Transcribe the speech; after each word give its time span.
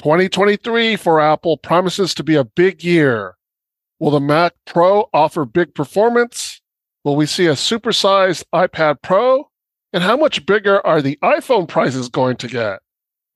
2023 0.00 0.96
for 0.96 1.20
Apple 1.20 1.58
promises 1.58 2.14
to 2.14 2.24
be 2.24 2.34
a 2.34 2.42
big 2.42 2.82
year. 2.82 3.36
Will 3.98 4.10
the 4.10 4.18
Mac 4.18 4.54
Pro 4.64 5.10
offer 5.12 5.44
big 5.44 5.74
performance? 5.74 6.62
Will 7.04 7.16
we 7.16 7.26
see 7.26 7.46
a 7.46 7.52
supersized 7.52 8.44
iPad 8.54 9.02
Pro? 9.02 9.50
And 9.92 10.02
how 10.02 10.16
much 10.16 10.46
bigger 10.46 10.80
are 10.86 11.02
the 11.02 11.18
iPhone 11.22 11.68
prices 11.68 12.08
going 12.08 12.38
to 12.38 12.48
get? 12.48 12.78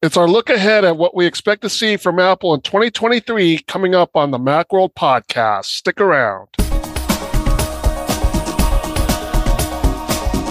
It's 0.01 0.17
our 0.17 0.27
look 0.27 0.49
ahead 0.49 0.87
at 0.87 0.97
what 0.97 1.15
we 1.15 1.27
expect 1.27 1.61
to 1.63 1.69
see 1.69 1.99
from 1.99 2.19
Apple 2.19 2.55
in 2.55 2.63
2023 2.63 3.59
coming 3.67 3.95
up 3.95 4.17
on 4.17 4.31
the 4.31 4.39
Macworld 4.39 4.95
podcast. 4.95 5.67
Stick 5.67 6.01
around. 6.01 6.49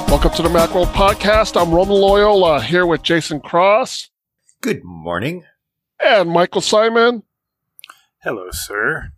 Welcome 0.10 0.34
to 0.34 0.44
the 0.44 0.50
Macworld 0.50 0.94
podcast. 0.94 1.60
I'm 1.60 1.74
Roman 1.74 1.96
Loyola 1.96 2.62
here 2.62 2.86
with 2.86 3.02
Jason 3.02 3.40
Cross. 3.40 4.12
Good 4.62 4.84
morning. 4.84 5.44
And 6.06 6.30
Michael 6.30 6.62
Simon. 6.62 7.24
Hello, 8.22 8.50
sir. 8.52 9.12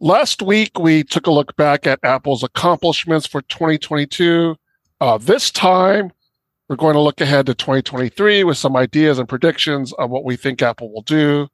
Last 0.00 0.40
week, 0.40 0.78
we 0.78 1.04
took 1.04 1.26
a 1.26 1.30
look 1.30 1.54
back 1.56 1.86
at 1.86 2.00
Apple's 2.02 2.42
accomplishments 2.42 3.26
for 3.26 3.42
2022. 3.42 4.56
Uh, 5.00 5.18
this 5.18 5.50
time, 5.50 6.12
we're 6.68 6.76
going 6.76 6.94
to 6.94 7.00
look 7.00 7.20
ahead 7.20 7.46
to 7.46 7.54
2023 7.54 8.42
with 8.42 8.56
some 8.56 8.74
ideas 8.74 9.18
and 9.18 9.28
predictions 9.28 9.92
of 9.94 10.10
what 10.10 10.24
we 10.24 10.36
think 10.36 10.62
Apple 10.62 10.92
will 10.92 11.02
do. 11.02 11.48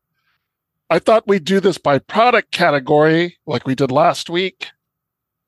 I 0.89 1.01
thought 1.01 1.27
we'd 1.27 1.45
do 1.45 1.59
this 1.61 1.79
by 1.79 1.99
product 1.99 2.53
category 2.53 3.39
like 3.47 3.67
we 3.67 3.75
did 3.75 3.91
last 3.91 4.31
week. 4.31 4.69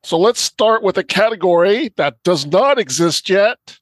So 0.03 0.17
let's 0.17 0.41
start 0.41 0.83
with 0.83 0.97
a 0.97 1.03
category 1.03 1.93
that 1.95 2.21
does 2.23 2.45
not 2.45 2.77
exist 2.77 3.29
yet 3.29 3.79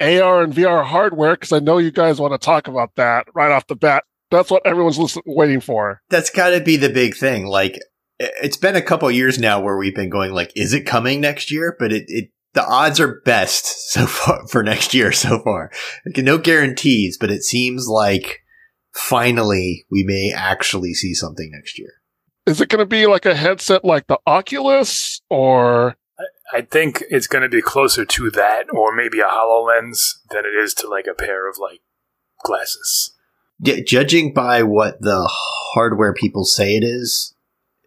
AR 0.00 0.42
and 0.42 0.54
VR 0.54 0.84
hardware, 0.84 1.34
because 1.34 1.52
I 1.52 1.58
know 1.58 1.78
you 1.78 1.90
guys 1.90 2.20
want 2.20 2.32
to 2.32 2.38
talk 2.38 2.68
about 2.68 2.94
that 2.96 3.26
right 3.34 3.52
off 3.52 3.66
the 3.66 3.76
bat. 3.76 4.04
That's 4.30 4.50
what 4.50 4.66
everyone's 4.66 4.98
listen- 4.98 5.22
waiting 5.26 5.60
for. 5.60 6.02
That's 6.08 6.30
got 6.30 6.50
to 6.50 6.60
be 6.60 6.76
the 6.76 6.88
big 6.88 7.16
thing. 7.16 7.46
Like, 7.46 7.78
it's 8.18 8.56
been 8.56 8.76
a 8.76 8.82
couple 8.82 9.10
years 9.10 9.38
now 9.38 9.60
where 9.60 9.76
we've 9.76 9.94
been 9.94 10.10
going, 10.10 10.32
like, 10.32 10.52
is 10.54 10.72
it 10.72 10.86
coming 10.86 11.20
next 11.20 11.50
year? 11.50 11.76
But 11.78 11.92
it, 11.92 12.04
it 12.08 12.30
the 12.52 12.66
odds 12.66 13.00
are 13.00 13.20
best 13.24 13.66
so 13.92 14.06
far 14.06 14.46
for 14.48 14.62
next 14.62 14.94
year 14.94 15.12
so 15.12 15.40
far. 15.42 15.70
Like, 16.06 16.16
No 16.18 16.38
guarantees, 16.38 17.16
but 17.18 17.30
it 17.30 17.42
seems 17.42 17.88
like 17.88 18.40
finally 18.92 19.86
we 19.90 20.02
may 20.04 20.32
actually 20.34 20.92
see 20.94 21.14
something 21.14 21.50
next 21.52 21.78
year 21.78 22.00
is 22.50 22.60
it 22.60 22.68
going 22.68 22.80
to 22.80 22.86
be 22.86 23.06
like 23.06 23.26
a 23.26 23.34
headset 23.34 23.84
like 23.84 24.06
the 24.06 24.18
Oculus 24.26 25.20
or? 25.30 25.96
I 26.52 26.62
think 26.62 27.04
it's 27.08 27.28
going 27.28 27.42
to 27.42 27.48
be 27.48 27.62
closer 27.62 28.04
to 28.04 28.30
that, 28.32 28.66
or 28.72 28.94
maybe 28.94 29.20
a 29.20 29.24
Hololens, 29.24 30.18
than 30.30 30.44
it 30.44 30.54
is 30.54 30.74
to 30.74 30.88
like 30.88 31.06
a 31.06 31.14
pair 31.14 31.48
of 31.48 31.56
like 31.58 31.80
glasses. 32.44 33.16
Judging 33.62 34.32
by 34.32 34.62
what 34.62 35.00
the 35.00 35.28
hardware 35.28 36.14
people 36.14 36.44
say 36.44 36.76
it 36.76 36.84
is, 36.84 37.34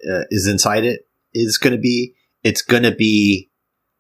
uh, 0.08 0.24
is 0.30 0.48
inside 0.48 0.86
it, 0.86 1.08
is 1.34 1.58
going 1.58 1.74
to 1.74 1.80
be, 1.80 2.16
it's 2.44 2.62
going 2.62 2.84
to 2.84 2.94
be 2.94 3.50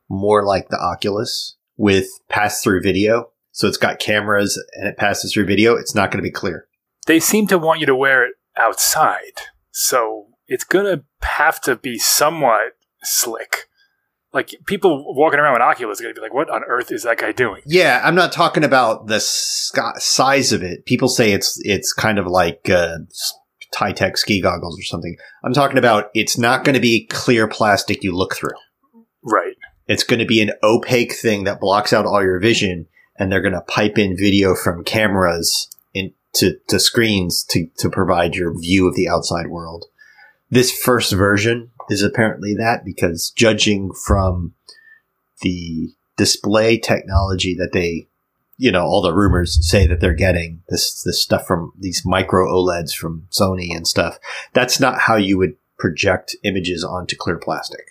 more 0.09 0.45
like 0.45 0.69
the 0.69 0.79
Oculus 0.79 1.55
with 1.77 2.07
pass 2.29 2.61
through 2.61 2.81
video. 2.81 3.31
So 3.51 3.67
it's 3.67 3.77
got 3.77 3.99
cameras 3.99 4.61
and 4.73 4.87
it 4.87 4.97
passes 4.97 5.33
through 5.33 5.45
video. 5.45 5.75
It's 5.75 5.95
not 5.95 6.11
going 6.11 6.19
to 6.19 6.27
be 6.27 6.31
clear. 6.31 6.67
They 7.05 7.19
seem 7.19 7.47
to 7.47 7.57
want 7.57 7.79
you 7.79 7.85
to 7.87 7.95
wear 7.95 8.25
it 8.25 8.35
outside. 8.57 9.41
So 9.71 10.27
it's 10.47 10.63
gonna 10.63 11.03
have 11.21 11.59
to 11.61 11.75
be 11.75 11.97
somewhat 11.97 12.73
slick. 13.03 13.67
Like 14.33 14.55
people 14.65 15.13
walking 15.15 15.39
around 15.39 15.53
with 15.53 15.61
Oculus 15.61 15.99
are 15.99 16.03
gonna 16.03 16.15
be 16.15 16.21
like, 16.21 16.33
"What 16.33 16.49
on 16.49 16.63
earth 16.63 16.91
is 16.91 17.03
that 17.03 17.19
guy 17.19 17.31
doing?" 17.31 17.61
Yeah, 17.65 18.01
I'm 18.03 18.15
not 18.15 18.31
talking 18.31 18.63
about 18.63 19.05
the 19.05 19.19
sc- 19.19 19.97
size 19.97 20.51
of 20.51 20.63
it. 20.63 20.85
People 20.85 21.07
say 21.07 21.31
it's 21.33 21.59
it's 21.63 21.93
kind 21.93 22.17
of 22.17 22.25
like 22.25 22.67
uh, 22.67 22.97
high 23.75 23.91
tech 23.91 24.17
ski 24.17 24.41
goggles 24.41 24.79
or 24.79 24.83
something. 24.83 25.15
I'm 25.43 25.53
talking 25.53 25.77
about 25.77 26.09
it's 26.15 26.37
not 26.37 26.63
going 26.63 26.73
to 26.73 26.81
be 26.81 27.05
clear 27.05 27.47
plastic 27.47 28.03
you 28.03 28.15
look 28.15 28.35
through. 28.35 28.57
Right. 29.21 29.55
It's 29.87 30.03
going 30.03 30.19
to 30.19 30.25
be 30.25 30.41
an 30.41 30.53
opaque 30.63 31.13
thing 31.13 31.43
that 31.43 31.59
blocks 31.59 31.93
out 31.93 32.05
all 32.05 32.23
your 32.23 32.39
vision, 32.39 32.87
and 33.17 33.31
they're 33.31 33.41
going 33.41 33.53
to 33.53 33.61
pipe 33.61 33.99
in 33.99 34.17
video 34.17 34.55
from 34.55 34.83
cameras 34.83 35.69
into 35.93 36.59
to 36.69 36.79
screens 36.79 37.43
to 37.51 37.67
to 37.77 37.87
provide 37.87 38.33
your 38.33 38.59
view 38.59 38.87
of 38.87 38.95
the 38.95 39.07
outside 39.07 39.47
world 39.47 39.85
this 40.53 40.71
first 40.71 41.11
version 41.11 41.71
is 41.89 42.01
apparently 42.01 42.55
that 42.55 42.83
because 42.85 43.31
judging 43.35 43.91
from 44.05 44.53
the 45.41 45.93
display 46.17 46.77
technology 46.77 47.55
that 47.55 47.71
they 47.73 48.07
you 48.57 48.71
know 48.71 48.83
all 48.83 49.01
the 49.01 49.13
rumors 49.13 49.57
say 49.67 49.87
that 49.87 49.99
they're 49.99 50.13
getting 50.13 50.61
this 50.69 51.01
this 51.03 51.21
stuff 51.21 51.45
from 51.45 51.73
these 51.77 52.03
micro 52.05 52.47
OLEDs 52.47 52.93
from 52.93 53.27
Sony 53.31 53.75
and 53.75 53.87
stuff 53.87 54.19
that's 54.53 54.79
not 54.79 54.99
how 54.99 55.15
you 55.15 55.37
would 55.37 55.55
project 55.77 56.35
images 56.43 56.83
onto 56.83 57.15
clear 57.15 57.37
plastic. 57.37 57.85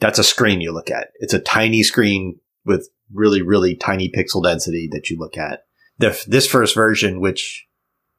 That's 0.00 0.18
a 0.18 0.24
screen 0.24 0.60
you 0.60 0.72
look 0.72 0.90
at. 0.90 1.08
It's 1.20 1.32
a 1.32 1.38
tiny 1.38 1.82
screen 1.82 2.40
with 2.64 2.90
really 3.12 3.42
really 3.42 3.74
tiny 3.74 4.10
pixel 4.10 4.42
density 4.42 4.88
that 4.92 5.08
you 5.08 5.18
look 5.18 5.38
at. 5.38 5.64
The, 5.98 6.22
this 6.26 6.46
first 6.46 6.74
version 6.74 7.20
which 7.20 7.66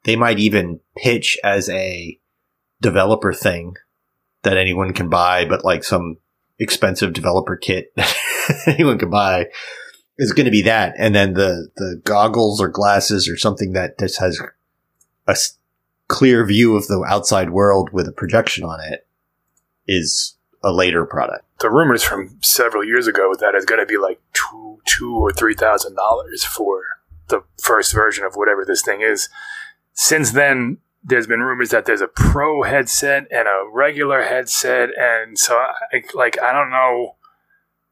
they 0.04 0.16
might 0.16 0.40
even 0.40 0.80
pitch 0.98 1.38
as 1.44 1.70
a 1.70 2.20
developer 2.82 3.34
thing 3.34 3.76
that 4.44 4.58
anyone 4.58 4.94
can 4.94 5.10
buy, 5.10 5.46
but 5.46 5.66
like 5.66 5.84
some 5.84 6.18
expensive 6.60 7.14
developer 7.14 7.56
kit 7.56 7.92
that 7.96 8.16
anyone 8.68 8.98
can 8.98 9.10
buy 9.10 9.48
is 10.18 10.34
going 10.34 10.46
to 10.46 10.52
be 10.52 10.62
that. 10.62 10.94
And 10.98 11.16
then 11.16 11.34
the, 11.34 11.70
the 11.76 12.02
goggles 12.04 12.62
or 12.62 12.68
glasses 12.68 13.28
or 13.28 13.38
something 13.38 13.74
that 13.74 13.98
just 14.00 14.20
has 14.20 14.40
a 15.28 15.36
clear 16.08 16.46
view 16.46 16.76
of 16.76 16.88
the 16.88 17.04
outside 17.08 17.50
world 17.50 17.90
with 17.92 18.08
a 18.08 18.12
projection 18.12 18.64
on 18.64 18.80
it 18.82 19.08
is 19.88 20.36
a 20.64 20.72
later 20.72 21.06
product. 21.06 21.46
The 21.60 21.70
rumors 21.70 22.04
from 22.04 22.38
several 22.42 22.84
years 22.84 23.08
ago 23.08 23.34
that 23.40 23.56
it's 23.56 23.66
going 23.66 23.80
to 23.80 23.86
be 23.86 23.98
like 23.98 24.20
two, 24.34 24.80
two 24.86 25.16
or 25.16 25.32
three 25.32 25.54
thousand 25.54 25.96
dollars 25.96 26.44
for 26.44 26.84
the 27.30 27.42
first 27.62 27.94
version 27.94 28.26
of 28.26 28.36
whatever 28.36 28.66
this 28.66 28.82
thing 28.82 29.02
is. 29.02 29.30
Since 29.94 30.32
then, 30.32 30.78
there's 31.04 31.28
been 31.28 31.42
rumors 31.42 31.70
that 31.70 31.86
there's 31.86 32.02
a 32.02 32.08
pro 32.08 32.64
headset 32.64 33.28
and 33.32 33.48
a 33.48 33.66
regular 33.72 34.24
headset, 34.24 34.90
and 34.98 35.38
so 35.38 35.56
I, 35.58 36.04
like 36.14 36.40
I 36.42 36.54
don't 36.54 36.72
know. 36.72 37.16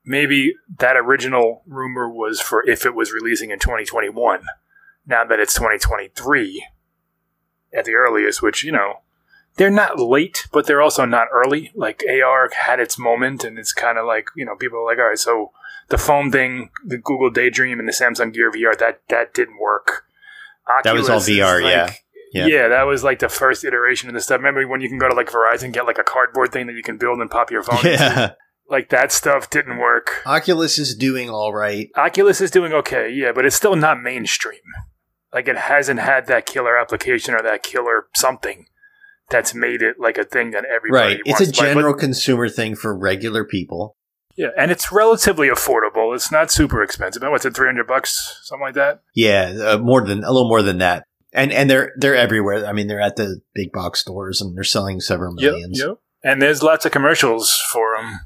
Maybe 0.03 0.55
that 0.79 0.97
original 0.97 1.61
rumor 1.67 2.09
was 2.09 2.41
for 2.41 2.67
if 2.67 2.85
it 2.85 2.95
was 2.95 3.11
releasing 3.11 3.51
in 3.51 3.59
2021. 3.59 4.43
Now 5.05 5.23
that 5.25 5.39
it's 5.39 5.53
2023 5.53 6.65
at 7.73 7.85
the 7.85 7.93
earliest, 7.93 8.41
which 8.41 8.63
you 8.63 8.71
know 8.71 9.01
they're 9.57 9.69
not 9.69 9.99
late, 9.99 10.47
but 10.51 10.65
they're 10.65 10.81
also 10.81 11.05
not 11.05 11.27
early. 11.31 11.71
Like 11.75 12.03
AR 12.09 12.49
had 12.49 12.79
its 12.79 12.97
moment, 12.97 13.43
and 13.43 13.59
it's 13.59 13.73
kind 13.73 13.97
of 13.97 14.05
like 14.05 14.29
you 14.35 14.45
know 14.45 14.55
people 14.55 14.79
are 14.79 14.85
like, 14.85 14.97
all 14.97 15.09
right, 15.09 15.19
so 15.19 15.51
the 15.89 15.97
phone 15.97 16.31
thing, 16.31 16.69
the 16.85 16.97
Google 16.97 17.29
Daydream, 17.29 17.77
and 17.79 17.87
the 17.87 17.93
Samsung 17.93 18.33
Gear 18.33 18.51
VR 18.51 18.77
that 18.79 19.01
that 19.09 19.33
didn't 19.33 19.59
work. 19.59 20.05
Oculus 20.67 21.07
that 21.07 21.13
was 21.15 21.27
all 21.27 21.35
VR, 21.35 21.61
like, 21.61 21.71
yeah. 21.71 21.93
Yeah. 22.33 22.45
yeah, 22.45 22.67
that 22.69 22.83
was 22.83 23.03
like 23.03 23.19
the 23.19 23.29
first 23.29 23.65
iteration 23.65 24.07
of 24.07 24.15
the 24.15 24.21
stuff. 24.21 24.37
Remember 24.37 24.65
when 24.65 24.79
you 24.79 24.87
can 24.87 24.97
go 24.97 25.09
to 25.09 25.13
like 25.13 25.29
Verizon 25.29 25.73
get 25.73 25.85
like 25.85 25.97
a 25.97 26.03
cardboard 26.03 26.51
thing 26.51 26.67
that 26.67 26.75
you 26.75 26.83
can 26.83 26.97
build 26.97 27.19
and 27.19 27.29
pop 27.29 27.51
your 27.51 27.61
phone 27.61 27.83
yeah. 27.83 28.07
into? 28.07 28.37
Like 28.69 28.87
that 28.89 29.11
stuff 29.11 29.49
didn't 29.49 29.79
work. 29.79 30.21
Oculus 30.25 30.79
is 30.79 30.95
doing 30.95 31.29
all 31.29 31.53
right. 31.53 31.89
Oculus 31.97 32.39
is 32.39 32.51
doing 32.51 32.71
okay, 32.71 33.11
yeah, 33.11 33.33
but 33.33 33.45
it's 33.45 33.55
still 33.55 33.75
not 33.75 34.01
mainstream. 34.01 34.61
Like 35.33 35.49
it 35.49 35.57
hasn't 35.57 35.99
had 35.99 36.27
that 36.27 36.45
killer 36.45 36.77
application 36.77 37.33
or 37.33 37.41
that 37.41 37.63
killer 37.63 38.07
something 38.15 38.67
that's 39.29 39.53
made 39.53 39.81
it 39.81 39.97
like 39.99 40.17
a 40.17 40.23
thing 40.23 40.51
that 40.51 40.63
everybody 40.63 41.15
right. 41.15 41.21
It's 41.25 41.41
a 41.41 41.51
general 41.51 41.93
consumer 41.93 42.47
thing 42.47 42.75
for 42.75 42.97
regular 42.97 43.43
people. 43.43 43.97
Yeah, 44.37 44.49
and 44.57 44.71
it's 44.71 44.89
relatively 44.89 45.49
affordable. 45.49 46.15
It's 46.15 46.31
not 46.31 46.49
super 46.49 46.81
expensive. 46.81 47.21
What's 47.23 47.43
it, 47.43 47.53
three 47.53 47.67
hundred 47.67 47.87
bucks, 47.87 48.39
something 48.43 48.63
like 48.63 48.75
that? 48.75 49.01
Yeah, 49.13 49.53
uh, 49.61 49.77
more 49.79 50.05
than 50.05 50.23
a 50.23 50.31
little 50.31 50.47
more 50.47 50.61
than 50.61 50.77
that 50.77 51.05
and 51.33 51.51
and 51.51 51.69
they're 51.69 51.93
they're 51.97 52.15
everywhere. 52.15 52.65
I 52.65 52.73
mean, 52.73 52.87
they're 52.87 53.01
at 53.01 53.15
the 53.15 53.41
big 53.53 53.71
box 53.71 53.99
stores 53.99 54.41
and 54.41 54.55
they're 54.55 54.63
selling 54.63 54.99
several 54.99 55.33
millions. 55.33 55.79
Yep, 55.79 55.87
yep. 55.87 55.97
And 56.23 56.41
there's 56.41 56.61
lots 56.61 56.85
of 56.85 56.91
commercials 56.91 57.55
for 57.71 57.97
them. 57.97 58.19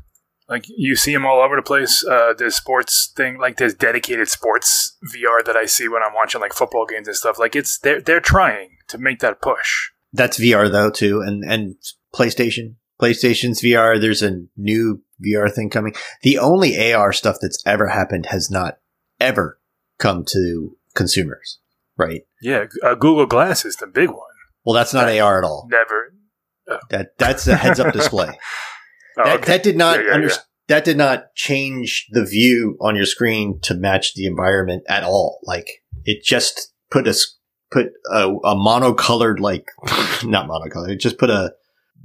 Like 0.47 0.65
you 0.67 0.95
see 0.95 1.13
them 1.13 1.25
all 1.25 1.41
over 1.41 1.55
the 1.55 1.63
place. 1.63 2.03
Uh, 2.05 2.33
there's 2.37 2.55
sports 2.55 3.11
thing, 3.15 3.39
like 3.39 3.57
there's 3.57 3.73
dedicated 3.73 4.29
sports 4.29 4.97
VR 5.15 5.43
that 5.43 5.55
I 5.55 5.65
see 5.65 5.87
when 5.87 6.03
I'm 6.03 6.13
watching 6.13 6.41
like 6.41 6.53
football 6.53 6.85
games 6.85 7.07
and 7.07 7.17
stuff. 7.17 7.39
Like 7.39 7.55
it's 7.55 7.79
they're 7.79 8.01
they're 8.01 8.19
trying 8.19 8.77
to 8.89 8.97
make 8.97 9.19
that 9.19 9.41
push. 9.41 9.89
That's 10.13 10.39
VR 10.39 10.71
though 10.71 10.91
too, 10.91 11.21
and 11.21 11.43
and 11.43 11.75
PlayStation, 12.13 12.75
PlayStation's 13.01 13.61
VR. 13.61 13.99
There's 13.99 14.21
a 14.21 14.43
new 14.55 15.01
VR 15.23 15.51
thing 15.51 15.69
coming. 15.69 15.95
The 16.21 16.37
only 16.37 16.93
AR 16.93 17.11
stuff 17.11 17.37
that's 17.41 17.61
ever 17.65 17.87
happened 17.87 18.27
has 18.27 18.51
not 18.51 18.77
ever 19.19 19.59
come 19.97 20.25
to 20.25 20.77
consumers 20.93 21.59
right? 21.97 22.21
Yeah, 22.41 22.65
uh, 22.83 22.95
Google 22.95 23.25
Glass 23.25 23.65
is 23.65 23.75
the 23.77 23.87
big 23.87 24.09
one. 24.09 24.19
Well, 24.65 24.75
that's 24.75 24.93
not 24.93 25.05
that, 25.05 25.19
AR 25.19 25.37
at 25.37 25.43
all. 25.43 25.67
Never. 25.69 26.13
Oh. 26.67 26.79
That 26.89 27.17
that's 27.17 27.47
a 27.47 27.55
heads 27.55 27.79
up 27.79 27.93
display. 27.93 28.29
oh, 29.17 29.23
that, 29.23 29.37
okay. 29.37 29.45
that 29.45 29.63
did 29.63 29.77
not 29.77 29.99
yeah, 29.99 30.05
yeah, 30.07 30.13
under, 30.13 30.27
yeah. 30.27 30.35
that 30.67 30.85
did 30.85 30.97
not 30.97 31.35
change 31.35 32.07
the 32.11 32.25
view 32.25 32.77
on 32.81 32.95
your 32.95 33.05
screen 33.05 33.59
to 33.63 33.75
match 33.75 34.15
the 34.15 34.25
environment 34.25 34.83
at 34.89 35.03
all. 35.03 35.39
Like 35.43 35.83
it 36.05 36.23
just 36.23 36.73
put 36.89 37.07
a 37.07 37.15
put 37.71 37.87
a, 38.11 38.29
a 38.29 38.55
monocolored, 38.55 39.39
like, 39.39 39.65
not 40.23 40.47
monocolored, 40.47 40.91
It 40.91 40.99
just 40.99 41.17
put 41.17 41.29
a 41.29 41.53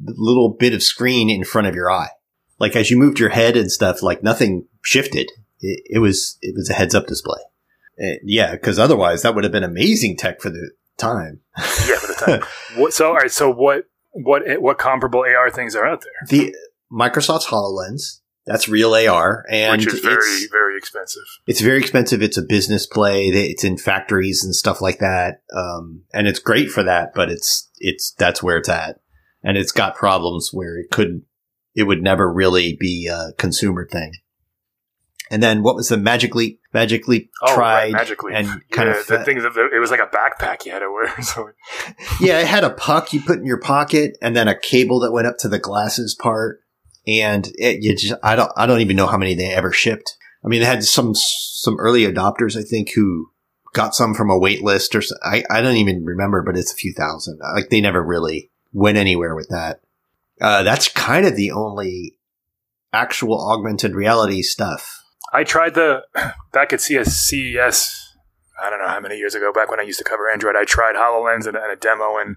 little 0.05 0.57
bit 0.59 0.75
of 0.75 0.83
screen 0.83 1.31
in 1.31 1.45
front 1.45 1.69
of 1.69 1.75
your 1.75 1.91
eye. 1.91 2.11
Like 2.59 2.77
as 2.77 2.91
you 2.91 2.99
moved 2.99 3.19
your 3.19 3.29
head 3.31 3.57
and 3.57 3.71
stuff, 3.71 4.03
like 4.03 4.23
nothing 4.23 4.67
shifted. 4.83 5.31
It, 5.61 5.83
it 5.87 5.99
was, 5.99 6.39
it 6.43 6.55
was 6.57 6.69
a 6.71 6.75
heads 6.75 6.95
up 6.95 7.07
display. 7.07 7.39
Uh, 8.02 8.14
yeah, 8.25 8.52
because 8.52 8.79
otherwise 8.79 9.23
that 9.23 9.35
would 9.35 9.44
have 9.44 9.52
been 9.52 9.64
amazing 9.64 10.17
tech 10.17 10.41
for 10.41 10.50
the 10.50 10.70
time. 10.97 11.41
Yeah, 11.58 11.97
for 11.97 12.06
the 12.06 12.14
time. 12.26 12.81
what, 12.81 12.93
so, 12.93 13.08
all 13.08 13.14
right. 13.14 13.31
So 13.31 13.50
what, 13.50 13.85
what, 14.12 14.43
what 14.61 14.79
comparable 14.79 15.20
AR 15.20 15.50
things 15.50 15.75
are 15.76 15.87
out 15.87 16.02
there? 16.02 16.12
The 16.29 16.55
Microsoft's 16.93 17.47
HoloLens. 17.47 18.20
That's 18.47 18.69
real 18.69 18.94
AR, 18.94 19.44
and 19.50 19.81
which 19.81 19.93
is 19.93 20.00
very, 20.00 20.47
very 20.50 20.76
expensive. 20.79 21.23
It's 21.47 21.61
very 21.61 21.79
expensive. 21.79 22.23
It's 22.23 22.38
a 22.38 22.43
business 22.43 22.87
play. 22.87 23.26
It's 23.29 23.64
in 23.64 23.76
factories 23.76 24.43
and 24.43 24.55
stuff 24.55 24.81
like 24.81 24.99
that, 24.99 25.43
um, 25.55 26.05
and 26.14 26.26
it's 26.26 26.38
great 26.38 26.70
for 26.70 26.82
that. 26.82 27.12
But 27.14 27.31
it's 27.31 27.70
it's 27.79 28.12
that's 28.19 28.43
where 28.43 28.56
it's 28.56 28.69
at, 28.69 28.99
and 29.44 29.58
it's 29.58 29.73
got 29.73 29.94
problems 29.94 30.50
where 30.53 30.79
it 30.79 30.91
could 30.91 31.23
it 31.75 31.85
would 31.85 32.03
never 32.03 32.32
really 32.32 32.76
be 32.81 33.06
a 33.06 33.32
consumer 33.38 33.87
thing. 33.87 34.12
And 35.32 35.43
then 35.43 35.62
what 35.62 35.77
was 35.77 35.88
the 35.88 35.97
Magic 35.97 36.35
Leap? 36.35 36.61
Magic 36.75 37.06
Leap 37.06 37.31
oh, 37.43 37.55
tried 37.55 37.85
right, 37.85 37.93
Magic 37.93 38.23
Leap. 38.23 38.35
and 38.35 38.49
kind 38.71 38.88
yeah, 38.88 39.00
of 39.00 39.06
the 39.06 39.25
thing. 39.25 39.38
It 39.38 39.79
was 39.79 39.91
like 39.91 40.00
a 40.00 40.06
backpack 40.06 40.67
you 40.67 40.73
had 40.73 40.81
to 40.81 40.91
wear. 40.91 41.15
So 41.23 41.50
yeah, 42.21 42.41
it 42.41 42.47
had 42.47 42.65
a 42.65 42.71
puck 42.71 43.12
you 43.12 43.21
put 43.21 43.38
in 43.38 43.47
your 43.47 43.61
pocket, 43.61 44.19
and 44.21 44.35
then 44.35 44.49
a 44.49 44.59
cable 44.59 45.00
that 45.00 45.12
went 45.12 45.27
up 45.27 45.38
to 45.38 45.49
the 45.49 45.59
glasses 45.59 46.17
part. 46.21 46.61
And 47.06 47.50
it, 47.55 47.82
you 47.82 47.97
just, 47.97 48.15
I 48.23 48.37
don't, 48.37 48.50
I 48.56 48.67
don't 48.67 48.81
even 48.81 48.97
know 48.97 49.06
how 49.06 49.17
many 49.17 49.35
they 49.35 49.53
ever 49.55 49.73
shipped. 49.73 50.17
I 50.44 50.49
mean, 50.49 50.61
they 50.61 50.67
had 50.67 50.85
some 50.85 51.15
some 51.15 51.79
early 51.79 52.03
adopters, 52.03 52.59
I 52.59 52.62
think, 52.62 52.93
who 52.94 53.31
got 53.73 53.94
some 53.94 54.15
from 54.15 54.31
a 54.31 54.38
wait 54.38 54.62
list 54.62 54.94
or 54.94 55.03
I, 55.23 55.44
I 55.50 55.61
don't 55.61 55.77
even 55.77 56.05
remember, 56.05 56.43
but 56.43 56.56
it's 56.56 56.73
a 56.73 56.77
few 56.77 56.93
thousand. 56.93 57.38
Like 57.55 57.71
they 57.71 57.81
never 57.81 58.03
really 58.03 58.50
went 58.73 58.99
anywhere 58.99 59.35
with 59.35 59.49
that. 59.50 59.81
Uh, 60.41 60.62
that's 60.62 60.88
kind 60.88 61.27
of 61.27 61.37
the 61.37 61.53
only 61.53 62.17
actual 62.93 63.50
augmented 63.50 63.94
reality 63.94 64.43
stuff. 64.43 65.00
I 65.32 65.44
tried 65.44 65.75
the 65.75 66.03
back 66.53 66.73
at 66.73 66.81
CES. 66.81 68.17
I 68.62 68.69
don't 68.69 68.79
know 68.79 68.88
how 68.88 69.00
many 69.00 69.17
years 69.17 69.35
ago, 69.35 69.53
back 69.53 69.71
when 69.71 69.81
I 69.81 69.85
used 69.85 69.99
to 69.99 70.05
cover 70.05 70.31
Android. 70.31 70.56
I 70.56 70.65
tried 70.65 70.94
Hololens 70.94 71.47
and, 71.47 71.56
and 71.56 71.73
a 71.73 71.77
demo, 71.77 72.19
and 72.19 72.37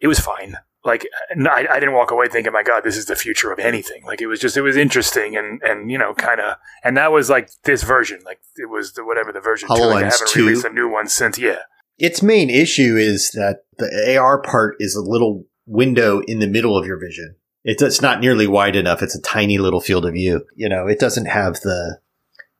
it 0.00 0.06
was 0.06 0.20
fine. 0.20 0.56
Like 0.84 1.06
I, 1.30 1.66
I, 1.70 1.80
didn't 1.80 1.94
walk 1.94 2.10
away 2.10 2.28
thinking, 2.28 2.52
"My 2.52 2.62
God, 2.62 2.84
this 2.84 2.96
is 2.96 3.06
the 3.06 3.16
future 3.16 3.50
of 3.50 3.58
anything." 3.58 4.04
Like 4.04 4.20
it 4.20 4.26
was 4.26 4.38
just, 4.38 4.56
it 4.56 4.60
was 4.60 4.76
interesting, 4.76 5.34
and 5.34 5.62
and 5.62 5.90
you 5.90 5.96
know, 5.96 6.12
kind 6.12 6.40
of, 6.40 6.56
and 6.84 6.96
that 6.98 7.10
was 7.10 7.30
like 7.30 7.48
this 7.64 7.82
version. 7.82 8.20
Like 8.24 8.40
it 8.56 8.68
was 8.68 8.92
the 8.92 9.04
whatever 9.04 9.32
the 9.32 9.40
version 9.40 9.68
HoloLens 9.68 9.78
two. 9.78 9.86
Like 9.86 10.04
I 10.04 10.10
haven't 10.10 10.28
2. 10.28 10.46
released 10.46 10.64
a 10.66 10.70
new 10.70 10.88
one 10.88 11.08
since. 11.08 11.38
Yeah, 11.38 11.60
Its 11.96 12.22
main 12.22 12.50
issue 12.50 12.96
is 12.96 13.30
that 13.30 13.64
the 13.78 14.16
AR 14.18 14.42
part 14.42 14.76
is 14.78 14.94
a 14.94 15.00
little 15.00 15.46
window 15.66 16.20
in 16.20 16.38
the 16.38 16.46
middle 16.46 16.76
of 16.76 16.86
your 16.86 17.00
vision. 17.00 17.36
It's, 17.64 17.82
it's 17.82 18.02
not 18.02 18.20
nearly 18.20 18.46
wide 18.46 18.76
enough. 18.76 19.02
It's 19.02 19.16
a 19.16 19.22
tiny 19.22 19.56
little 19.56 19.80
field 19.80 20.04
of 20.04 20.12
view. 20.12 20.44
You 20.54 20.68
know, 20.68 20.86
it 20.86 20.98
doesn't 20.98 21.26
have 21.26 21.54
the 21.60 21.98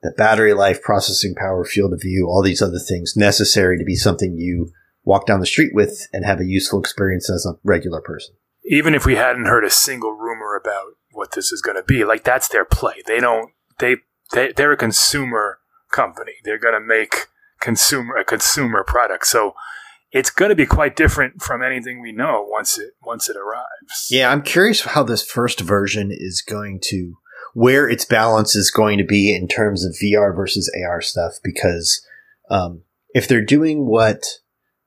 the 0.05 0.13
battery 0.17 0.55
life, 0.55 0.81
processing 0.81 1.35
power, 1.35 1.65
field 1.65 1.93
of 1.93 2.01
view, 2.03 2.29
all 2.29 2.43
these 2.43 2.63
other 2.63 2.79
things 2.79 3.15
necessary 3.17 3.77
to 3.77 3.85
be 3.85 3.97
something 3.97 4.37
you 4.37 4.71
walk 5.03 5.27
down 5.27 5.41
the 5.41 5.47
street 5.47 5.75
with 5.75 6.07
and 6.13 6.25
have 6.25 6.39
a 6.41 6.47
useful 6.47 6.79
experience 6.79 7.29
as 7.29 7.45
a 7.45 7.59
regular 7.65 8.01
person. 8.01 8.37
even 8.67 8.95
if 8.95 9.05
we 9.05 9.17
hadn't 9.17 9.47
heard 9.47 9.65
a 9.65 9.71
single 9.71 10.13
rumor 10.13 10.57
about 10.57 10.93
what 11.13 11.33
this 11.33 11.53
is 11.53 11.61
going 11.61 11.77
to 11.77 11.83
be, 11.83 12.05
like 12.05 12.25
that's 12.25 12.49
their 12.49 12.65
play. 12.65 13.03
They 13.07 13.21
don't. 13.21 13.51
They 13.79 13.97
they 14.33 14.53
they're 14.53 14.73
a 14.73 14.77
consumer 14.77 15.59
company. 15.93 16.33
They're 16.45 16.59
going 16.59 16.75
to 16.75 16.81
make 16.81 17.27
consumer 17.61 18.17
a 18.17 18.25
consumer 18.25 18.85
product. 18.85 19.27
So 19.27 19.53
it's 20.13 20.31
going 20.31 20.49
to 20.49 20.55
be 20.55 20.67
quite 20.67 20.97
different 20.97 21.43
from 21.43 21.63
anything 21.63 22.01
we 22.01 22.13
know 22.13 22.47
once 22.49 22.79
it 22.79 22.93
once 23.03 23.29
it 23.29 23.37
arrives. 23.37 24.09
Yeah, 24.11 24.31
I'm 24.31 24.43
curious 24.43 24.81
how 24.83 25.03
this 25.03 25.25
first 25.25 25.61
version 25.61 26.11
is 26.11 26.41
going 26.41 26.81
to, 26.85 27.17
where 27.55 27.89
its 27.89 28.05
balance 28.05 28.55
is 28.55 28.71
going 28.71 28.99
to 28.99 29.05
be 29.05 29.35
in 29.35 29.49
terms 29.49 29.85
of 29.85 29.97
VR 30.03 30.35
versus 30.35 30.71
AR 30.85 31.01
stuff. 31.01 31.35
Because 31.43 32.07
um, 32.51 32.83
if 33.15 33.27
they're 33.27 33.45
doing 33.45 33.87
what, 33.87 34.25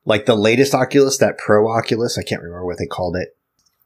like 0.05 0.25
the 0.25 0.35
latest 0.35 0.75
Oculus, 0.75 1.17
that 1.17 1.37
Pro 1.37 1.69
Oculus, 1.69 2.17
I 2.17 2.23
can't 2.23 2.41
remember 2.41 2.65
what 2.65 2.77
they 2.77 2.85
called 2.85 3.15
it. 3.15 3.35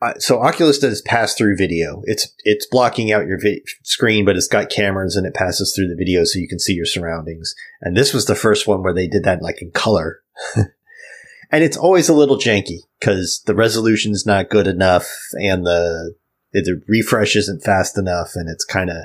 Uh, 0.02 0.14
so 0.18 0.42
Oculus 0.42 0.80
does 0.80 1.02
pass 1.04 1.36
through 1.36 1.56
video. 1.56 2.02
It's 2.06 2.34
it's 2.44 2.66
blocking 2.66 3.12
out 3.12 3.28
your 3.28 3.40
vi- 3.40 3.62
screen, 3.84 4.26
but 4.26 4.36
it's 4.36 4.48
got 4.48 4.72
cameras 4.72 5.16
and 5.16 5.28
it 5.28 5.36
passes 5.36 5.76
through 5.76 5.90
the 5.90 5.96
video 5.96 6.24
so 6.24 6.40
you 6.40 6.48
can 6.48 6.60
see 6.60 6.74
your 6.74 6.88
surroundings. 6.88 7.54
And 7.82 7.96
this 7.96 8.12
was 8.12 8.26
the 8.26 8.36
first 8.36 8.68
one 8.68 8.82
where 8.82 8.96
they 8.96 9.08
did 9.08 9.24
that 9.26 9.44
like 9.44 9.62
in 9.62 9.70
color. 9.70 10.22
and 10.56 11.64
it's 11.64 11.78
always 11.78 12.10
a 12.10 12.16
little 12.16 12.38
janky 12.38 12.80
because 13.00 13.44
the 13.46 13.54
resolution's 13.54 14.26
not 14.26 14.50
good 14.50 14.66
enough 14.66 15.08
and 15.34 15.68
the 15.68 16.16
the 16.54 16.82
refresh 16.88 17.36
isn't 17.36 17.64
fast 17.64 17.98
enough 17.98 18.32
and 18.36 18.50
it's 18.50 18.66
kind 18.66 18.90
of 18.90 18.98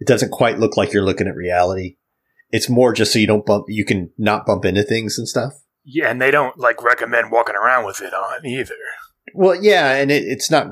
it 0.00 0.06
doesn't 0.06 0.30
quite 0.30 0.58
look 0.58 0.76
like 0.76 0.92
you're 0.92 1.04
looking 1.04 1.28
at 1.28 1.36
reality. 1.36 1.96
It's 2.50 2.68
more 2.68 2.92
just 2.92 3.12
so 3.12 3.18
you 3.18 3.26
don't 3.26 3.46
bump 3.46 3.66
you 3.68 3.84
can 3.84 4.10
not 4.18 4.46
bump 4.46 4.64
into 4.64 4.82
things 4.82 5.18
and 5.18 5.28
stuff. 5.28 5.54
Yeah, 5.84 6.10
and 6.10 6.20
they 6.20 6.30
don't 6.30 6.58
like 6.58 6.82
recommend 6.82 7.32
walking 7.32 7.56
around 7.56 7.86
with 7.86 8.00
it 8.00 8.14
on 8.14 8.46
either. 8.46 8.74
Well, 9.34 9.60
yeah, 9.60 9.94
and 9.96 10.10
it, 10.10 10.24
it's 10.24 10.50
not 10.50 10.68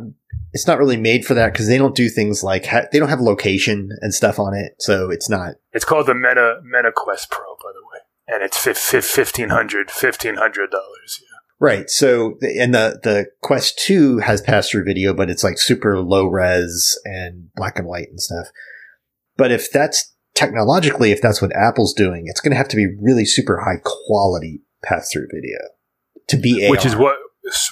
it's 0.53 0.67
not 0.67 0.79
really 0.79 0.97
made 0.97 1.25
for 1.25 1.35
that 1.35 1.53
because 1.53 1.69
they 1.69 1.79
don't 1.79 1.95
do 1.95 2.09
things 2.09 2.43
like 2.43 2.67
ha- 2.67 2.87
they 2.93 2.99
don't 2.99 3.09
have 3.09 3.21
location 3.21 3.91
and 4.01 4.13
stuff 4.13 4.39
on 4.39 4.55
it, 4.55 4.75
so 4.79 5.11
it's 5.11 5.29
not. 5.29 5.55
It's 5.73 5.85
called 5.85 6.07
the 6.07 6.15
Meta 6.15 6.61
Meta 6.65 6.93
Quest 6.95 7.31
Pro, 7.31 7.55
by 7.57 7.71
the 7.73 7.87
way, 7.87 8.01
and 8.29 8.43
it's 8.43 8.57
fif- 8.57 8.79
fif- 8.79 9.05
fifteen 9.05 9.51
hundred 9.51 9.91
fifteen 9.91 10.37
hundred 10.37 10.71
dollars. 10.71 11.21
Yeah. 11.23 11.30
Right. 11.61 11.91
So, 11.91 12.39
and 12.59 12.75
the, 12.75 12.99
the 13.03 13.27
Quest 13.43 13.79
2 13.81 14.19
has 14.19 14.41
pass 14.41 14.71
through 14.71 14.85
video, 14.85 15.13
but 15.13 15.29
it's 15.29 15.45
like 15.45 15.59
super 15.59 15.99
low 15.99 16.27
res 16.27 16.99
and 17.05 17.51
black 17.55 17.79
and 17.79 17.87
white 17.87 18.09
and 18.09 18.21
stuff. 18.21 18.49
But 19.37 19.53
if 19.53 19.71
that's 19.71 20.15
technologically, 20.35 21.13
if 21.13 21.21
that's 21.21 21.43
what 21.43 21.55
Apple's 21.55 21.93
doing, 21.93 22.25
it's 22.27 22.41
going 22.41 22.53
to 22.53 22.57
have 22.57 22.69
to 22.69 22.77
be 22.77 22.87
really 23.01 23.27
super 23.27 23.61
high 23.61 23.81
quality 23.85 24.63
pass 24.83 25.11
through 25.13 25.29
video 25.33 25.59
to 26.29 26.39
be 26.39 26.65
AR. 26.65 26.71
which 26.71 26.87
is 26.87 26.97
what 26.97 27.17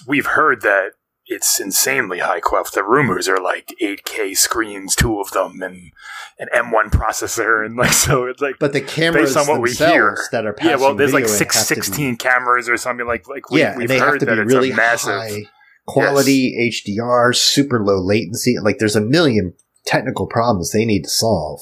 we've 0.06 0.26
heard 0.26 0.60
that 0.62 0.90
it's 1.28 1.60
insanely 1.60 2.18
high 2.18 2.40
quality. 2.40 2.70
The 2.74 2.84
rumors 2.84 3.28
are 3.28 3.40
like 3.40 3.74
8K 3.80 4.36
screens, 4.36 4.96
two 4.96 5.20
of 5.20 5.30
them, 5.30 5.62
and 5.62 5.92
an 6.38 6.48
M1 6.54 6.90
processor, 6.90 7.64
and 7.64 7.76
like 7.76 7.92
so. 7.92 8.24
It's 8.24 8.40
like 8.40 8.56
But 8.58 8.72
the 8.72 8.80
cameras 8.80 9.34
based 9.34 9.36
on 9.36 9.46
what 9.54 9.60
we 9.60 9.72
hear, 9.72 10.18
that 10.32 10.46
are 10.46 10.52
passing 10.52 10.70
yeah. 10.70 10.76
Well, 10.76 10.94
there's 10.94 11.12
like 11.12 11.28
six, 11.28 11.56
have 11.56 11.68
to 11.68 11.74
be- 11.76 11.82
16 11.82 12.16
cameras 12.16 12.68
or 12.68 12.76
something 12.76 13.06
like 13.06 13.28
like 13.28 13.50
we, 13.50 13.60
yeah, 13.60 13.76
we've 13.76 13.88
they 13.88 13.98
heard 13.98 14.12
have 14.12 14.18
to 14.20 14.26
that 14.26 14.34
be 14.36 14.54
really 14.54 14.72
massive. 14.72 15.10
high 15.10 15.42
quality 15.86 16.70
HDR, 16.70 17.34
super 17.34 17.82
low 17.84 17.98
latency. 18.00 18.56
Like 18.58 18.78
there's 18.78 18.96
a 18.96 19.00
million 19.00 19.54
technical 19.86 20.26
problems 20.26 20.70
they 20.70 20.84
need 20.84 21.02
to 21.04 21.10
solve. 21.10 21.60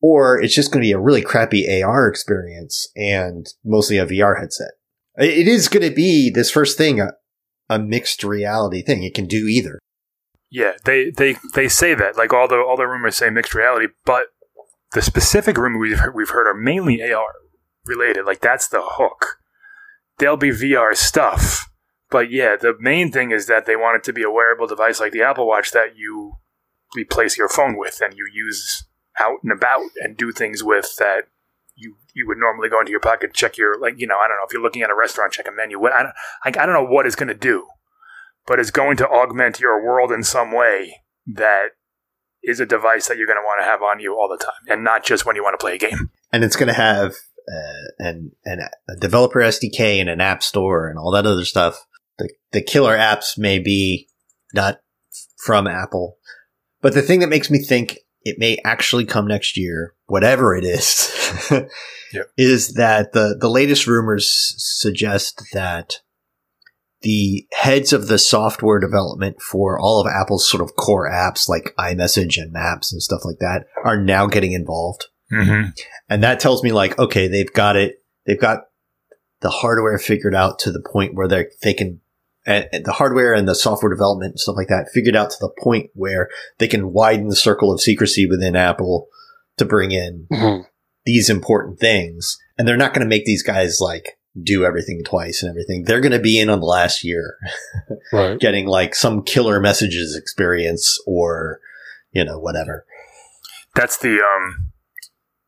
Or 0.00 0.38
it's 0.38 0.54
just 0.54 0.70
going 0.70 0.82
to 0.82 0.86
be 0.86 0.92
a 0.92 0.98
really 0.98 1.22
crappy 1.22 1.82
AR 1.82 2.08
experience 2.08 2.88
and 2.94 3.46
mostly 3.64 3.96
a 3.96 4.04
VR 4.04 4.38
headset. 4.38 4.72
It 5.16 5.48
is 5.48 5.68
going 5.68 5.88
to 5.88 5.94
be 5.94 6.28
this 6.28 6.50
first 6.50 6.76
thing, 6.76 7.00
a, 7.00 7.12
a 7.74 7.78
mixed 7.78 8.22
reality 8.22 8.82
thing. 8.82 9.02
It 9.02 9.14
can 9.14 9.26
do 9.26 9.46
either. 9.46 9.78
Yeah, 10.50 10.72
they 10.84 11.10
they 11.10 11.36
they 11.54 11.68
say 11.68 11.94
that 11.94 12.16
like 12.16 12.32
all 12.32 12.46
the 12.46 12.56
all 12.56 12.76
the 12.76 12.86
rumors 12.86 13.16
say 13.16 13.28
mixed 13.28 13.54
reality, 13.54 13.88
but 14.04 14.26
the 14.92 15.02
specific 15.02 15.56
rumor 15.58 15.78
we've 15.78 15.98
heard, 15.98 16.14
we've 16.14 16.30
heard 16.30 16.46
are 16.46 16.54
mainly 16.54 17.02
AR 17.02 17.34
related. 17.84 18.24
Like 18.24 18.40
that's 18.40 18.68
the 18.68 18.82
hook. 18.82 19.38
There'll 20.18 20.36
be 20.36 20.50
VR 20.50 20.94
stuff, 20.94 21.68
but 22.08 22.30
yeah, 22.30 22.54
the 22.54 22.76
main 22.78 23.10
thing 23.10 23.32
is 23.32 23.48
that 23.48 23.66
they 23.66 23.74
want 23.74 23.96
it 23.96 24.04
to 24.04 24.12
be 24.12 24.22
a 24.22 24.30
wearable 24.30 24.68
device 24.68 25.00
like 25.00 25.10
the 25.10 25.22
Apple 25.22 25.48
Watch 25.48 25.72
that 25.72 25.96
you 25.96 26.34
replace 26.94 27.36
your 27.36 27.48
phone 27.48 27.76
with 27.76 28.00
and 28.00 28.14
you 28.16 28.28
use 28.32 28.84
out 29.18 29.38
and 29.42 29.52
about 29.52 29.82
and 30.00 30.16
do 30.16 30.30
things 30.30 30.62
with 30.62 30.94
that 30.98 31.24
you 31.76 31.96
you 32.14 32.26
would 32.26 32.38
normally 32.38 32.68
go 32.68 32.80
into 32.80 32.90
your 32.90 33.00
pocket 33.00 33.34
check 33.34 33.56
your 33.56 33.78
like 33.80 33.94
you 33.96 34.06
know 34.06 34.16
I 34.16 34.28
don't 34.28 34.36
know 34.36 34.44
if 34.46 34.52
you're 34.52 34.62
looking 34.62 34.82
at 34.82 34.90
a 34.90 34.94
restaurant 34.94 35.32
check 35.32 35.48
a 35.48 35.52
menu 35.52 35.80
what 35.80 35.92
I 35.92 36.02
don't 36.02 36.14
I, 36.44 36.48
I 36.48 36.66
don't 36.66 36.74
know 36.74 36.86
what 36.86 37.06
it's 37.06 37.16
going 37.16 37.28
to 37.28 37.34
do 37.34 37.66
but 38.46 38.60
it's 38.60 38.70
going 38.70 38.96
to 38.98 39.08
augment 39.08 39.60
your 39.60 39.84
world 39.84 40.12
in 40.12 40.22
some 40.22 40.52
way 40.52 41.00
that 41.26 41.68
is 42.42 42.60
a 42.60 42.66
device 42.66 43.08
that 43.08 43.16
you're 43.16 43.26
going 43.26 43.38
to 43.38 43.44
want 43.44 43.60
to 43.60 43.64
have 43.64 43.82
on 43.82 44.00
you 44.00 44.14
all 44.14 44.28
the 44.28 44.42
time 44.42 44.54
and 44.68 44.84
not 44.84 45.04
just 45.04 45.24
when 45.24 45.34
you 45.34 45.42
want 45.42 45.58
to 45.58 45.62
play 45.62 45.74
a 45.74 45.78
game 45.78 46.10
And 46.34 46.42
it's 46.42 46.56
going 46.56 46.66
to 46.66 46.74
have 46.74 47.12
uh, 47.48 47.86
an, 48.00 48.32
an, 48.44 48.58
a 48.88 48.96
developer 48.96 49.38
SDK 49.38 50.00
and 50.00 50.10
an 50.10 50.20
app 50.20 50.42
store 50.42 50.88
and 50.88 50.98
all 50.98 51.12
that 51.12 51.26
other 51.26 51.44
stuff. 51.44 51.86
The, 52.18 52.28
the 52.50 52.60
killer 52.60 52.96
apps 52.96 53.38
may 53.38 53.60
be 53.60 54.08
not 54.52 54.80
from 55.36 55.68
Apple, 55.68 56.18
but 56.80 56.92
the 56.92 57.02
thing 57.02 57.20
that 57.20 57.28
makes 57.28 57.52
me 57.52 57.60
think 57.60 57.98
it 58.24 58.36
may 58.38 58.58
actually 58.64 59.04
come 59.04 59.26
next 59.26 59.56
year, 59.56 59.94
whatever 60.06 60.56
it 60.56 60.64
is, 60.64 61.12
Yep. 62.12 62.30
is 62.38 62.74
that 62.74 63.12
the, 63.12 63.36
the 63.38 63.50
latest 63.50 63.86
rumors 63.86 64.54
suggest 64.56 65.42
that 65.52 66.00
the 67.02 67.46
heads 67.52 67.92
of 67.92 68.08
the 68.08 68.18
software 68.18 68.78
development 68.80 69.42
for 69.42 69.78
all 69.78 70.00
of 70.00 70.06
Apple's 70.06 70.48
sort 70.48 70.62
of 70.62 70.74
core 70.76 71.10
apps 71.10 71.48
like 71.48 71.74
iMessage 71.78 72.40
and 72.40 72.50
Maps 72.52 72.92
and 72.92 73.02
stuff 73.02 73.24
like 73.24 73.38
that 73.40 73.66
are 73.84 74.00
now 74.02 74.26
getting 74.26 74.52
involved. 74.52 75.08
mm-hmm. 75.30 75.70
And 76.08 76.22
that 76.22 76.40
tells 76.40 76.62
me 76.62 76.72
like, 76.72 76.98
okay, 76.98 77.28
they've 77.28 77.52
got 77.52 77.76
it. 77.76 77.96
They've 78.26 78.40
got 78.40 78.60
the 79.40 79.50
hardware 79.50 79.98
figured 79.98 80.34
out 80.34 80.58
to 80.60 80.72
the 80.72 80.80
point 80.80 81.14
where 81.14 81.28
they 81.28 81.46
they 81.62 81.74
can 81.74 82.00
and, 82.46 82.68
and 82.72 82.84
the 82.84 82.92
hardware 82.92 83.32
and 83.32 83.48
the 83.48 83.54
software 83.54 83.92
development 83.92 84.32
and 84.32 84.40
stuff 84.40 84.56
like 84.56 84.68
that 84.68 84.90
figured 84.92 85.16
out 85.16 85.30
to 85.30 85.36
the 85.40 85.50
point 85.62 85.90
where 85.94 86.28
they 86.58 86.68
can 86.68 86.92
widen 86.92 87.28
the 87.28 87.36
circle 87.36 87.72
of 87.72 87.80
secrecy 87.80 88.26
within 88.26 88.54
Apple 88.56 89.08
to 89.56 89.64
bring 89.64 89.90
in 89.92 90.26
Mhm. 90.32 90.66
these 91.04 91.30
important 91.30 91.78
things. 91.78 92.36
And 92.58 92.66
they're 92.68 92.76
not 92.76 92.92
going 92.94 93.04
to 93.04 93.08
make 93.08 93.24
these 93.24 93.42
guys 93.42 93.78
like 93.80 94.18
do 94.42 94.64
everything 94.64 95.02
twice 95.04 95.42
and 95.42 95.50
everything. 95.50 95.84
They're 95.84 96.00
going 96.00 96.12
to 96.12 96.18
be 96.18 96.40
in 96.40 96.50
on 96.50 96.60
the 96.60 96.66
last 96.66 97.04
year 97.04 97.36
Right. 98.12 98.38
getting 98.38 98.66
like 98.66 98.94
some 98.94 99.22
killer 99.22 99.60
messages 99.60 100.16
experience 100.16 100.98
or, 101.06 101.60
you 102.12 102.24
know, 102.24 102.38
whatever. 102.38 102.84
That's 103.74 103.96
the 103.98 104.20
um 104.20 104.70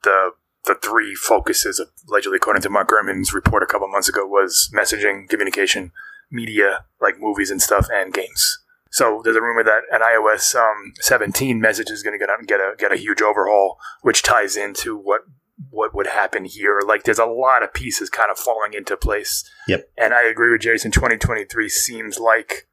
the 0.02 0.30
the 0.66 0.74
three 0.82 1.14
focuses 1.14 1.80
allegedly 2.08 2.36
according 2.36 2.62
to 2.62 2.70
Mark 2.70 2.88
Gurman's 2.90 3.32
report 3.32 3.62
a 3.62 3.66
couple 3.66 3.86
months 3.88 4.08
ago 4.08 4.26
was 4.26 4.68
messaging, 4.74 5.28
communication, 5.28 5.92
media, 6.30 6.84
like 7.00 7.16
movies 7.18 7.50
and 7.50 7.60
stuff, 7.62 7.86
and 7.92 8.12
games. 8.12 8.58
So 8.90 9.20
there's 9.24 9.36
a 9.36 9.42
rumor 9.42 9.64
that 9.64 9.82
an 9.92 10.00
iOS 10.00 10.54
um, 10.54 10.92
17 11.00 11.60
message 11.60 11.90
is 11.90 12.02
going 12.02 12.14
to 12.14 12.18
get 12.18 12.30
out 12.30 12.38
and 12.38 12.48
get 12.48 12.60
a 12.60 12.74
get 12.78 12.92
a 12.92 12.96
huge 12.96 13.20
overhaul, 13.20 13.78
which 14.02 14.22
ties 14.22 14.56
into 14.56 14.96
what 14.96 15.22
what 15.70 15.94
would 15.94 16.06
happen 16.06 16.44
here. 16.44 16.80
Like 16.86 17.04
there's 17.04 17.18
a 17.18 17.26
lot 17.26 17.62
of 17.62 17.72
pieces 17.74 18.08
kind 18.10 18.30
of 18.30 18.38
falling 18.38 18.74
into 18.74 18.96
place. 18.96 19.48
Yep. 19.68 19.88
And 19.98 20.14
I 20.14 20.22
agree 20.24 20.50
with 20.52 20.60
Jason. 20.62 20.90
2023 20.90 21.68
seems 21.68 22.18
like 22.18 22.68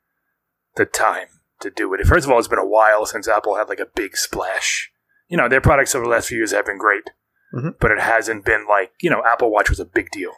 the 0.76 0.86
time 0.86 1.28
to 1.62 1.70
do 1.70 1.94
it. 1.94 2.06
First 2.06 2.26
of 2.26 2.32
all, 2.32 2.40
it's 2.40 2.48
been 2.48 2.60
a 2.60 2.66
while 2.68 3.06
since 3.06 3.28
Apple 3.28 3.56
had 3.56 3.70
like 3.70 3.80
a 3.80 3.88
big 3.96 4.16
splash. 4.18 4.92
You 5.30 5.38
know, 5.38 5.48
their 5.50 5.62
products 5.62 5.96
over 5.96 6.06
the 6.06 6.12
last 6.12 6.28
few 6.28 6.38
years 6.38 6.52
have 6.52 6.66
been 6.66 6.78
great, 6.78 7.10
Mhm. 7.54 7.76
but 7.80 7.92
it 7.92 8.00
hasn't 8.00 8.46
been 8.46 8.66
like 8.68 8.92
you 9.02 9.10
know, 9.10 9.24
Apple 9.26 9.52
Watch 9.52 9.70
was 9.70 9.80
a 9.80 9.86
big 9.86 10.10
deal. 10.12 10.34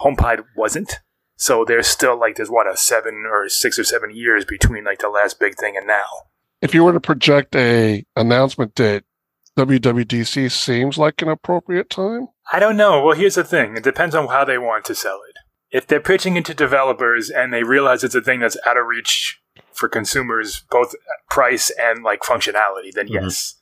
HomePod 0.00 0.44
wasn't. 0.56 1.00
So 1.40 1.64
there's 1.64 1.86
still 1.86 2.18
like 2.20 2.36
there's 2.36 2.50
what 2.50 2.70
a 2.70 2.76
seven 2.76 3.24
or 3.26 3.48
six 3.48 3.78
or 3.78 3.84
seven 3.84 4.14
years 4.14 4.44
between 4.44 4.84
like 4.84 4.98
the 4.98 5.08
last 5.08 5.40
big 5.40 5.56
thing 5.56 5.74
and 5.74 5.86
now. 5.86 6.04
If 6.60 6.74
you 6.74 6.84
were 6.84 6.92
to 6.92 7.00
project 7.00 7.56
a 7.56 8.04
announcement 8.14 8.74
date, 8.74 9.04
WWDC 9.58 10.50
seems 10.52 10.98
like 10.98 11.22
an 11.22 11.28
appropriate 11.28 11.88
time. 11.88 12.28
I 12.52 12.58
don't 12.58 12.76
know. 12.76 13.02
Well, 13.02 13.16
here's 13.16 13.36
the 13.36 13.44
thing. 13.44 13.74
It 13.78 13.82
depends 13.82 14.14
on 14.14 14.28
how 14.28 14.44
they 14.44 14.58
want 14.58 14.84
to 14.84 14.94
sell 14.94 15.18
it. 15.30 15.36
If 15.74 15.86
they're 15.86 15.98
pitching 15.98 16.36
it 16.36 16.44
to 16.44 16.54
developers 16.54 17.30
and 17.30 17.54
they 17.54 17.62
realize 17.62 18.04
it's 18.04 18.14
a 18.14 18.20
thing 18.20 18.40
that's 18.40 18.58
out 18.66 18.76
of 18.76 18.84
reach 18.86 19.40
for 19.72 19.88
consumers, 19.88 20.62
both 20.70 20.94
price 21.30 21.70
and 21.80 22.02
like 22.04 22.20
functionality, 22.20 22.92
then 22.94 23.08
Mhm. 23.08 23.22
yes. 23.22 23.54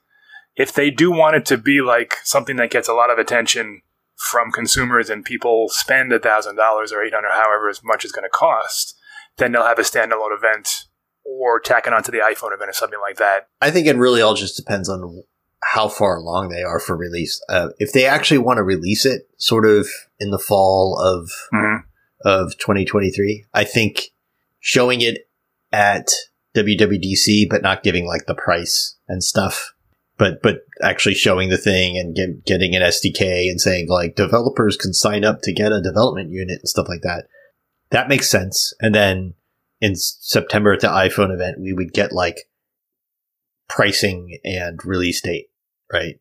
If 0.56 0.72
they 0.72 0.90
do 0.90 1.12
want 1.12 1.36
it 1.36 1.46
to 1.46 1.56
be 1.56 1.80
like 1.80 2.16
something 2.24 2.56
that 2.56 2.70
gets 2.70 2.88
a 2.88 2.92
lot 2.94 3.10
of 3.10 3.18
attention 3.18 3.82
from 4.18 4.50
consumers 4.50 5.08
and 5.08 5.24
people 5.24 5.68
spend 5.68 6.12
a 6.12 6.18
thousand 6.18 6.56
dollars 6.56 6.92
or 6.92 7.02
eight 7.02 7.14
hundred, 7.14 7.30
however 7.32 7.68
as 7.68 7.80
much 7.84 8.04
it's 8.04 8.12
going 8.12 8.24
to 8.24 8.28
cost, 8.28 8.98
then 9.36 9.52
they'll 9.52 9.62
have 9.64 9.78
a 9.78 9.82
standalone 9.82 10.36
event 10.36 10.86
or 11.24 11.60
tack 11.60 11.86
it 11.86 11.92
onto 11.92 12.10
the 12.10 12.18
iPhone 12.18 12.52
event 12.54 12.70
or 12.70 12.72
something 12.72 12.98
like 13.00 13.16
that. 13.16 13.48
I 13.60 13.70
think 13.70 13.86
it 13.86 13.96
really 13.96 14.20
all 14.20 14.34
just 14.34 14.56
depends 14.56 14.88
on 14.88 15.22
how 15.62 15.88
far 15.88 16.16
along 16.16 16.48
they 16.48 16.62
are 16.62 16.80
for 16.80 16.96
release. 16.96 17.40
Uh, 17.48 17.68
if 17.78 17.92
they 17.92 18.06
actually 18.06 18.38
want 18.38 18.58
to 18.58 18.62
release 18.62 19.04
it 19.04 19.28
sort 19.38 19.66
of 19.66 19.88
in 20.18 20.30
the 20.30 20.38
fall 20.38 20.98
of 20.98 21.30
Mhm. 21.52 21.84
of 22.24 22.56
2023, 22.58 23.46
I 23.54 23.64
think 23.64 24.10
showing 24.60 25.00
it 25.00 25.28
at 25.72 26.08
WWDC, 26.54 27.46
but 27.48 27.62
not 27.62 27.82
giving 27.82 28.06
like 28.06 28.26
the 28.26 28.34
price 28.34 28.96
and 29.08 29.22
stuff, 29.22 29.74
but 30.18 30.42
but 30.42 30.66
actually 30.82 31.14
showing 31.14 31.48
the 31.48 31.56
thing 31.56 31.96
and 31.96 32.14
get, 32.14 32.44
getting 32.44 32.74
an 32.74 32.82
SDK 32.82 33.48
and 33.48 33.60
saying 33.60 33.88
like 33.88 34.16
developers 34.16 34.76
can 34.76 34.92
sign 34.92 35.24
up 35.24 35.40
to 35.42 35.52
get 35.52 35.72
a 35.72 35.80
development 35.80 36.30
unit 36.30 36.58
and 36.60 36.68
stuff 36.68 36.88
like 36.88 37.02
that. 37.02 37.28
That 37.90 38.08
makes 38.08 38.28
sense. 38.28 38.74
And 38.80 38.94
then 38.94 39.34
in 39.80 39.94
September 39.94 40.72
at 40.72 40.80
the 40.80 40.88
iPhone 40.88 41.32
event, 41.32 41.60
we 41.60 41.72
would 41.72 41.92
get 41.92 42.12
like 42.12 42.50
pricing 43.68 44.38
and 44.44 44.84
release 44.84 45.22
date, 45.22 45.50
right? 45.92 46.20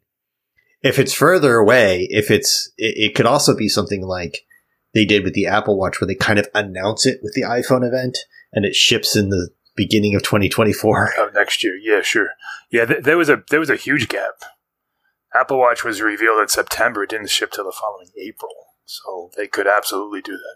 If 0.83 0.99
it's 0.99 1.13
further 1.13 1.55
away, 1.55 2.07
if 2.11 2.29
it's, 2.29 2.71
it, 2.77 3.09
it 3.09 3.15
could 3.15 3.25
also 3.25 3.57
be 3.57 3.67
something 3.67 4.03
like 4.03 4.45
they 4.93 5.05
did 5.05 5.23
with 5.23 5.33
the 5.33 5.47
Apple 5.47 5.77
Watch 5.77 5.99
where 5.99 6.07
they 6.07 6.15
kind 6.15 6.37
of 6.39 6.47
announce 6.53 7.05
it 7.05 7.19
with 7.23 7.33
the 7.33 7.41
iPhone 7.41 7.85
event 7.85 8.17
and 8.53 8.63
it 8.63 8.75
ships 8.75 9.15
in 9.15 9.29
the 9.29 9.49
beginning 9.77 10.15
of 10.15 10.23
2024. 10.23 11.13
of 11.19 11.33
next 11.33 11.63
year. 11.63 11.77
Yeah, 11.77 12.01
sure. 12.01 12.31
Yeah, 12.69 12.85
th- 12.85 13.03
there 13.03 13.17
was 13.17 13.29
a 13.29 13.43
there 13.49 13.61
was 13.61 13.69
a 13.69 13.77
huge 13.77 14.09
gap. 14.09 14.33
Apple 15.33 15.59
Watch 15.59 15.83
was 15.83 16.01
revealed 16.01 16.41
in 16.41 16.47
September. 16.47 17.03
It 17.03 17.11
didn't 17.11 17.29
ship 17.29 17.51
till 17.51 17.65
the 17.65 17.71
following 17.71 18.07
April, 18.19 18.51
so 18.85 19.31
they 19.37 19.47
could 19.47 19.67
absolutely 19.67 20.21
do 20.21 20.33
that. 20.33 20.55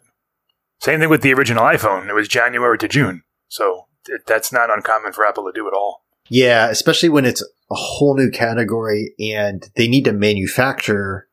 Same 0.82 1.00
thing 1.00 1.10
with 1.10 1.22
the 1.22 1.34
original 1.34 1.64
iPhone. 1.64 2.10
It 2.10 2.14
was 2.14 2.28
January 2.28 2.78
to 2.80 2.88
June, 2.88 3.22
so 3.48 3.86
th- 4.06 4.22
that's 4.26 4.52
not 4.52 4.70
uncommon 4.70 5.14
for 5.14 5.26
Apple 5.26 5.46
to 5.46 5.52
do 5.54 5.68
at 5.68 5.74
all. 5.74 6.04
Yeah, 6.30 6.70
especially 6.70 7.10
when 7.10 7.26
it's 7.26 7.44
a 7.70 7.76
whole 7.76 8.16
new 8.16 8.32
category 8.32 9.14
and 9.20 9.70
they 9.76 9.88
need 9.88 10.06
to 10.06 10.14
manufacture 10.14 11.28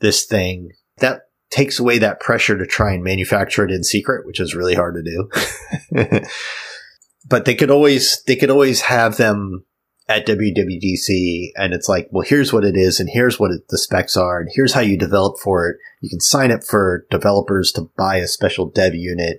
this 0.00 0.24
thing. 0.24 0.70
That 0.98 1.22
takes 1.50 1.78
away 1.78 1.98
that 1.98 2.20
pressure 2.20 2.58
to 2.58 2.66
try 2.66 2.92
and 2.92 3.02
manufacture 3.02 3.64
it 3.64 3.70
in 3.70 3.84
secret, 3.84 4.26
which 4.26 4.40
is 4.40 4.54
really 4.54 4.74
hard 4.74 4.94
to 4.94 5.02
do. 5.02 6.20
but 7.28 7.44
they 7.44 7.54
could 7.54 7.70
always 7.70 8.22
they 8.26 8.36
could 8.36 8.50
always 8.50 8.82
have 8.82 9.16
them 9.16 9.64
at 10.08 10.26
WWDC 10.26 11.50
and 11.56 11.72
it's 11.72 11.88
like, 11.88 12.08
well, 12.10 12.26
here's 12.26 12.52
what 12.52 12.64
it 12.64 12.76
is 12.76 13.00
and 13.00 13.08
here's 13.10 13.38
what 13.38 13.50
it, 13.50 13.62
the 13.68 13.78
specs 13.78 14.16
are 14.16 14.40
and 14.40 14.50
here's 14.52 14.74
how 14.74 14.80
you 14.80 14.98
develop 14.98 15.38
for 15.38 15.68
it. 15.68 15.76
You 16.00 16.10
can 16.10 16.20
sign 16.20 16.50
up 16.50 16.64
for 16.64 17.06
developers 17.10 17.72
to 17.72 17.90
buy 17.96 18.16
a 18.16 18.26
special 18.26 18.68
dev 18.68 18.94
unit 18.94 19.38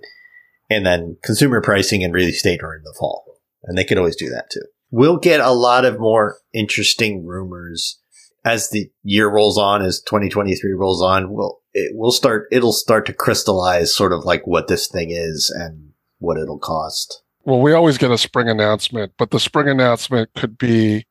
and 0.69 0.85
then 0.85 1.17
consumer 1.23 1.61
pricing 1.61 2.03
and 2.03 2.13
release 2.13 2.41
date 2.41 2.63
are 2.63 2.75
in 2.75 2.83
the 2.83 2.95
fall. 2.97 3.39
And 3.63 3.77
they 3.77 3.83
could 3.83 3.97
always 3.97 4.15
do 4.15 4.29
that 4.29 4.49
too. 4.49 4.63
We'll 4.89 5.17
get 5.17 5.39
a 5.39 5.51
lot 5.51 5.85
of 5.85 5.99
more 5.99 6.37
interesting 6.53 7.25
rumors 7.25 7.99
as 8.45 8.69
the 8.69 8.91
year 9.03 9.29
rolls 9.29 9.57
on, 9.57 9.81
as 9.81 10.01
2023 10.01 10.73
rolls 10.73 11.01
on. 11.01 11.31
We'll, 11.31 11.61
it 11.73 11.95
will 11.95 12.11
start, 12.11 12.47
it'll 12.51 12.73
start 12.73 13.05
to 13.07 13.13
crystallize 13.13 13.95
sort 13.95 14.13
of 14.13 14.25
like 14.25 14.45
what 14.45 14.67
this 14.67 14.87
thing 14.87 15.11
is 15.11 15.49
and 15.49 15.91
what 16.19 16.37
it'll 16.37 16.59
cost. 16.59 17.23
Well, 17.45 17.59
we 17.59 17.73
always 17.73 17.97
get 17.97 18.11
a 18.11 18.17
spring 18.17 18.47
announcement, 18.47 19.13
but 19.17 19.31
the 19.31 19.39
spring 19.39 19.67
announcement 19.67 20.29
could 20.35 20.57
be 20.57 21.05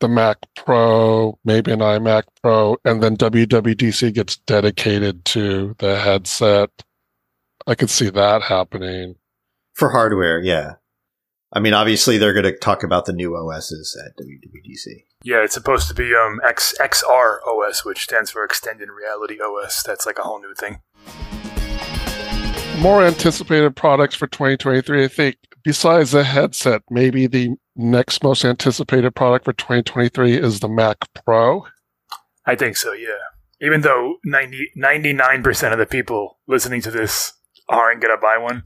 the 0.00 0.08
Mac 0.08 0.38
Pro, 0.56 1.38
maybe 1.44 1.72
an 1.72 1.80
iMac 1.80 2.24
Pro, 2.42 2.76
and 2.84 3.02
then 3.02 3.16
WWDC 3.16 4.14
gets 4.14 4.36
dedicated 4.36 5.24
to 5.26 5.74
the 5.78 5.98
headset. 5.98 6.70
I 7.66 7.74
could 7.74 7.90
see 7.90 8.10
that 8.10 8.42
happening. 8.42 9.16
For 9.74 9.90
hardware, 9.90 10.40
yeah. 10.40 10.74
I 11.52 11.60
mean, 11.60 11.74
obviously 11.74 12.18
they're 12.18 12.32
going 12.32 12.44
to 12.44 12.56
talk 12.56 12.82
about 12.82 13.04
the 13.04 13.12
new 13.12 13.36
OSs 13.36 13.96
at 14.04 14.16
WWDC. 14.16 15.04
Yeah, 15.22 15.44
it's 15.44 15.54
supposed 15.54 15.88
to 15.88 15.94
be 15.94 16.14
um, 16.14 16.40
X, 16.44 16.74
XR 16.80 17.38
OS, 17.46 17.84
which 17.84 18.02
stands 18.02 18.30
for 18.30 18.44
Extended 18.44 18.88
Reality 18.90 19.38
OS. 19.40 19.82
That's 19.82 20.04
like 20.04 20.18
a 20.18 20.22
whole 20.22 20.40
new 20.40 20.54
thing. 20.54 20.80
More 22.80 23.04
anticipated 23.04 23.76
products 23.76 24.16
for 24.16 24.26
2023, 24.26 25.04
I 25.04 25.08
think, 25.08 25.36
besides 25.64 26.12
the 26.12 26.22
headset, 26.22 26.82
maybe 26.90 27.26
the 27.26 27.56
next 27.74 28.22
most 28.22 28.44
anticipated 28.44 29.14
product 29.14 29.46
for 29.46 29.52
2023 29.52 30.34
is 30.36 30.60
the 30.60 30.68
Mac 30.68 30.98
Pro. 31.24 31.66
I 32.46 32.54
think 32.54 32.76
so, 32.76 32.92
yeah. 32.92 33.08
Even 33.60 33.80
though 33.80 34.16
90, 34.24 34.72
99% 34.76 35.72
of 35.72 35.78
the 35.78 35.86
people 35.86 36.38
listening 36.46 36.82
to 36.82 36.90
this 36.90 37.32
aren't 37.68 38.02
going 38.02 38.14
to 38.14 38.20
buy 38.20 38.36
one, 38.38 38.62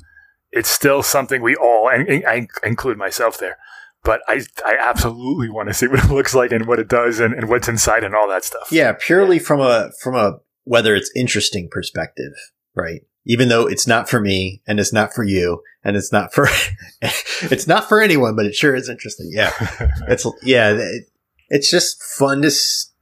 it's 0.50 0.68
still 0.68 1.02
something 1.02 1.42
we 1.42 1.54
all, 1.54 1.88
and, 1.88 2.08
and 2.08 2.26
I 2.26 2.48
include 2.64 2.98
myself 2.98 3.38
there, 3.38 3.58
but 4.02 4.20
I, 4.26 4.42
I 4.64 4.76
absolutely 4.80 5.50
want 5.50 5.68
to 5.68 5.74
see 5.74 5.86
what 5.86 6.04
it 6.04 6.10
looks 6.10 6.34
like 6.34 6.52
and 6.52 6.66
what 6.66 6.78
it 6.78 6.88
does 6.88 7.20
and, 7.20 7.34
and 7.34 7.48
what's 7.48 7.68
inside 7.68 8.02
and 8.02 8.14
all 8.14 8.28
that 8.28 8.44
stuff. 8.44 8.72
Yeah, 8.72 8.94
purely 8.98 9.38
from 9.38 9.60
a, 9.60 9.90
from 10.00 10.16
a, 10.16 10.38
whether 10.64 10.96
it's 10.96 11.12
interesting 11.14 11.68
perspective, 11.70 12.32
right? 12.74 13.02
Even 13.26 13.48
though 13.48 13.66
it's 13.66 13.86
not 13.86 14.08
for 14.08 14.20
me 14.20 14.62
and 14.66 14.80
it's 14.80 14.92
not 14.92 15.12
for 15.12 15.22
you 15.22 15.62
and 15.84 15.96
it's 15.96 16.12
not 16.12 16.32
for, 16.32 16.48
it's 17.02 17.66
not 17.66 17.88
for 17.88 18.00
anyone, 18.00 18.34
but 18.36 18.46
it 18.46 18.54
sure 18.54 18.74
is 18.74 18.88
interesting. 18.88 19.30
Yeah. 19.32 19.52
It's, 20.08 20.26
yeah, 20.42 20.70
it, 20.70 21.04
it's 21.48 21.70
just 21.70 22.02
fun 22.02 22.42
to 22.42 22.50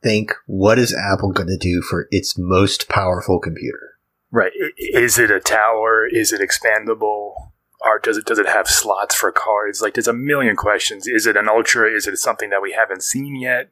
think 0.02 0.34
what 0.46 0.78
is 0.78 0.94
Apple 0.94 1.32
going 1.32 1.48
to 1.48 1.56
do 1.56 1.82
for 1.82 2.08
its 2.10 2.36
most 2.38 2.88
powerful 2.88 3.38
computer? 3.38 3.96
Right. 4.30 4.52
Is 4.76 5.18
it 5.18 5.30
a 5.30 5.40
tower? 5.40 6.06
Is 6.06 6.32
it 6.32 6.40
expandable? 6.40 7.32
Or 7.80 7.98
does 8.02 8.16
it 8.16 8.24
does 8.24 8.38
it 8.38 8.46
have 8.46 8.68
slots 8.68 9.14
for 9.14 9.30
cards? 9.30 9.80
Like 9.80 9.94
there's 9.94 10.08
a 10.08 10.12
million 10.12 10.56
questions. 10.56 11.06
Is 11.06 11.26
it 11.26 11.36
an 11.36 11.48
ultra? 11.48 11.90
Is 11.90 12.06
it 12.06 12.16
something 12.16 12.50
that 12.50 12.62
we 12.62 12.72
haven't 12.72 13.02
seen 13.02 13.36
yet? 13.36 13.70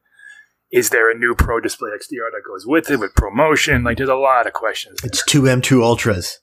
Is 0.74 0.90
there 0.90 1.08
a 1.08 1.14
new 1.16 1.36
Pro 1.36 1.60
Display 1.60 1.90
XDR 1.90 2.32
that 2.32 2.42
goes 2.44 2.66
with 2.66 2.90
it 2.90 2.98
with 2.98 3.14
promotion? 3.14 3.84
Like 3.84 3.96
there's 3.98 4.08
a 4.08 4.14
lot 4.16 4.48
of 4.48 4.52
questions. 4.54 5.00
there. 5.00 5.08
It's 5.08 5.24
two 5.24 5.42
M2 5.42 5.80
Ultras. 5.82 6.40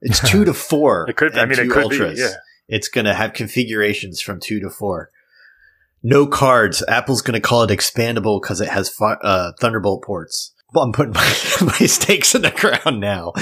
It's 0.00 0.20
two 0.20 0.44
to 0.44 0.54
four. 0.70 1.04
It 1.10 1.16
could. 1.16 1.32
Be, 1.32 1.40
I 1.40 1.46
mean, 1.46 1.58
it 1.58 1.66
M2 1.66 1.72
could 1.72 1.82
Ultras. 1.84 2.14
be. 2.14 2.20
Yeah. 2.20 2.34
It's 2.68 2.88
going 2.88 3.06
to 3.06 3.14
have 3.14 3.32
configurations 3.32 4.20
from 4.20 4.38
two 4.40 4.60
to 4.60 4.70
four. 4.70 5.10
No 6.02 6.26
cards. 6.28 6.84
Apple's 6.86 7.22
going 7.22 7.34
to 7.34 7.40
call 7.40 7.64
it 7.64 7.70
expandable 7.70 8.40
because 8.40 8.60
it 8.60 8.68
has 8.68 8.88
fi- 8.88 9.18
uh, 9.22 9.50
Thunderbolt 9.60 10.04
ports. 10.04 10.54
Well, 10.72 10.84
I'm 10.84 10.92
putting 10.92 11.12
my, 11.14 11.34
my 11.62 11.86
stakes 11.86 12.36
in 12.36 12.42
the 12.42 12.52
ground 12.52 13.00
now. 13.00 13.32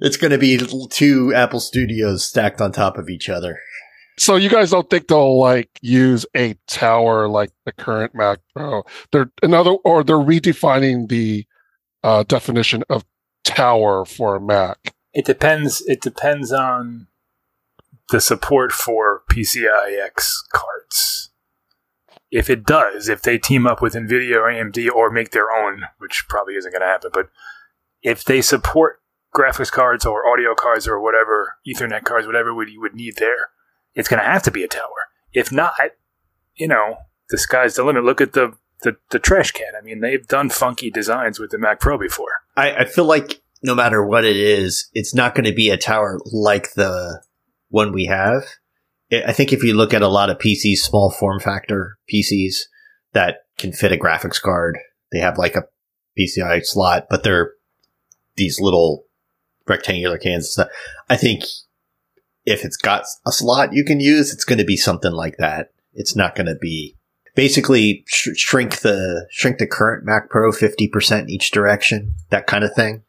It's 0.00 0.16
going 0.16 0.30
to 0.32 0.38
be 0.38 0.58
two 0.90 1.32
Apple 1.34 1.60
Studios 1.60 2.24
stacked 2.24 2.60
on 2.60 2.72
top 2.72 2.98
of 2.98 3.08
each 3.08 3.28
other. 3.28 3.60
So 4.20 4.36
you 4.36 4.50
guys 4.50 4.70
don't 4.70 4.88
think 4.90 5.08
they'll 5.08 5.38
like 5.38 5.70
use 5.80 6.26
a 6.36 6.54
tower 6.66 7.26
like 7.26 7.50
the 7.64 7.72
current 7.72 8.14
Mac 8.14 8.40
Pro? 8.54 8.82
They're 9.12 9.32
another, 9.42 9.70
or 9.70 10.04
they're 10.04 10.16
redefining 10.16 11.08
the 11.08 11.46
uh, 12.04 12.24
definition 12.24 12.84
of 12.90 13.06
tower 13.44 14.04
for 14.04 14.36
a 14.36 14.40
Mac. 14.40 14.94
It 15.14 15.24
depends. 15.24 15.82
It 15.86 16.02
depends 16.02 16.52
on 16.52 17.06
the 18.10 18.20
support 18.20 18.72
for 18.72 19.22
PCIe 19.30 20.10
cards. 20.52 21.30
If 22.30 22.50
it 22.50 22.66
does, 22.66 23.08
if 23.08 23.22
they 23.22 23.38
team 23.38 23.66
up 23.66 23.80
with 23.80 23.94
NVIDIA 23.94 24.36
or 24.36 24.52
AMD 24.52 24.90
or 24.90 25.10
make 25.10 25.30
their 25.30 25.50
own, 25.50 25.84
which 25.96 26.26
probably 26.28 26.56
isn't 26.56 26.70
going 26.70 26.82
to 26.82 26.86
happen, 26.86 27.10
but 27.14 27.30
if 28.02 28.22
they 28.22 28.42
support 28.42 29.00
graphics 29.34 29.72
cards 29.72 30.04
or 30.04 30.30
audio 30.30 30.54
cards 30.54 30.86
or 30.86 31.00
whatever, 31.00 31.56
Ethernet 31.66 32.04
cards, 32.04 32.26
whatever 32.26 32.50
you 32.62 32.82
would 32.82 32.94
need 32.94 33.14
there, 33.16 33.48
it's 33.94 34.08
going 34.08 34.22
to 34.22 34.28
have 34.28 34.42
to 34.44 34.50
be 34.50 34.64
a 34.64 34.68
tower. 34.68 35.08
If 35.32 35.52
not, 35.52 35.74
you 36.54 36.68
know, 36.68 36.96
the 37.28 37.38
sky's 37.38 37.74
the 37.74 37.84
limit. 37.84 38.04
Look 38.04 38.20
at 38.20 38.32
the, 38.32 38.54
the, 38.82 38.96
the 39.10 39.18
trash 39.18 39.52
can. 39.52 39.72
I 39.78 39.82
mean, 39.82 40.00
they've 40.00 40.26
done 40.26 40.50
funky 40.50 40.90
designs 40.90 41.38
with 41.38 41.50
the 41.50 41.58
Mac 41.58 41.80
Pro 41.80 41.98
before. 41.98 42.32
I, 42.56 42.72
I 42.72 42.84
feel 42.84 43.04
like 43.04 43.42
no 43.62 43.74
matter 43.74 44.04
what 44.04 44.24
it 44.24 44.36
is, 44.36 44.88
it's 44.94 45.14
not 45.14 45.34
going 45.34 45.44
to 45.44 45.54
be 45.54 45.70
a 45.70 45.76
tower 45.76 46.18
like 46.32 46.74
the 46.74 47.22
one 47.68 47.92
we 47.92 48.06
have. 48.06 48.42
I 49.12 49.32
think 49.32 49.52
if 49.52 49.62
you 49.62 49.74
look 49.74 49.92
at 49.92 50.02
a 50.02 50.08
lot 50.08 50.30
of 50.30 50.38
PCs, 50.38 50.78
small 50.78 51.10
form 51.10 51.40
factor 51.40 51.98
PCs 52.12 52.62
that 53.12 53.38
can 53.58 53.72
fit 53.72 53.92
a 53.92 53.96
graphics 53.96 54.40
card, 54.40 54.78
they 55.12 55.18
have 55.18 55.36
like 55.36 55.56
a 55.56 55.64
PCI 56.18 56.64
slot, 56.64 57.06
but 57.10 57.22
they're 57.22 57.52
these 58.36 58.60
little 58.60 59.06
rectangular 59.66 60.16
cans. 60.16 60.58
I 61.08 61.16
think 61.16 61.44
if 62.50 62.64
it's 62.64 62.76
got 62.76 63.04
a 63.26 63.32
slot 63.32 63.72
you 63.72 63.84
can 63.84 64.00
use, 64.00 64.32
it's 64.32 64.44
going 64.44 64.58
to 64.58 64.64
be 64.64 64.76
something 64.76 65.12
like 65.12 65.36
that. 65.38 65.72
It's 65.94 66.16
not 66.16 66.34
going 66.34 66.46
to 66.46 66.56
be 66.56 66.96
basically 67.34 68.04
sh- 68.06 68.36
shrink 68.36 68.80
the 68.80 69.26
shrink 69.30 69.58
the 69.58 69.66
current 69.66 70.04
Mac 70.04 70.28
Pro 70.28 70.52
fifty 70.52 70.88
percent 70.88 71.24
in 71.24 71.30
each 71.30 71.50
direction, 71.50 72.14
that 72.30 72.46
kind 72.46 72.64
of 72.64 72.74
thing. 72.74 73.02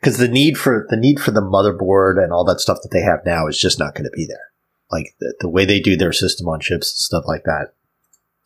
Because 0.00 0.18
the 0.18 0.28
need 0.28 0.58
for 0.58 0.86
the 0.90 0.96
need 0.96 1.20
for 1.20 1.30
the 1.30 1.40
motherboard 1.40 2.22
and 2.22 2.32
all 2.32 2.44
that 2.44 2.60
stuff 2.60 2.78
that 2.82 2.90
they 2.90 3.00
have 3.00 3.24
now 3.24 3.46
is 3.46 3.58
just 3.58 3.78
not 3.78 3.94
going 3.94 4.04
to 4.04 4.10
be 4.10 4.26
there. 4.26 4.52
Like 4.90 5.14
the, 5.18 5.34
the 5.40 5.48
way 5.48 5.64
they 5.64 5.80
do 5.80 5.96
their 5.96 6.12
system 6.12 6.48
on 6.48 6.60
chips 6.60 6.92
and 6.92 6.98
stuff 6.98 7.24
like 7.26 7.44
that, 7.44 7.72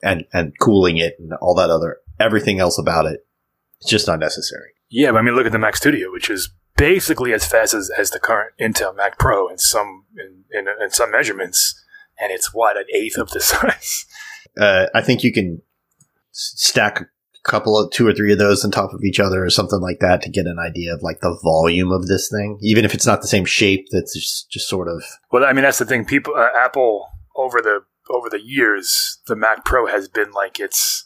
and 0.02 0.25
and 0.32 0.56
cooling 0.58 0.99
it 0.99 1.16
and 1.18 1.32
all 1.35 1.54
that 1.56 1.70
other 1.70 1.99
everything 2.20 2.61
else 2.61 2.78
about 2.78 3.06
it, 3.06 3.26
it's 3.80 3.90
just 3.90 4.06
not 4.06 4.20
necessary. 4.20 4.70
Yeah, 4.88 5.12
but 5.12 5.18
I 5.18 5.23
mean, 5.23 5.35
look 5.35 5.47
at 5.47 5.52
the 5.52 5.58
Mac 5.58 5.76
Studio, 5.76 6.11
which 6.12 6.30
is 6.30 6.50
basically 6.78 7.35
as 7.35 7.44
fast 7.44 7.75
as, 7.75 7.90
as 7.99 8.11
the 8.11 8.20
current 8.20 8.54
Intel 8.58 8.97
Mac 8.97 9.18
Pro 9.18 9.49
in 9.49 9.58
some 9.58 10.06
in, 10.16 10.44
in, 10.50 10.66
in 10.80 10.90
some 10.90 11.11
measurements, 11.11 11.85
and 12.18 12.32
it's 12.32 12.54
what 12.54 12.78
an 12.78 12.87
eighth 12.94 13.18
of 13.18 13.30
the 13.30 13.40
size. 13.42 14.06
Uh, 14.58 14.87
I 14.94 15.02
think 15.02 15.23
you 15.23 15.32
can 15.32 15.61
stack 16.30 17.00
a 17.00 17.06
couple 17.44 17.76
of 17.76 17.90
two 17.90 18.06
or 18.06 18.14
three 18.14 18.32
of 18.32 18.38
those 18.38 18.64
on 18.64 18.70
top 18.70 18.94
of 18.94 19.02
each 19.02 19.20
other 19.20 19.44
or 19.44 19.50
something 19.50 19.80
like 19.80 19.99
that 20.00 20.23
to 20.23 20.30
get 20.30 20.47
an 20.47 20.58
idea 20.58 20.94
of 20.94 21.02
like 21.02 21.20
the 21.20 21.38
volume 21.42 21.92
of 21.92 22.06
this 22.06 22.30
thing, 22.30 22.58
even 22.62 22.85
if 22.85 22.94
it's 22.94 23.06
not 23.06 23.20
the 23.20 23.28
same 23.28 23.44
shape. 23.44 23.88
That's 23.90 24.14
just, 24.14 24.50
just 24.50 24.68
sort 24.68 24.88
of. 24.88 25.02
Well, 25.30 25.44
I 25.44 25.52
mean, 25.52 25.64
that's 25.64 25.78
the 25.78 25.85
thing. 25.85 26.04
People, 26.06 26.35
uh, 26.35 26.49
Apple 26.56 27.08
over 27.37 27.61
the 27.61 27.80
over 28.11 28.30
the 28.30 28.40
years, 28.40 29.18
the 29.26 29.37
Mac 29.37 29.66
Pro 29.66 29.87
has 29.87 30.08
been 30.08 30.30
like 30.32 30.58
its 30.58 31.04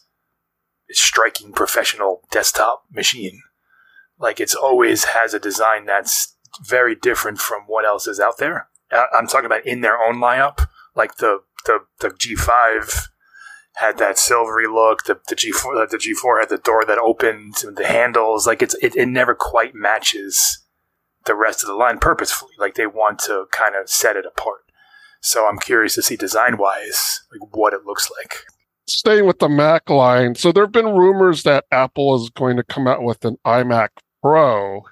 striking 0.91 1.51
professional 1.51 2.21
desktop 2.31 2.83
machine 2.93 3.41
like 4.23 4.39
it's 4.39 4.55
always 4.55 5.03
has 5.03 5.33
a 5.33 5.39
design 5.39 5.85
that's 5.85 6.35
very 6.65 6.95
different 6.95 7.39
from 7.39 7.63
what 7.67 7.85
else 7.85 8.07
is 8.07 8.19
out 8.19 8.37
there. 8.37 8.69
Uh, 8.89 9.05
I'm 9.15 9.27
talking 9.27 9.45
about 9.45 9.65
in 9.65 9.81
their 9.81 10.01
own 10.01 10.15
lineup, 10.15 10.65
like 10.95 11.17
the 11.17 11.41
the, 11.65 11.79
the 11.99 12.09
G5 12.09 13.07
had 13.75 13.97
that 13.97 14.17
silvery 14.17 14.67
look. 14.67 15.03
The, 15.03 15.19
the 15.27 15.35
G4 15.35 15.89
the 15.89 15.97
G4 15.97 16.39
had 16.39 16.49
the 16.49 16.57
door 16.57 16.85
that 16.85 16.97
opened, 16.97 17.55
and 17.63 17.75
the 17.75 17.85
handles. 17.85 18.47
Like 18.47 18.61
it's 18.61 18.75
it, 18.75 18.95
it 18.95 19.07
never 19.07 19.35
quite 19.35 19.75
matches 19.75 20.63
the 21.25 21.35
rest 21.35 21.61
of 21.61 21.67
the 21.67 21.75
line 21.75 21.99
purposefully. 21.99 22.53
Like 22.57 22.75
they 22.75 22.87
want 22.87 23.19
to 23.19 23.45
kind 23.51 23.75
of 23.75 23.89
set 23.89 24.15
it 24.15 24.25
apart. 24.25 24.61
So 25.21 25.47
I'm 25.47 25.57
curious 25.57 25.95
to 25.95 26.01
see 26.01 26.15
design 26.15 26.57
wise 26.57 27.21
like 27.29 27.53
what 27.53 27.73
it 27.73 27.85
looks 27.85 28.09
like. 28.17 28.45
Staying 28.85 29.25
with 29.25 29.39
the 29.39 29.47
Mac 29.47 29.89
line, 29.89 30.35
so 30.35 30.51
there 30.51 30.65
have 30.65 30.73
been 30.73 30.93
rumors 30.93 31.43
that 31.43 31.63
Apple 31.71 32.21
is 32.21 32.29
going 32.29 32.57
to 32.57 32.63
come 32.63 32.85
out 32.85 33.01
with 33.01 33.23
an 33.23 33.37
iMac 33.45 33.89
Pro. 34.23 34.85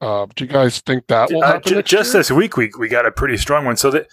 Uh, 0.00 0.26
do 0.34 0.44
you 0.44 0.50
guys 0.50 0.80
think 0.80 1.06
that 1.06 1.30
will 1.30 1.42
uh, 1.42 1.54
happen? 1.54 1.74
Uh, 1.74 1.82
j- 1.82 1.96
just 1.96 2.12
year? 2.12 2.20
this 2.20 2.30
week, 2.30 2.56
we 2.56 2.70
we 2.78 2.88
got 2.88 3.06
a 3.06 3.12
pretty 3.12 3.36
strong 3.36 3.64
one. 3.64 3.76
So 3.76 3.90
that 3.90 4.08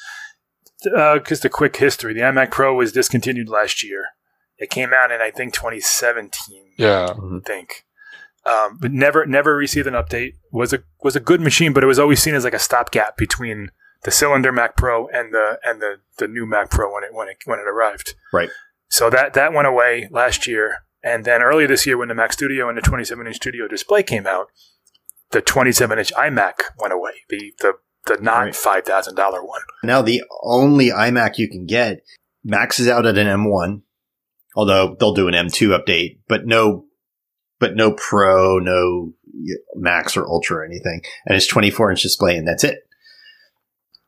uh, 0.95 1.19
just 1.19 1.43
a 1.43 1.49
quick 1.49 1.75
history: 1.75 2.13
the 2.13 2.21
iMac 2.21 2.51
Pro 2.51 2.75
was 2.75 2.91
discontinued 2.91 3.49
last 3.49 3.83
year. 3.83 4.05
It 4.57 4.69
came 4.69 4.93
out 4.93 5.11
in 5.11 5.21
I 5.21 5.31
think 5.31 5.53
2017. 5.53 6.73
Yeah, 6.77 7.09
I 7.11 7.39
think. 7.45 7.85
Um, 8.45 8.77
but 8.79 8.91
never 8.91 9.25
never 9.25 9.55
received 9.55 9.87
an 9.87 9.95
update. 9.95 10.33
was 10.51 10.71
a 10.71 10.83
was 11.03 11.15
a 11.15 11.19
good 11.19 11.41
machine, 11.41 11.73
but 11.73 11.83
it 11.83 11.87
was 11.87 11.99
always 11.99 12.21
seen 12.21 12.35
as 12.35 12.43
like 12.43 12.53
a 12.53 12.59
stopgap 12.59 13.17
between 13.17 13.71
the 14.03 14.11
cylinder 14.11 14.51
Mac 14.51 14.77
Pro 14.77 15.07
and 15.07 15.33
the 15.33 15.59
and 15.63 15.81
the, 15.81 15.95
the 16.19 16.27
new 16.27 16.45
Mac 16.45 16.69
Pro 16.69 16.93
when 16.93 17.03
it 17.03 17.09
when 17.11 17.27
it 17.27 17.37
when 17.45 17.59
it 17.59 17.67
arrived. 17.67 18.13
Right. 18.31 18.49
So 18.87 19.09
that 19.09 19.33
that 19.33 19.51
went 19.51 19.67
away 19.67 20.07
last 20.11 20.47
year. 20.47 20.83
And 21.05 21.23
then 21.23 21.43
earlier 21.43 21.67
this 21.67 21.85
year, 21.85 21.99
when 21.99 22.07
the 22.07 22.15
Mac 22.15 22.33
Studio 22.33 22.67
and 22.67 22.75
the 22.75 22.81
27 22.81 23.27
inch 23.27 23.35
Studio 23.35 23.67
display 23.67 24.01
came 24.01 24.25
out, 24.25 24.47
the 25.29 25.39
27 25.39 25.99
inch 25.99 26.11
iMac 26.15 26.53
went 26.79 26.93
away. 26.93 27.11
The 27.29 27.53
the 27.59 27.73
the 28.07 28.17
not 28.21 28.55
five 28.55 28.85
thousand 28.85 29.15
dollar 29.15 29.43
one. 29.43 29.61
Now 29.83 30.01
the 30.01 30.23
only 30.43 30.89
iMac 30.89 31.37
you 31.37 31.47
can 31.47 31.65
get 31.65 32.01
maxes 32.43 32.87
out 32.87 33.05
at 33.05 33.17
an 33.17 33.27
M1, 33.27 33.81
although 34.55 34.95
they'll 34.99 35.13
do 35.13 35.27
an 35.27 35.33
M2 35.33 35.77
update, 35.77 36.19
but 36.27 36.45
no, 36.45 36.85
but 37.59 37.75
no 37.75 37.93
Pro, 37.93 38.59
no 38.59 39.13
Max 39.75 40.17
or 40.17 40.27
Ultra 40.27 40.57
or 40.57 40.65
anything, 40.65 41.01
and 41.25 41.35
it's 41.35 41.47
24 41.47 41.91
inch 41.91 42.01
display, 42.01 42.35
and 42.35 42.47
that's 42.47 42.63
it. 42.63 42.79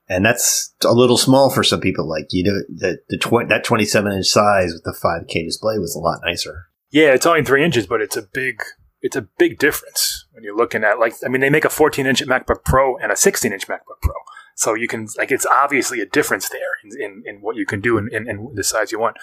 And 0.09 0.25
that's 0.25 0.73
a 0.85 0.93
little 0.93 1.17
small 1.17 1.49
for 1.49 1.63
some 1.63 1.81
people. 1.81 2.07
Like 2.07 2.27
you 2.31 2.43
know, 2.43 2.59
the 2.69 2.99
the 3.09 3.17
tw- 3.17 3.49
that 3.49 3.63
27 3.63 4.11
inch 4.13 4.25
size 4.25 4.73
with 4.73 4.83
the 4.83 4.97
5K 4.97 5.45
display 5.45 5.77
was 5.77 5.95
a 5.95 5.99
lot 5.99 6.21
nicer. 6.23 6.66
Yeah, 6.89 7.13
it's 7.13 7.25
only 7.25 7.43
three 7.43 7.63
inches, 7.63 7.87
but 7.87 8.01
it's 8.01 8.17
a 8.17 8.21
big 8.21 8.61
it's 9.01 9.15
a 9.15 9.27
big 9.37 9.59
difference 9.59 10.25
when 10.31 10.43
you're 10.43 10.55
looking 10.55 10.83
at 10.83 10.99
like 10.99 11.13
I 11.25 11.29
mean 11.29 11.41
they 11.41 11.49
make 11.49 11.65
a 11.65 11.69
14 11.69 12.05
inch 12.05 12.23
MacBook 12.25 12.63
Pro 12.63 12.97
and 12.97 13.11
a 13.11 13.15
16 13.15 13.53
inch 13.53 13.67
MacBook 13.67 14.01
Pro, 14.01 14.15
so 14.55 14.73
you 14.73 14.87
can 14.87 15.07
like 15.17 15.31
it's 15.31 15.45
obviously 15.45 15.99
a 15.99 16.05
difference 16.05 16.49
there 16.49 16.77
in, 16.83 17.01
in, 17.01 17.23
in 17.25 17.41
what 17.41 17.55
you 17.55 17.65
can 17.65 17.81
do 17.81 17.97
and, 17.97 18.11
in, 18.11 18.51
the 18.55 18.63
size 18.63 18.91
you 18.91 18.99
want. 18.99 19.17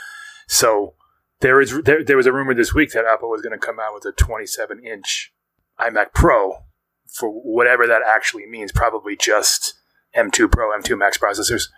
So 0.47 0.95
there 1.41 1.61
is 1.61 1.83
there, 1.85 2.05
there 2.05 2.17
was 2.17 2.27
a 2.27 2.33
rumor 2.33 2.55
this 2.55 2.75
week 2.75 2.93
that 2.93 3.05
Apple 3.05 3.31
was 3.31 3.43
going 3.43 3.59
to 3.59 3.67
come 3.67 3.81
out 3.81 3.95
with 3.95 4.05
a 4.05 4.13
27 4.13 4.85
inch 4.85 5.33
iMac 5.81 6.13
Pro 6.15 6.65
for 7.13 7.31
whatever 7.31 7.87
that 7.87 8.03
actually 8.07 8.47
means, 8.47 8.73
probably 8.73 9.17
just 9.17 9.75
M2 10.17 10.51
Pro, 10.51 10.77
M2 10.77 10.99
Max 10.99 11.17
processors 11.17 11.69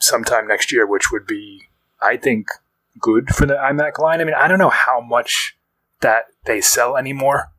sometime 0.00 0.46
next 0.46 0.72
year, 0.72 0.86
which 0.86 1.10
would 1.10 1.26
be 1.26 1.68
I 2.00 2.16
think 2.16 2.48
good 3.00 3.28
for 3.34 3.46
the 3.46 3.54
iMac 3.54 3.98
line. 3.98 4.20
I 4.20 4.24
mean, 4.24 4.34
I 4.34 4.48
don't 4.48 4.58
know 4.58 4.70
how 4.70 5.00
much 5.00 5.56
that 6.00 6.24
they 6.44 6.60
sell 6.60 6.96
anymore 6.96 7.52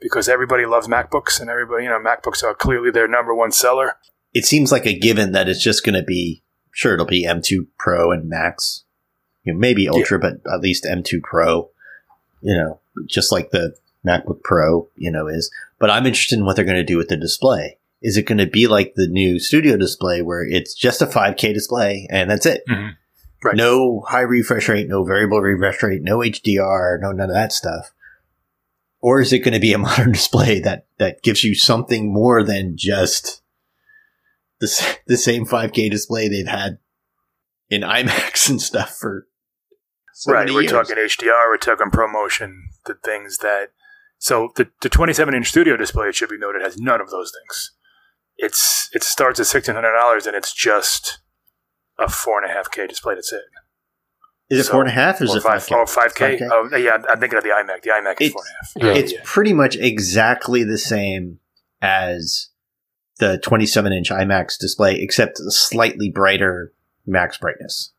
because 0.00 0.28
everybody 0.28 0.66
loves 0.66 0.88
MacBooks 0.88 1.40
and 1.40 1.50
everybody, 1.50 1.84
you 1.84 1.90
know, 1.90 1.98
MacBooks 2.00 2.42
are 2.42 2.54
clearly 2.54 2.90
their 2.90 3.08
number 3.08 3.34
one 3.34 3.52
seller. 3.52 3.96
It 4.32 4.46
seems 4.46 4.72
like 4.72 4.86
a 4.86 4.98
given 4.98 5.32
that 5.32 5.48
it's 5.48 5.62
just 5.62 5.84
going 5.84 5.96
to 5.96 6.02
be, 6.02 6.42
sure, 6.72 6.94
it'll 6.94 7.06
be 7.06 7.26
M2 7.26 7.66
Pro 7.78 8.10
and 8.12 8.28
Max, 8.28 8.84
you 9.44 9.52
know, 9.52 9.58
maybe 9.58 9.88
Ultra, 9.88 10.18
yeah. 10.22 10.30
but 10.42 10.52
at 10.52 10.60
least 10.60 10.84
M2 10.84 11.22
Pro, 11.22 11.70
you 12.40 12.56
know, 12.56 12.80
just 13.06 13.32
like 13.32 13.50
the 13.50 13.74
MacBook 14.06 14.42
Pro, 14.42 14.88
you 14.96 15.10
know, 15.10 15.26
is. 15.26 15.50
But 15.78 15.90
I'm 15.90 16.06
interested 16.06 16.38
in 16.38 16.44
what 16.44 16.56
they're 16.56 16.64
going 16.64 16.76
to 16.76 16.84
do 16.84 16.96
with 16.96 17.08
the 17.08 17.16
display. 17.16 17.78
Is 18.02 18.16
it 18.16 18.26
going 18.26 18.38
to 18.38 18.46
be 18.46 18.66
like 18.66 18.94
the 18.94 19.08
new 19.08 19.38
studio 19.38 19.76
display 19.76 20.22
where 20.22 20.42
it's 20.42 20.74
just 20.74 21.02
a 21.02 21.06
5K 21.06 21.52
display 21.52 22.06
and 22.10 22.30
that's 22.30 22.46
it? 22.46 22.62
Mm-hmm. 22.68 22.90
Right. 23.42 23.56
No 23.56 24.04
high 24.08 24.20
refresh 24.20 24.68
rate, 24.68 24.88
no 24.88 25.04
variable 25.04 25.40
refresh 25.40 25.82
rate, 25.82 26.02
no 26.02 26.18
HDR, 26.18 27.00
no 27.00 27.12
none 27.12 27.30
of 27.30 27.34
that 27.34 27.52
stuff. 27.52 27.92
Or 29.00 29.20
is 29.20 29.32
it 29.32 29.38
going 29.38 29.54
to 29.54 29.60
be 29.60 29.72
a 29.72 29.78
modern 29.88 30.12
display 30.12 30.60
that, 30.60 30.86
that 30.98 31.22
gives 31.22 31.42
you 31.42 31.54
something 31.54 32.12
more 32.12 32.42
than 32.42 32.74
just 32.76 33.42
the, 34.60 34.98
the 35.06 35.16
same 35.16 35.46
5K 35.46 35.90
display 35.90 36.28
they've 36.28 36.46
had 36.46 36.78
in 37.70 37.82
iMacs 37.82 38.48
and 38.50 38.60
stuff 38.60 38.96
for 38.96 39.26
so 40.20 40.34
right. 40.34 40.50
We're 40.50 40.60
years. 40.60 40.72
talking 40.72 40.96
HDR, 40.96 41.48
we're 41.48 41.56
talking 41.56 41.90
ProMotion, 41.90 42.52
the 42.84 42.92
things 42.92 43.38
that. 43.38 43.68
So 44.18 44.50
the, 44.54 44.68
the 44.82 44.90
27 44.90 45.32
inch 45.32 45.48
studio 45.48 45.78
display, 45.78 46.08
it 46.08 46.14
should 46.14 46.28
be 46.28 46.36
noted, 46.36 46.60
has 46.60 46.76
none 46.76 47.00
of 47.00 47.08
those 47.08 47.32
things. 47.32 47.72
It's 48.36 48.90
it 48.92 49.02
starts 49.02 49.40
at 49.40 49.46
$1,600 49.46 50.26
and 50.26 50.36
it's 50.36 50.52
just 50.52 51.20
a 52.00 52.08
four 52.08 52.42
and 52.42 52.50
a 52.50 52.54
half 52.54 52.70
K 52.70 52.86
display. 52.86 53.14
That's 53.14 53.32
it. 53.32 53.42
Is 54.50 54.58
it 54.58 54.64
so, 54.64 54.72
four 54.72 54.80
and 54.80 54.90
a 54.90 54.92
half? 54.92 55.20
Or 55.20 55.24
is 55.24 55.34
it 55.34 55.42
five 55.42 55.64
K? 55.64 55.74
Oh, 55.76 55.86
five 55.86 56.14
K. 56.14 56.40
Oh, 56.50 56.68
yeah. 56.76 56.98
I'm 57.08 57.20
thinking 57.20 57.38
of 57.38 57.44
the 57.44 57.50
iMac. 57.50 57.82
The 57.82 57.90
iMac 57.90 58.20
is 58.20 58.26
it's, 58.26 58.32
four 58.32 58.42
and 58.42 58.84
a 58.84 58.86
half. 58.90 58.96
Yeah. 58.96 59.02
It's 59.02 59.12
yeah. 59.12 59.20
pretty 59.24 59.52
much 59.52 59.76
exactly 59.76 60.64
the 60.64 60.78
same 60.78 61.38
as 61.80 62.48
the 63.18 63.38
27 63.38 63.92
inch 63.92 64.10
iMac's 64.10 64.58
display, 64.58 65.00
except 65.00 65.38
a 65.38 65.50
slightly 65.50 66.10
brighter 66.10 66.72
max 67.06 67.38
brightness. 67.38 67.92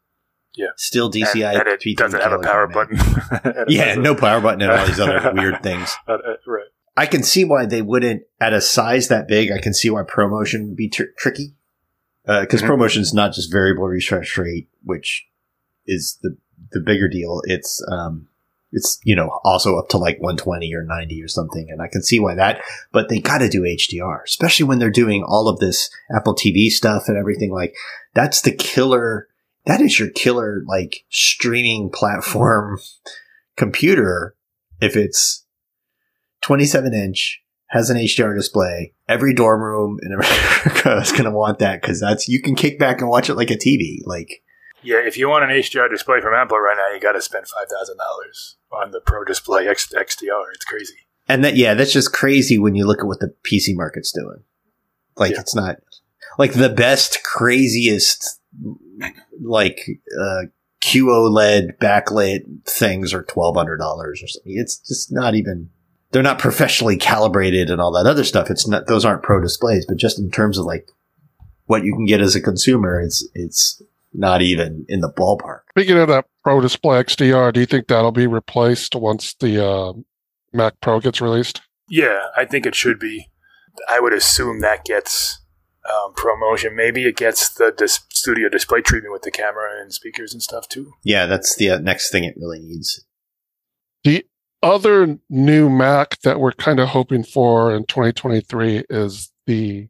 Yeah. 0.55 0.67
Still 0.75 1.09
DCI. 1.09 1.59
and, 1.59 1.67
and 1.67 1.81
it 1.81 1.97
doesn't 1.97 2.19
have 2.19 2.33
a 2.33 2.39
power 2.39 2.67
button. 2.67 2.97
yeah, 3.69 3.95
no 3.95 4.13
power 4.15 4.41
button 4.41 4.61
and 4.61 4.71
all 4.71 4.85
these 4.85 4.99
other 4.99 5.31
weird 5.35 5.63
things. 5.63 5.95
Uh, 6.07 6.13
uh, 6.13 6.17
right. 6.45 6.65
I 6.97 7.05
can 7.05 7.23
see 7.23 7.45
why 7.45 7.65
they 7.65 7.81
wouldn't, 7.81 8.23
at 8.41 8.51
a 8.51 8.59
size 8.59 9.07
that 9.07 9.27
big, 9.27 9.51
I 9.51 9.59
can 9.59 9.73
see 9.73 9.89
why 9.89 10.03
ProMotion 10.03 10.67
would 10.67 10.75
be 10.75 10.89
tr- 10.89 11.03
tricky. 11.17 11.55
Because 12.25 12.61
uh, 12.61 12.65
Mhm. 12.65 12.69
ProMotion 12.69 12.99
is 12.99 13.13
not 13.13 13.33
just 13.33 13.51
variable 13.51 13.85
refresh 13.87 14.37
rate, 14.37 14.69
which 14.83 15.25
is 15.85 16.17
the 16.21 16.37
the 16.71 16.79
bigger 16.79 17.09
deal. 17.09 17.41
It's 17.45 17.83
um, 17.91 18.27
it's 18.71 18.99
you 19.03 19.15
know 19.15 19.39
also 19.43 19.77
up 19.77 19.89
to 19.89 19.97
like 19.97 20.19
120 20.21 20.73
or 20.73 20.83
90 20.83 21.21
or 21.23 21.27
something, 21.27 21.67
and 21.69 21.81
I 21.81 21.87
can 21.87 22.03
see 22.03 22.19
why 22.19 22.35
that. 22.35 22.61
But 22.91 23.09
they 23.09 23.19
got 23.19 23.39
to 23.39 23.49
do 23.49 23.63
HDR, 23.63 24.23
especially 24.23 24.65
when 24.65 24.79
they're 24.79 24.89
doing 24.91 25.23
all 25.23 25.47
of 25.49 25.59
this 25.59 25.89
Apple 26.15 26.35
TV 26.35 26.69
stuff 26.69 27.07
and 27.07 27.17
everything. 27.17 27.51
Like 27.51 27.75
that's 28.13 28.41
the 28.41 28.51
killer. 28.51 29.27
That 29.65 29.81
is 29.81 29.99
your 29.99 30.09
killer 30.09 30.63
like 30.67 31.03
streaming 31.09 31.89
platform 31.89 32.79
computer. 33.55 34.35
If 34.79 34.95
it's 34.95 35.45
27 36.41 36.93
inch, 36.93 37.40
has 37.71 37.89
an 37.89 37.97
HDR 37.97 38.35
display. 38.35 38.93
Every 39.07 39.33
dorm 39.33 39.61
room 39.61 39.97
in 40.03 40.11
America 40.13 40.97
is 41.01 41.11
going 41.11 41.23
to 41.25 41.31
want 41.31 41.59
that 41.59 41.81
because 41.81 41.99
that's 41.99 42.27
you 42.27 42.41
can 42.41 42.55
kick 42.55 42.77
back 42.79 43.01
and 43.01 43.09
watch 43.09 43.29
it 43.29 43.35
like 43.35 43.49
a 43.51 43.55
TV. 43.57 43.99
Like 44.05 44.43
Yeah, 44.83 44.97
if 45.05 45.17
you 45.17 45.29
want 45.29 45.43
an 45.45 45.49
HDR 45.51 45.89
display 45.89 46.21
from 46.21 46.33
Apple 46.33 46.59
right 46.59 46.75
now, 46.77 46.93
you 46.93 46.99
got 47.01 47.13
to 47.13 47.21
spend 47.21 47.47
five 47.47 47.67
thousand 47.69 47.97
dollars 47.97 48.57
on 48.71 48.91
the 48.91 49.01
Pro 49.01 49.23
Display 49.23 49.67
X- 49.67 49.91
XDR. 49.93 50.43
It's 50.53 50.65
crazy. 50.65 50.95
And 51.27 51.43
that, 51.45 51.55
yeah, 51.55 51.73
that's 51.75 51.93
just 51.93 52.11
crazy 52.13 52.57
when 52.57 52.75
you 52.75 52.85
look 52.85 52.99
at 52.99 53.05
what 53.07 53.19
the 53.19 53.33
PC 53.49 53.75
market's 53.75 54.11
doing. 54.11 54.43
Like, 55.15 55.33
Yeah. 55.33 55.39
it's 55.41 55.55
not 55.55 55.77
like 56.37 56.53
the 56.53 56.69
best, 56.69 57.23
craziest, 57.23 58.39
like, 59.41 59.79
uh, 60.19 60.43
QOLED 60.83 61.77
backlit 61.79 62.41
things 62.65 63.13
are 63.13 63.23
$1,200 63.23 63.79
or 63.79 64.15
something. 64.15 64.53
It's 64.55 64.79
just 64.79 65.11
not 65.11 65.35
even, 65.35 65.69
they're 66.11 66.23
not 66.23 66.39
professionally 66.39 66.97
calibrated 66.97 67.69
and 67.69 67.81
all 67.81 67.91
that 67.93 68.09
other 68.09 68.23
stuff. 68.23 68.49
It's 68.49 68.67
not, 68.67 68.87
those 68.87 69.05
aren't 69.05 69.23
pro 69.23 69.41
displays, 69.41 69.85
but 69.85 69.97
just 69.97 70.19
in 70.19 70.29
terms 70.29 70.57
of 70.57 70.65
like 70.65 70.89
what 71.65 71.83
you 71.83 71.93
can 71.95 72.05
get 72.05 72.21
as 72.21 72.35
a 72.35 72.41
consumer, 72.41 72.99
it's, 72.99 73.27
it's 73.33 73.81
not 74.13 74.41
even 74.41 74.85
in 74.89 74.99
the 75.01 75.11
ballpark. 75.11 75.61
Speaking 75.71 75.97
of 75.97 76.09
that 76.09 76.25
Pro 76.43 76.59
Display 76.61 77.03
XDR, 77.03 77.53
do 77.53 77.59
you 77.59 77.65
think 77.65 77.87
that'll 77.87 78.11
be 78.11 78.27
replaced 78.27 78.95
once 78.95 79.35
the 79.35 79.65
uh, 79.65 79.93
Mac 80.51 80.73
Pro 80.81 80.99
gets 80.99 81.21
released? 81.21 81.61
Yeah, 81.89 82.27
I 82.35 82.45
think 82.45 82.65
it 82.65 82.75
should 82.75 82.99
be. 82.99 83.29
I 83.89 83.99
would 83.99 84.13
assume 84.13 84.59
that 84.61 84.83
gets 84.83 85.39
um, 85.89 86.13
promotion. 86.13 86.75
Maybe 86.75 87.05
it 87.05 87.15
gets 87.15 87.49
the 87.49 87.73
dis- 87.75 88.01
studio 88.09 88.49
display 88.49 88.81
treatment 88.81 89.13
with 89.13 89.23
the 89.23 89.31
camera 89.31 89.81
and 89.81 89.93
speakers 89.93 90.33
and 90.33 90.41
stuff 90.41 90.67
too. 90.67 90.93
Yeah, 91.03 91.25
that's 91.25 91.55
the 91.55 91.71
uh, 91.71 91.79
next 91.79 92.11
thing 92.11 92.23
it 92.23 92.35
really 92.37 92.59
needs. 92.59 93.05
The 94.03 94.25
other 94.63 95.17
new 95.29 95.69
Mac 95.69 96.19
that 96.21 96.39
we're 96.39 96.51
kind 96.51 96.79
of 96.79 96.89
hoping 96.89 97.23
for 97.23 97.73
in 97.73 97.85
2023 97.85 98.85
is 98.89 99.31
the 99.45 99.87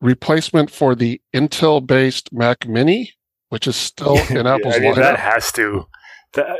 replacement 0.00 0.70
for 0.70 0.94
the 0.94 1.20
Intel 1.34 1.84
based 1.84 2.32
Mac 2.32 2.68
Mini, 2.68 3.12
which 3.48 3.66
is 3.66 3.76
still 3.76 4.16
in 4.30 4.36
Yeah, 4.46 4.54
Apple's 4.54 4.76
I 4.76 4.78
mean, 4.78 4.92
lineup. 4.92 4.96
that 4.96 5.18
has 5.18 5.50
to. 5.52 5.86
That, 6.34 6.58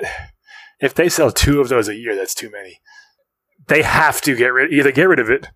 if 0.80 0.94
they 0.94 1.08
sell 1.08 1.30
two 1.30 1.60
of 1.60 1.68
those 1.68 1.88
a 1.88 1.94
year, 1.94 2.16
that's 2.16 2.34
too 2.34 2.50
many. 2.50 2.80
They 3.66 3.82
have 3.82 4.20
to 4.22 4.34
get 4.34 4.52
rid. 4.52 4.72
Either 4.72 4.92
get 4.92 5.08
rid 5.08 5.18
of 5.18 5.28
it, 5.28 5.48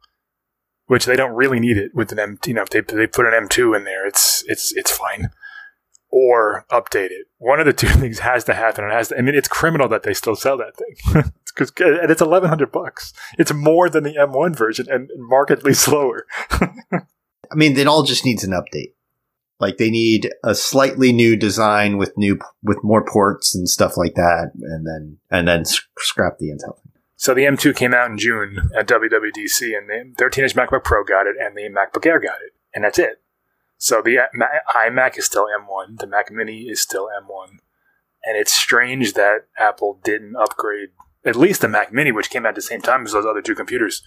which 0.87 1.07
they 1.07 1.17
don't 1.17 1.33
really 1.35 1.61
need 1.61 1.79
it 1.79 1.95
with 1.95 2.13
an 2.13 2.19
M. 2.19 2.39
You 2.47 2.55
know, 2.55 2.63
if 2.63 2.71
they 2.71 2.81
they 2.83 3.07
put 3.07 3.27
an 3.27 3.33
M 3.35 3.49
two 3.49 3.73
in 3.73 3.85
there, 3.85 4.07
it's 4.07 4.45
it's 4.49 4.73
it's 4.73 4.91
fine. 4.91 5.31
Or 6.11 6.67
update 6.71 7.07
it. 7.11 7.29
One 7.39 7.59
of 7.59 7.65
the 7.65 7.73
two 7.73 7.87
things 8.01 8.19
has 8.19 8.45
to 8.45 8.55
happen. 8.55 8.85
It 8.85 8.93
has 8.93 9.09
to. 9.09 9.19
I 9.19 9.23
mean, 9.23 9.35
it's 9.35 9.49
criminal 9.49 9.89
that 9.89 10.03
they 10.03 10.13
still 10.13 10.37
sell 10.37 10.59
that 10.59 10.77
thing. 10.77 11.33
Because 11.55 11.73
and 11.79 12.11
it's 12.11 12.23
eleven 12.23 12.49
hundred 12.49 12.73
bucks. 12.73 13.13
It's 13.39 13.53
more 13.53 13.89
than 13.89 14.05
the 14.05 14.17
M 14.17 14.33
one 14.33 14.55
version 14.55 14.87
and 14.91 15.11
markedly 15.17 15.75
slower. 15.75 16.27
I 16.51 17.55
mean, 17.55 17.77
it 17.77 17.87
all 17.87 18.03
just 18.03 18.25
needs 18.25 18.45
an 18.45 18.53
update. 18.53 18.95
Like 19.61 19.77
they 19.77 19.91
need 19.91 20.31
a 20.43 20.55
slightly 20.55 21.13
new 21.13 21.37
design 21.37 21.97
with 21.97 22.17
new 22.17 22.39
with 22.63 22.83
more 22.83 23.05
ports 23.05 23.55
and 23.55 23.69
stuff 23.69 23.97
like 23.97 24.15
that, 24.15 24.53
and 24.61 24.87
then 24.87 25.19
and 25.31 25.47
then 25.47 25.65
scrap 25.99 26.39
the 26.39 26.47
Intel. 26.47 26.77
Thing. 26.77 26.93
So 27.23 27.35
the 27.35 27.43
M2 27.43 27.77
came 27.77 27.95
out 27.95 28.11
in 28.11 28.19
June 28.19 28.69
at 28.77 28.89
WWDC, 28.89 29.79
and 29.79 29.89
the 29.89 30.13
13-inch 30.21 30.57
MacBook 30.57 30.83
Pro 30.83 31.05
got 31.05 31.29
it, 31.29 31.37
and 31.39 31.57
the 31.57 31.71
MacBook 31.71 32.05
Air 32.05 32.19
got 32.19 32.41
it, 32.45 32.53
and 32.75 32.83
that's 32.83 32.99
it. 32.99 33.23
So 33.79 34.03
the 34.03 34.19
uh, 34.19 34.27
iMac 34.75 35.17
is 35.17 35.27
still 35.27 35.47
M1, 35.47 35.99
the 35.99 36.09
Mac 36.09 36.33
Mini 36.33 36.63
is 36.63 36.81
still 36.81 37.09
M1, 37.23 37.59
and 38.25 38.37
it's 38.37 38.53
strange 38.53 39.13
that 39.13 39.47
Apple 39.57 40.01
didn't 40.03 40.35
upgrade 40.35 40.89
at 41.25 41.37
least 41.37 41.61
the 41.61 41.69
Mac 41.69 41.93
Mini, 41.93 42.13
which 42.13 42.31
came 42.31 42.45
out 42.45 42.51
at 42.51 42.55
the 42.57 42.63
same 42.63 42.81
time 42.83 43.05
as 43.07 43.13
those 43.13 43.27
other 43.27 43.43
two 43.43 43.55
computers, 43.55 44.03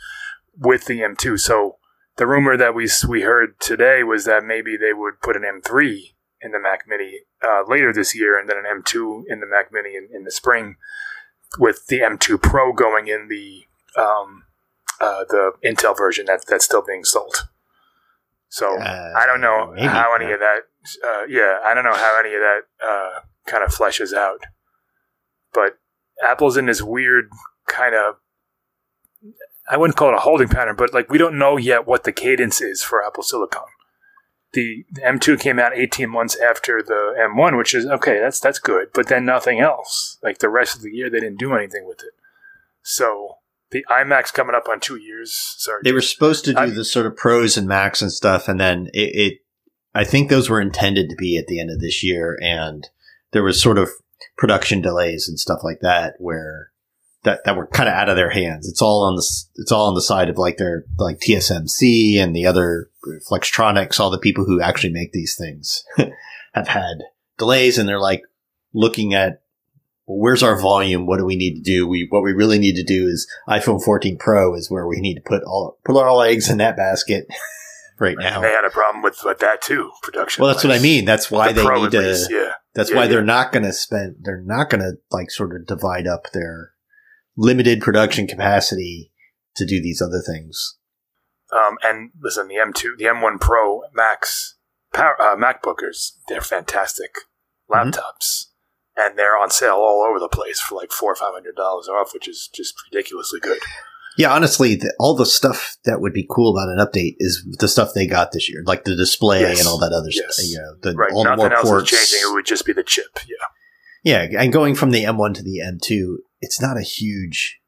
with 0.57 0.85
the 0.85 0.99
M2. 1.01 1.39
So 1.39 1.77
the 2.17 2.27
rumor 2.27 2.55
that 2.57 2.73
we 2.75 2.89
we 3.07 3.21
heard 3.21 3.59
today 3.59 4.03
was 4.03 4.25
that 4.25 4.43
maybe 4.43 4.77
they 4.77 4.93
would 4.93 5.21
put 5.21 5.35
an 5.35 5.43
M3 5.43 6.13
in 6.41 6.51
the 6.51 6.59
Mac 6.59 6.85
Mini 6.87 7.21
uh, 7.43 7.63
later 7.67 7.91
this 7.93 8.15
year, 8.15 8.37
and 8.39 8.47
then 8.49 8.57
an 8.57 8.65
M2 8.81 9.23
in 9.27 9.39
the 9.39 9.47
Mac 9.47 9.71
Mini 9.71 9.95
in, 9.95 10.07
in 10.13 10.23
the 10.23 10.31
spring 10.31 10.75
with 11.57 11.87
the 11.87 11.99
M2 11.99 12.41
Pro 12.41 12.73
going 12.73 13.07
in 13.07 13.27
the 13.29 13.63
um, 14.01 14.43
uh, 14.99 15.23
the 15.29 15.51
Intel 15.63 15.97
version 15.97 16.25
that 16.27 16.45
that's 16.47 16.65
still 16.65 16.83
being 16.85 17.03
sold. 17.03 17.47
So 18.49 18.77
Uh, 18.79 19.13
I 19.17 19.25
don't 19.25 19.41
know 19.41 19.71
maybe. 19.73 19.87
how 19.87 20.13
any 20.15 20.31
of 20.31 20.39
that. 20.39 20.61
Uh, 21.03 21.23
yeah, 21.27 21.59
I 21.65 21.73
don't 21.73 21.83
know 21.83 21.93
how 21.95 22.19
any 22.19 22.33
of 22.35 22.41
that 22.41 22.61
uh, 22.81 23.19
kind 23.47 23.63
of 23.63 23.71
fleshes 23.71 24.13
out. 24.13 24.41
But 25.53 25.77
Apple's 26.23 26.57
in 26.57 26.65
this 26.65 26.81
weird 26.81 27.29
kind 27.67 27.95
of. 27.95 28.15
I 29.69 29.77
wouldn't 29.77 29.97
call 29.97 30.09
it 30.09 30.15
a 30.15 30.19
holding 30.19 30.47
pattern, 30.47 30.75
but 30.75 30.93
like 30.93 31.09
we 31.09 31.17
don't 31.17 31.37
know 31.37 31.57
yet 31.57 31.87
what 31.87 32.03
the 32.03 32.11
cadence 32.11 32.61
is 32.61 32.83
for 32.83 33.05
Apple 33.05 33.23
Silicon. 33.23 33.63
The, 34.53 34.85
the 34.91 35.01
M2 35.01 35.39
came 35.39 35.59
out 35.59 35.75
18 35.75 36.09
months 36.09 36.37
after 36.37 36.81
the 36.81 37.13
M1, 37.19 37.57
which 37.57 37.73
is 37.73 37.85
okay. 37.85 38.19
That's 38.19 38.39
that's 38.39 38.59
good, 38.59 38.89
but 38.93 39.07
then 39.07 39.25
nothing 39.25 39.59
else. 39.59 40.17
Like 40.23 40.37
the 40.37 40.49
rest 40.49 40.75
of 40.75 40.81
the 40.81 40.91
year, 40.91 41.09
they 41.09 41.19
didn't 41.19 41.39
do 41.39 41.53
anything 41.53 41.85
with 41.87 42.01
it. 42.01 42.13
So 42.83 43.37
the 43.71 43.83
iMac's 43.89 44.31
coming 44.31 44.55
up 44.55 44.69
on 44.69 44.79
two 44.79 44.95
years. 44.95 45.33
Sorry, 45.57 45.81
They 45.83 45.91
were 45.91 46.01
supposed 46.01 46.45
to 46.45 46.53
do 46.53 46.71
the 46.71 46.85
sort 46.85 47.07
of 47.07 47.17
pros 47.17 47.57
and 47.57 47.67
max 47.67 48.01
and 48.01 48.11
stuff, 48.11 48.47
and 48.47 48.59
then 48.59 48.87
it, 48.93 49.15
it. 49.15 49.33
I 49.93 50.03
think 50.03 50.29
those 50.29 50.49
were 50.49 50.61
intended 50.61 51.09
to 51.09 51.15
be 51.15 51.37
at 51.37 51.47
the 51.47 51.59
end 51.59 51.71
of 51.71 51.79
this 51.79 52.03
year, 52.03 52.37
and 52.41 52.87
there 53.31 53.43
was 53.43 53.61
sort 53.61 53.77
of 53.77 53.89
production 54.37 54.81
delays 54.81 55.27
and 55.27 55.39
stuff 55.39 55.59
like 55.63 55.79
that 55.81 56.15
where 56.19 56.71
that 57.23 57.43
that 57.43 57.57
were 57.57 57.67
kind 57.67 57.89
of 57.89 57.95
out 57.95 58.09
of 58.09 58.15
their 58.15 58.29
hands. 58.29 58.67
It's 58.67 58.81
all 58.81 59.03
on 59.03 59.15
the 59.15 59.25
it's 59.55 59.71
all 59.71 59.87
on 59.87 59.95
the 59.95 60.01
side 60.01 60.29
of 60.29 60.37
like 60.37 60.57
their 60.57 60.85
like 60.97 61.19
TSMC 61.19 62.17
and 62.17 62.35
the 62.35 62.45
other 62.45 62.89
Flextronics, 63.29 63.99
all 63.99 64.09
the 64.09 64.17
people 64.17 64.45
who 64.45 64.61
actually 64.61 64.93
make 64.93 65.11
these 65.11 65.35
things 65.37 65.83
have 66.53 66.67
had 66.67 66.97
delays, 67.37 67.77
and 67.77 67.87
they're 67.87 67.99
like 67.99 68.21
looking 68.73 69.13
at 69.13 69.41
well, 70.07 70.19
where's 70.19 70.43
our 70.43 70.59
volume? 70.59 71.05
What 71.07 71.17
do 71.17 71.25
we 71.25 71.35
need 71.35 71.55
to 71.55 71.61
do? 71.61 71.87
We 71.87 72.07
what 72.09 72.23
we 72.23 72.31
really 72.31 72.59
need 72.59 72.75
to 72.75 72.83
do 72.83 73.07
is 73.07 73.27
iPhone 73.49 73.83
14 73.83 74.17
Pro 74.17 74.55
is 74.55 74.71
where 74.71 74.87
we 74.87 74.99
need 74.99 75.15
to 75.15 75.21
put 75.21 75.43
all 75.43 75.77
put 75.83 75.95
all 75.95 76.19
our 76.19 76.27
eggs 76.27 76.49
in 76.49 76.59
that 76.59 76.77
basket 76.77 77.27
right 77.99 78.15
now. 78.17 78.35
And 78.35 78.43
they 78.43 78.51
had 78.51 78.65
a 78.65 78.69
problem 78.69 79.03
with, 79.03 79.19
with 79.23 79.39
that 79.39 79.61
too, 79.61 79.91
production. 80.03 80.43
Well, 80.43 80.53
that's 80.53 80.63
what 80.63 80.73
I 80.73 80.79
mean. 80.79 81.05
That's 81.05 81.31
why 81.31 81.51
the 81.51 81.61
they 81.61 81.65
Pro 81.65 81.83
need 81.83 81.91
to. 81.91 82.01
least, 82.01 82.31
yeah. 82.31 82.53
That's 82.75 82.89
Yeah, 82.91 82.97
why 82.97 83.03
yeah. 83.03 83.09
they're 83.09 83.23
not 83.23 83.51
going 83.51 83.63
to 83.65 83.73
spend. 83.73 84.17
They're 84.21 84.41
not 84.43 84.69
going 84.69 84.81
to 84.81 84.93
like 85.11 85.31
sort 85.31 85.55
of 85.55 85.65
divide 85.65 86.05
up 86.07 86.31
their 86.33 86.71
limited 87.37 87.81
production 87.81 88.27
capacity 88.27 89.11
to 89.55 89.65
do 89.65 89.81
these 89.81 90.01
other 90.01 90.21
things. 90.25 90.77
Um, 91.51 91.77
and 91.83 92.11
listen, 92.21 92.47
the 92.47 92.55
M2, 92.55 92.97
the 92.97 93.05
M1 93.05 93.39
Pro 93.39 93.81
Max 93.93 94.57
power, 94.93 95.15
uh, 95.21 95.35
MacBookers, 95.35 96.11
they're 96.27 96.41
fantastic 96.41 97.11
Mm-hmm. 97.71 97.89
laptops, 97.89 98.45
and 98.95 99.17
they're 99.17 99.35
on 99.37 99.49
sale 99.49 99.77
all 99.77 100.05
over 100.07 100.19
the 100.19 100.29
place 100.29 100.59
for 100.61 100.75
like 100.75 100.91
four 100.91 101.11
or 101.11 101.15
five 101.15 101.33
hundred 101.33 101.55
dollars 101.55 101.87
off, 101.87 102.13
which 102.13 102.27
is 102.27 102.47
just 102.53 102.75
ridiculously 102.91 103.39
good. 103.39 103.57
Yeah, 104.17 104.33
honestly, 104.33 104.75
the, 104.75 104.93
all 104.97 105.15
the 105.15 105.25
stuff 105.25 105.75
that 105.83 105.99
would 105.99 106.13
be 106.13 106.25
cool 106.29 106.55
about 106.55 106.69
an 106.69 106.77
update 106.85 107.15
is 107.19 107.45
the 107.59 107.67
stuff 107.67 107.89
they 107.93 108.07
got 108.07 108.31
this 108.31 108.49
year, 108.49 108.63
like 108.65 108.85
the 108.85 108.95
display 108.95 109.41
Yes. 109.41 109.59
and 109.59 109.67
all 109.67 109.77
that 109.79 109.91
other 109.91 110.07
Yes. 110.09 110.35
stuff. 110.35 110.45
You 110.47 110.57
know, 110.57 110.75
the, 110.81 110.95
Right, 110.95 111.11
all 111.11 111.23
the 111.23 111.29
nothing 111.31 111.45
more 111.49 111.53
else 111.57 111.67
ports. 111.69 111.91
is 111.93 112.09
changing. 112.09 112.29
It 112.29 112.33
would 112.33 112.45
just 112.45 112.65
be 112.65 112.71
the 112.73 112.83
chip. 112.83 113.19
Yeah, 113.27 114.23
Yeah, 114.31 114.41
and 114.41 114.53
going 114.53 114.75
from 114.75 114.91
the 114.91 115.03
M1 115.03 115.33
to 115.35 115.43
the 115.43 115.59
M2, 115.59 116.17
it's 116.41 116.61
not 116.61 116.77
a 116.77 116.81
huge. 116.81 117.59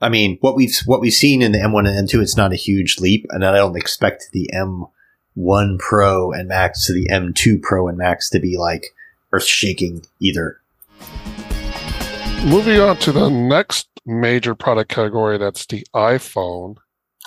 I 0.00 0.08
mean, 0.08 0.38
what 0.42 0.54
we've 0.54 0.78
what 0.86 1.00
we've 1.00 1.12
seen 1.12 1.42
in 1.42 1.50
the 1.50 1.58
M1 1.58 1.88
and 1.88 2.08
M2, 2.08 2.22
it's 2.22 2.36
not 2.36 2.52
a 2.52 2.56
huge 2.56 2.98
leap, 3.00 3.26
and 3.30 3.44
I 3.44 3.56
don't 3.56 3.76
expect 3.76 4.26
the 4.32 4.48
M1 4.54 5.78
Pro 5.80 6.30
and 6.30 6.46
Max 6.46 6.86
to 6.86 6.92
the 6.92 7.08
M2 7.10 7.60
Pro 7.62 7.88
and 7.88 7.98
Max 7.98 8.30
to 8.30 8.38
be 8.38 8.56
like 8.56 8.94
earth 9.32 9.44
shaking 9.44 10.06
either. 10.20 10.60
Moving 12.46 12.78
on 12.80 12.96
to 12.98 13.10
the 13.10 13.28
next 13.28 13.87
major 14.08 14.54
product 14.54 14.90
category, 14.90 15.38
that's 15.38 15.66
the 15.66 15.86
iPhone. 15.94 16.76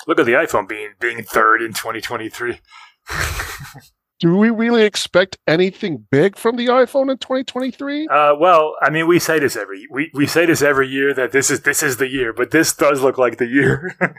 Look 0.06 0.18
at 0.18 0.26
the 0.26 0.32
iPhone 0.32 0.68
being 0.68 0.94
being 1.00 1.22
third 1.22 1.62
in 1.62 1.72
2023. 1.72 2.60
Do 4.20 4.36
we 4.36 4.50
really 4.50 4.84
expect 4.84 5.36
anything 5.48 6.06
big 6.10 6.36
from 6.36 6.56
the 6.56 6.66
iPhone 6.66 7.10
in 7.10 7.18
2023? 7.18 8.06
Uh, 8.06 8.34
well, 8.38 8.76
I 8.80 8.88
mean, 8.88 9.08
we 9.08 9.18
say 9.18 9.40
this 9.40 9.56
every 9.56 9.86
we, 9.90 10.10
we 10.14 10.26
say 10.26 10.46
this 10.46 10.62
every 10.62 10.88
year 10.88 11.12
that 11.14 11.32
this 11.32 11.50
is 11.50 11.62
this 11.62 11.82
is 11.82 11.96
the 11.96 12.08
year, 12.08 12.32
but 12.32 12.50
this 12.50 12.72
does 12.72 13.00
look 13.00 13.18
like 13.18 13.38
the 13.38 13.46
year. 13.46 13.96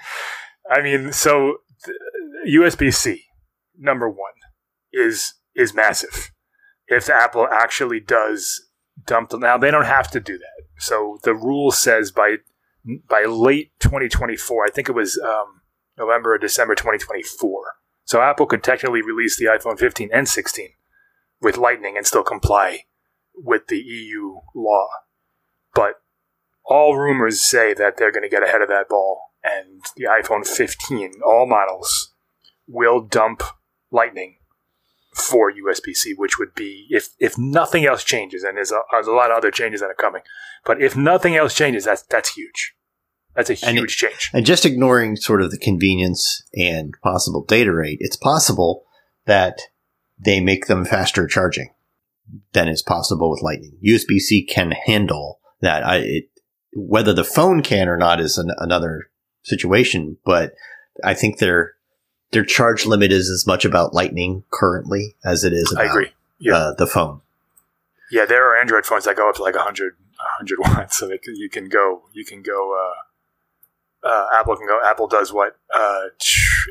I 0.69 0.81
mean, 0.81 1.11
so 1.13 1.57
USB 2.47 2.93
C 2.93 3.23
number 3.77 4.09
one 4.09 4.33
is 4.91 5.35
is 5.55 5.73
massive. 5.73 6.31
If 6.87 7.09
Apple 7.09 7.47
actually 7.49 7.99
does 7.99 8.69
dump 9.05 9.29
them 9.29 9.41
now, 9.41 9.57
they 9.57 9.71
don't 9.71 9.85
have 9.85 10.09
to 10.11 10.19
do 10.19 10.37
that. 10.37 10.63
So 10.79 11.19
the 11.23 11.33
rule 11.33 11.71
says 11.71 12.11
by 12.11 12.37
by 13.07 13.23
late 13.23 13.71
2024, 13.79 14.65
I 14.65 14.69
think 14.69 14.89
it 14.89 14.95
was 14.95 15.19
um, 15.19 15.61
November 15.97 16.33
or 16.33 16.37
December 16.37 16.75
2024. 16.75 17.63
So 18.05 18.21
Apple 18.21 18.45
could 18.45 18.63
technically 18.63 19.01
release 19.01 19.37
the 19.37 19.45
iPhone 19.45 19.79
15 19.79 20.09
and 20.13 20.27
16 20.27 20.69
with 21.41 21.57
Lightning 21.57 21.95
and 21.97 22.05
still 22.05 22.23
comply 22.23 22.81
with 23.35 23.67
the 23.67 23.77
EU 23.77 24.35
law. 24.55 24.87
But 25.73 25.95
all 26.65 26.97
rumors 26.97 27.41
say 27.41 27.73
that 27.73 27.97
they're 27.97 28.11
going 28.11 28.23
to 28.23 28.29
get 28.29 28.43
ahead 28.43 28.61
of 28.61 28.69
that 28.69 28.89
ball, 28.89 29.31
and 29.43 29.81
the 29.97 30.05
iPhone 30.05 30.45
15, 30.45 31.13
all 31.25 31.45
models, 31.45 32.13
will 32.67 33.01
dump 33.01 33.43
Lightning 33.91 34.37
for 35.13 35.51
USB 35.51 35.95
C, 35.95 36.13
which 36.13 36.39
would 36.39 36.53
be 36.55 36.87
if 36.89 37.09
if 37.19 37.37
nothing 37.37 37.85
else 37.85 38.03
changes, 38.03 38.43
and 38.43 38.57
there's 38.57 38.71
a, 38.71 38.81
there's 38.91 39.07
a 39.07 39.11
lot 39.11 39.31
of 39.31 39.37
other 39.37 39.51
changes 39.51 39.81
that 39.81 39.87
are 39.87 39.95
coming. 39.95 40.21
But 40.65 40.81
if 40.81 40.95
nothing 40.95 41.35
else 41.35 41.55
changes, 41.55 41.85
that's 41.85 42.03
that's 42.03 42.33
huge. 42.33 42.73
That's 43.35 43.49
a 43.49 43.67
And 43.67 43.77
huge 43.77 43.97
change. 43.97 44.29
And 44.33 44.45
just 44.45 44.65
ignoring 44.65 45.15
sort 45.15 45.41
of 45.41 45.51
the 45.51 45.57
convenience 45.57 46.43
and 46.53 46.93
possible 47.01 47.43
data 47.43 47.73
rate, 47.73 47.97
it's 47.99 48.15
possible 48.15 48.83
that 49.25 49.59
they 50.23 50.39
make 50.39 50.67
them 50.67 50.85
faster 50.85 51.27
charging 51.27 51.73
than 52.53 52.67
is 52.67 52.81
possible 52.81 53.31
with 53.31 53.41
Lightning. 53.41 53.77
USB 53.85 54.19
C 54.19 54.43
can 54.45 54.71
handle 54.71 55.39
that. 55.61 55.85
I, 55.85 55.97
it, 55.97 56.23
whether 56.75 57.13
the 57.13 57.23
phone 57.23 57.61
can 57.61 57.89
or 57.89 57.97
not 57.97 58.19
is 58.19 58.37
an, 58.37 58.51
another 58.57 59.09
situation, 59.43 60.17
but 60.25 60.53
I 61.03 61.13
think 61.13 61.37
their 61.37 61.73
their 62.33 62.43
charge 62.45 62.85
limit 62.85 63.11
is 63.11 63.29
as 63.29 63.47
much 63.47 63.63
about 63.65 63.93
Lightning 63.93 64.43
currently 64.51 65.15
as 65.23 65.43
it 65.43 65.53
is 65.53 65.73
I 65.77 65.83
about 65.83 65.91
agree. 65.91 66.11
Yeah. 66.39 66.55
uh, 66.55 66.73
the 66.77 66.87
phone. 66.87 67.21
Yeah, 68.11 68.25
there 68.25 68.45
are 68.51 68.59
Android 68.59 68.85
phones 68.85 69.05
that 69.05 69.15
go 69.15 69.29
up 69.29 69.35
to 69.35 69.41
like 69.43 69.55
100, 69.55 69.95
100 70.17 70.59
watts, 70.77 70.97
so 70.97 71.07
they 71.07 71.17
can, 71.17 71.35
you 71.35 71.49
can 71.49 71.69
go, 71.69 72.03
you 72.13 72.25
can 72.25 72.41
go. 72.43 72.77
Uh, 74.03 74.07
uh, 74.07 74.27
Apple 74.37 74.55
can 74.57 74.67
go. 74.67 74.79
Apple 74.85 75.07
does 75.07 75.31
what? 75.31 75.55
Uh, 75.73 76.07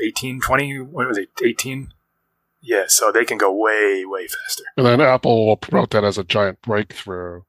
18, 0.05 0.41
20, 0.41 0.81
What 0.81 1.09
was 1.09 1.19
it? 1.19 1.31
Eighteen. 1.43 1.93
Yeah, 2.61 2.85
so 2.87 3.11
they 3.11 3.25
can 3.25 3.39
go 3.39 3.51
way, 3.53 4.05
way 4.05 4.29
faster. 4.29 4.63
And 4.77 4.87
then 4.87 5.01
Apple 5.01 5.47
will 5.47 5.57
promote 5.57 5.91
that 5.91 6.05
as 6.05 6.17
a 6.19 6.23
giant 6.25 6.61
breakthrough. 6.63 7.43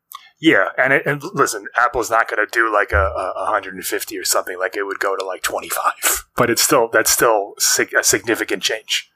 Yeah, 0.43 0.71
and 0.77 0.91
it, 0.91 1.06
and 1.06 1.23
listen, 1.34 1.67
Apple's 1.77 2.12
not 2.12 2.29
going 2.29 2.45
to 2.45 2.51
do 2.51 2.69
like 2.69 2.91
a, 2.91 2.97
a 2.97 3.43
150 3.43 4.17
or 4.17 4.25
something. 4.25 4.60
Like 4.60 4.75
it 4.75 4.84
would 4.84 4.99
go 4.99 5.15
to 5.15 5.23
like 5.23 5.41
25, 5.41 6.25
but 6.36 6.49
it's 6.49 6.62
still 6.62 6.89
that's 6.91 7.12
still 7.12 7.53
sig- 7.60 7.93
a 7.93 8.03
significant 8.03 8.62
change. 8.62 9.10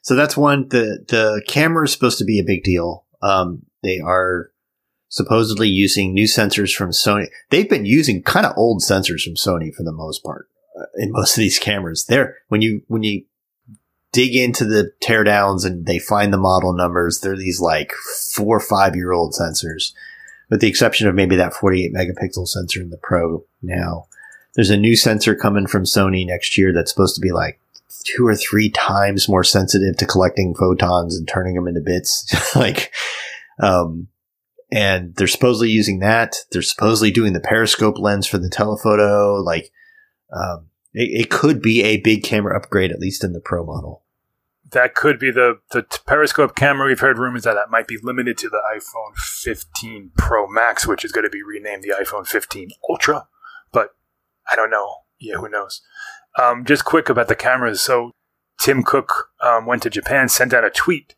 So 0.00 0.14
that's 0.14 0.34
one. 0.34 0.70
The 0.70 1.04
the 1.06 1.42
camera 1.46 1.84
is 1.84 1.92
supposed 1.92 2.16
to 2.20 2.24
be 2.24 2.38
a 2.38 2.42
big 2.42 2.64
deal. 2.64 3.04
Um, 3.20 3.66
they 3.82 4.00
are 4.00 4.50
supposedly 5.08 5.68
using 5.68 6.14
new 6.14 6.24
sensors 6.24 6.74
from 6.74 6.88
Sony. 6.88 7.26
They've 7.50 7.68
been 7.68 7.84
using 7.84 8.22
kind 8.22 8.46
of 8.46 8.56
old 8.56 8.80
sensors 8.80 9.24
from 9.24 9.34
Sony 9.34 9.74
for 9.74 9.82
the 9.82 9.92
most 9.92 10.24
part 10.24 10.48
uh, 10.74 10.86
in 10.96 11.12
most 11.12 11.36
of 11.36 11.42
these 11.42 11.58
cameras. 11.58 12.06
They're 12.08 12.38
when 12.48 12.62
you 12.62 12.80
when 12.88 13.02
you 13.02 13.24
dig 14.10 14.34
into 14.34 14.64
the 14.64 14.90
teardowns 15.04 15.66
and 15.66 15.84
they 15.84 15.98
find 15.98 16.32
the 16.32 16.38
model 16.38 16.72
numbers, 16.72 17.20
they're 17.20 17.36
these 17.36 17.60
like 17.60 17.92
four 18.32 18.56
or 18.56 18.60
five 18.60 18.96
year 18.96 19.12
old 19.12 19.34
sensors, 19.38 19.92
with 20.50 20.60
the 20.60 20.68
exception 20.68 21.08
of 21.08 21.14
maybe 21.14 21.36
that 21.36 21.54
48 21.54 21.92
megapixel 21.92 22.46
sensor 22.46 22.80
in 22.80 22.90
the 22.90 22.98
Pro 22.98 23.44
now. 23.62 24.06
There's 24.54 24.70
a 24.70 24.76
new 24.76 24.96
sensor 24.96 25.34
coming 25.34 25.66
from 25.66 25.84
Sony 25.84 26.26
next 26.26 26.56
year 26.56 26.72
that's 26.72 26.90
supposed 26.90 27.14
to 27.16 27.20
be 27.20 27.32
like 27.32 27.60
two 28.04 28.26
or 28.26 28.34
three 28.34 28.70
times 28.70 29.28
more 29.28 29.44
sensitive 29.44 29.96
to 29.98 30.06
collecting 30.06 30.54
photons 30.54 31.16
and 31.16 31.28
turning 31.28 31.54
them 31.54 31.68
into 31.68 31.80
bits. 31.80 32.26
like, 32.56 32.92
um, 33.60 34.08
and 34.72 35.14
they're 35.16 35.26
supposedly 35.26 35.70
using 35.70 36.00
that. 36.00 36.36
They're 36.50 36.62
supposedly 36.62 37.10
doing 37.10 37.32
the 37.32 37.40
periscope 37.40 37.98
lens 37.98 38.26
for 38.26 38.38
the 38.38 38.48
telephoto. 38.48 39.34
Like, 39.36 39.70
um, 40.32 40.68
it, 40.94 41.22
it 41.22 41.30
could 41.30 41.60
be 41.60 41.82
a 41.82 42.00
big 42.00 42.24
camera 42.24 42.56
upgrade, 42.56 42.92
at 42.92 43.00
least 43.00 43.22
in 43.22 43.32
the 43.32 43.40
Pro 43.40 43.64
model. 43.64 44.02
That 44.72 44.94
could 44.94 45.18
be 45.18 45.30
the 45.30 45.60
the 45.70 45.84
periscope 46.06 46.56
camera. 46.56 46.88
We've 46.88 47.00
heard 47.00 47.18
rumors 47.18 47.44
that 47.44 47.54
that 47.54 47.70
might 47.70 47.86
be 47.86 47.98
limited 48.02 48.36
to 48.38 48.48
the 48.48 48.60
iPhone 48.74 49.16
15 49.16 50.10
Pro 50.16 50.48
Max, 50.48 50.86
which 50.86 51.04
is 51.04 51.12
going 51.12 51.24
to 51.24 51.30
be 51.30 51.42
renamed 51.42 51.84
the 51.84 51.94
iPhone 52.00 52.26
15 52.26 52.70
Ultra. 52.90 53.28
But 53.72 53.90
I 54.50 54.56
don't 54.56 54.70
know. 54.70 54.96
Yeah, 55.18 55.36
who 55.36 55.48
knows? 55.48 55.82
Um, 56.38 56.64
just 56.64 56.84
quick 56.84 57.08
about 57.08 57.28
the 57.28 57.36
cameras. 57.36 57.80
So 57.80 58.10
Tim 58.58 58.82
Cook 58.82 59.30
um, 59.40 59.66
went 59.66 59.82
to 59.84 59.90
Japan, 59.90 60.28
sent 60.28 60.52
out 60.52 60.64
a 60.64 60.70
tweet 60.70 61.14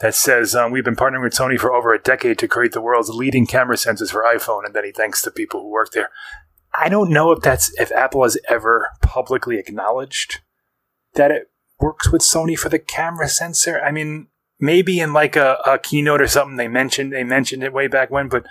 that 0.00 0.14
says, 0.14 0.54
um, 0.54 0.72
"We've 0.72 0.84
been 0.84 0.96
partnering 0.96 1.22
with 1.22 1.34
Sony 1.34 1.58
for 1.58 1.72
over 1.72 1.94
a 1.94 2.02
decade 2.02 2.38
to 2.40 2.48
create 2.48 2.72
the 2.72 2.80
world's 2.80 3.10
leading 3.10 3.46
camera 3.46 3.76
sensors 3.76 4.10
for 4.10 4.24
iPhone," 4.24 4.66
and 4.66 4.74
then 4.74 4.84
he 4.84 4.92
thanks 4.92 5.22
the 5.22 5.30
people 5.30 5.60
who 5.60 5.68
work 5.68 5.92
there. 5.92 6.10
I 6.74 6.88
don't 6.88 7.10
know 7.10 7.32
if 7.32 7.42
that's 7.42 7.72
if 7.78 7.92
Apple 7.92 8.22
has 8.22 8.38
ever 8.48 8.90
publicly 9.00 9.58
acknowledged 9.58 10.40
that 11.14 11.30
it 11.30 11.51
works 11.82 12.10
with 12.10 12.22
Sony 12.22 12.58
for 12.58 12.68
the 12.68 12.78
camera 12.78 13.28
sensor. 13.28 13.80
I 13.80 13.90
mean, 13.90 14.28
maybe 14.60 15.00
in 15.00 15.12
like 15.12 15.36
a, 15.36 15.58
a 15.66 15.78
keynote 15.78 16.22
or 16.22 16.28
something 16.28 16.56
they 16.56 16.68
mentioned 16.68 17.12
they 17.12 17.24
mentioned 17.24 17.62
it 17.62 17.72
way 17.72 17.88
back 17.88 18.10
when, 18.10 18.28
but 18.28 18.46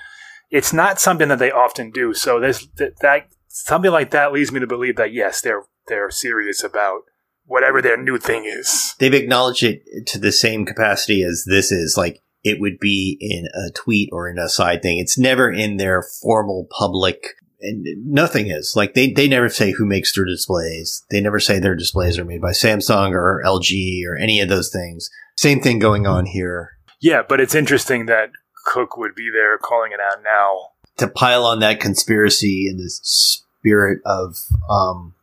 it's 0.49 0.73
not 0.73 0.99
something 0.99 1.29
that 1.29 1.39
they 1.39 1.51
often 1.51 1.89
do. 1.91 2.13
So 2.13 2.39
there's 2.39 2.67
that, 2.75 2.99
that 2.99 3.29
something 3.47 3.91
like 3.91 4.11
that 4.11 4.33
leads 4.33 4.51
me 4.51 4.59
to 4.59 4.67
believe 4.67 4.97
that 4.97 5.13
yes, 5.13 5.41
they're 5.41 5.63
they're 5.87 6.11
serious 6.11 6.63
about 6.63 7.01
whatever 7.45 7.81
their 7.81 7.97
new 7.97 8.17
thing 8.17 8.45
is. 8.45 8.95
They've 8.99 9.13
acknowledged 9.13 9.63
it 9.63 9.81
to 10.07 10.19
the 10.19 10.31
same 10.31 10.65
capacity 10.65 11.23
as 11.23 11.45
this 11.47 11.71
is. 11.71 11.95
Like, 11.97 12.21
it 12.43 12.59
would 12.59 12.79
be 12.79 13.17
in 13.19 13.47
a 13.53 13.71
tweet 13.71 14.09
or 14.11 14.29
in 14.29 14.37
a 14.37 14.49
side 14.49 14.81
thing. 14.81 14.99
It's 14.99 15.17
never 15.17 15.51
in 15.51 15.77
their 15.77 16.03
formal 16.21 16.67
public 16.77 17.35
and 17.61 17.85
nothing 18.05 18.49
is 18.49 18.73
like 18.75 18.93
they, 18.93 19.11
they 19.11 19.27
never 19.27 19.49
say 19.49 19.71
who 19.71 19.85
makes 19.85 20.13
their 20.15 20.25
displays. 20.25 21.05
They 21.11 21.21
never 21.21 21.39
say 21.39 21.59
their 21.59 21.75
displays 21.75 22.17
are 22.17 22.25
made 22.25 22.41
by 22.41 22.51
Samsung 22.51 23.11
or 23.11 23.41
LG 23.45 24.05
or 24.07 24.17
any 24.17 24.39
of 24.39 24.49
those 24.49 24.71
things. 24.71 25.09
Same 25.37 25.61
thing 25.61 25.79
going 25.79 26.07
on 26.07 26.25
here. 26.25 26.71
Yeah, 26.99 27.21
but 27.27 27.39
it's 27.39 27.55
interesting 27.55 28.05
that 28.07 28.31
Cook 28.65 28.97
would 28.97 29.15
be 29.15 29.29
there 29.31 29.57
calling 29.57 29.91
it 29.91 29.99
out 29.99 30.23
now. 30.23 30.69
To 30.97 31.07
pile 31.07 31.45
on 31.45 31.59
that 31.59 31.79
conspiracy 31.79 32.67
in 32.69 32.77
the 32.77 32.89
spirit 32.89 34.01
of 34.05 34.37
um, 34.69 35.15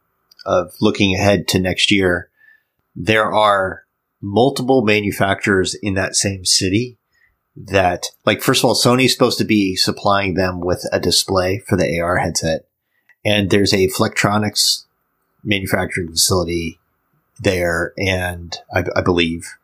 of 0.45 0.73
looking 0.81 1.15
ahead 1.15 1.47
to 1.49 1.61
next 1.61 1.91
year, 1.91 2.31
there 2.97 3.33
are 3.33 3.85
multiple 4.21 4.83
manufacturers 4.83 5.75
in 5.75 5.95
that 5.95 6.17
same 6.17 6.45
city 6.45 6.99
that 7.67 8.07
like 8.25 8.43
first 8.43 8.63
of 8.63 8.67
all 8.67 8.75
sony's 8.75 9.13
supposed 9.13 9.39
to 9.39 9.45
be 9.45 9.75
supplying 9.75 10.35
them 10.35 10.61
with 10.61 10.85
a 10.93 11.01
display 11.01 11.59
for 11.67 11.77
the 11.77 12.01
ar 12.01 12.19
headset. 12.19 12.67
And 13.25 13.51
there's 13.51 13.75
a 13.75 13.89
Flextronics 13.89 14.85
manufacturing 15.43 16.09
facility 16.09 16.79
there 17.41 17.93
and 17.99 18.57
I, 18.73 18.85
I 18.97 19.01
believe. 19.01 19.57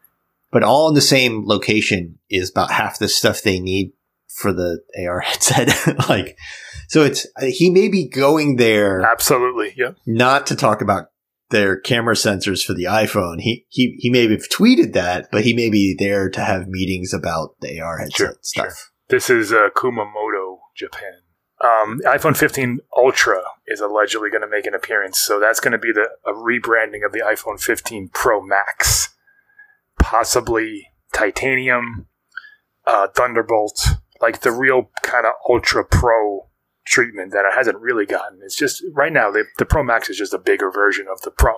But 0.50 0.62
all 0.62 0.88
in 0.88 0.94
the 0.94 1.00
same 1.00 1.46
location 1.46 2.18
is 2.30 2.50
about 2.50 2.70
half 2.70 2.98
the 2.98 3.08
stuff 3.08 3.42
they 3.42 3.60
need 3.60 3.92
for 4.28 4.52
the 4.52 4.80
ar 5.06 5.20
headset. 5.24 6.08
Like 6.08 6.36
so 6.88 7.02
it's 7.02 7.26
he 7.40 7.70
may 7.70 7.88
be 7.88 8.06
going 8.06 8.56
there 8.56 9.02
Absolutely, 9.02 9.74
yeah. 9.76 9.92
not 10.06 10.46
to 10.48 10.56
talk 10.56 10.82
about 10.82 11.10
their 11.54 11.78
camera 11.78 12.16
sensors 12.16 12.64
for 12.64 12.74
the 12.74 12.84
iPhone. 12.84 13.40
He 13.40 13.64
he 13.68 13.96
he 13.98 14.10
may 14.10 14.28
have 14.28 14.48
tweeted 14.48 14.92
that, 14.92 15.28
but 15.30 15.44
he 15.44 15.54
may 15.54 15.70
be 15.70 15.94
there 15.96 16.28
to 16.28 16.40
have 16.40 16.66
meetings 16.66 17.14
about 17.14 17.54
the 17.60 17.80
AR 17.80 17.98
headset 17.98 18.16
Sure, 18.16 18.34
stuff. 18.42 18.90
This 19.08 19.30
is 19.30 19.52
uh, 19.52 19.68
Kumamoto, 19.74 20.58
Japan. 20.76 21.20
Um, 21.62 22.00
iPhone 22.04 22.36
15 22.36 22.80
Ultra 22.98 23.40
is 23.66 23.80
allegedly 23.80 24.28
going 24.28 24.42
to 24.42 24.48
make 24.48 24.66
an 24.66 24.74
appearance, 24.74 25.20
so 25.20 25.38
that's 25.38 25.60
going 25.60 25.72
to 25.72 25.78
be 25.78 25.92
the 25.92 26.08
a 26.26 26.32
rebranding 26.32 27.06
of 27.06 27.12
the 27.12 27.20
iPhone 27.20 27.60
15 27.60 28.10
Pro 28.12 28.42
Max, 28.42 29.14
possibly 29.98 30.88
titanium, 31.14 32.08
uh, 32.84 33.06
Thunderbolt, 33.14 33.80
like 34.20 34.40
the 34.40 34.50
real 34.50 34.90
kind 35.02 35.24
of 35.24 35.34
Ultra 35.48 35.84
Pro 35.84 36.48
treatment 36.84 37.32
that 37.32 37.44
it 37.44 37.54
hasn't 37.54 37.78
really 37.78 38.06
gotten. 38.06 38.40
It's 38.44 38.56
just 38.56 38.82
right 38.92 39.12
now 39.12 39.30
the, 39.30 39.44
the 39.58 39.64
Pro 39.64 39.82
Max 39.82 40.08
is 40.08 40.18
just 40.18 40.34
a 40.34 40.38
bigger 40.38 40.70
version 40.70 41.06
of 41.10 41.20
the 41.22 41.30
Pro. 41.30 41.54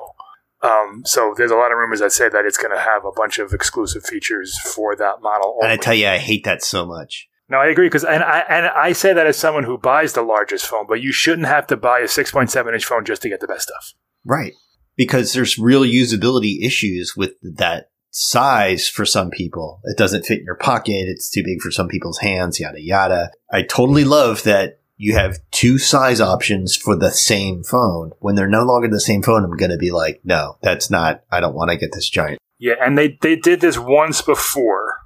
Um, 0.62 1.02
so 1.04 1.34
there's 1.36 1.50
a 1.50 1.56
lot 1.56 1.70
of 1.70 1.78
rumors 1.78 2.00
that 2.00 2.12
say 2.12 2.28
that 2.28 2.44
it's 2.44 2.56
going 2.56 2.74
to 2.74 2.80
have 2.80 3.04
a 3.04 3.12
bunch 3.14 3.38
of 3.38 3.52
exclusive 3.52 4.04
features 4.04 4.58
for 4.58 4.96
that 4.96 5.20
model. 5.20 5.58
And 5.62 5.70
I 5.70 5.76
tell 5.76 5.94
you, 5.94 6.08
I 6.08 6.18
hate 6.18 6.44
that 6.44 6.62
so 6.62 6.86
much. 6.86 7.28
No, 7.48 7.58
I 7.58 7.66
agree 7.66 7.86
because 7.86 8.02
and 8.04 8.24
I 8.24 8.40
and 8.48 8.66
I 8.66 8.92
say 8.92 9.12
that 9.12 9.26
as 9.26 9.36
someone 9.36 9.62
who 9.62 9.78
buys 9.78 10.14
the 10.14 10.22
largest 10.22 10.66
phone, 10.66 10.86
but 10.88 11.00
you 11.00 11.12
shouldn't 11.12 11.46
have 11.46 11.66
to 11.68 11.76
buy 11.76 12.00
a 12.00 12.04
6.7 12.04 12.72
inch 12.74 12.84
phone 12.84 13.04
just 13.04 13.22
to 13.22 13.28
get 13.28 13.40
the 13.40 13.46
best 13.46 13.68
stuff. 13.68 13.92
Right. 14.24 14.54
because 14.96 15.32
there's 15.32 15.58
real 15.58 15.82
usability 15.82 16.64
issues 16.64 17.14
with 17.16 17.34
that 17.42 17.90
size 18.10 18.88
for 18.88 19.04
some 19.04 19.30
people. 19.30 19.80
It 19.84 19.98
doesn't 19.98 20.24
fit 20.24 20.38
in 20.40 20.44
your 20.44 20.56
pocket. 20.56 21.04
It's 21.06 21.30
too 21.30 21.44
big 21.44 21.60
for 21.60 21.70
some 21.70 21.86
people's 21.88 22.18
hands, 22.18 22.58
yada, 22.58 22.80
yada. 22.80 23.30
I 23.52 23.62
totally 23.62 24.04
love 24.04 24.42
that 24.44 24.80
you 24.96 25.14
have 25.14 25.38
two 25.50 25.78
size 25.78 26.20
options 26.20 26.74
for 26.74 26.96
the 26.96 27.10
same 27.10 27.62
phone. 27.62 28.12
When 28.20 28.34
they're 28.34 28.48
no 28.48 28.64
longer 28.64 28.88
the 28.88 29.00
same 29.00 29.22
phone, 29.22 29.44
I'm 29.44 29.56
going 29.56 29.70
to 29.70 29.76
be 29.76 29.92
like, 29.92 30.20
no, 30.24 30.58
that's 30.62 30.90
not, 30.90 31.22
I 31.30 31.40
don't 31.40 31.54
want 31.54 31.70
to 31.70 31.76
get 31.76 31.92
this 31.92 32.08
giant. 32.08 32.38
Yeah, 32.58 32.74
and 32.80 32.96
they, 32.96 33.18
they 33.20 33.36
did 33.36 33.60
this 33.60 33.78
once 33.78 34.22
before. 34.22 35.00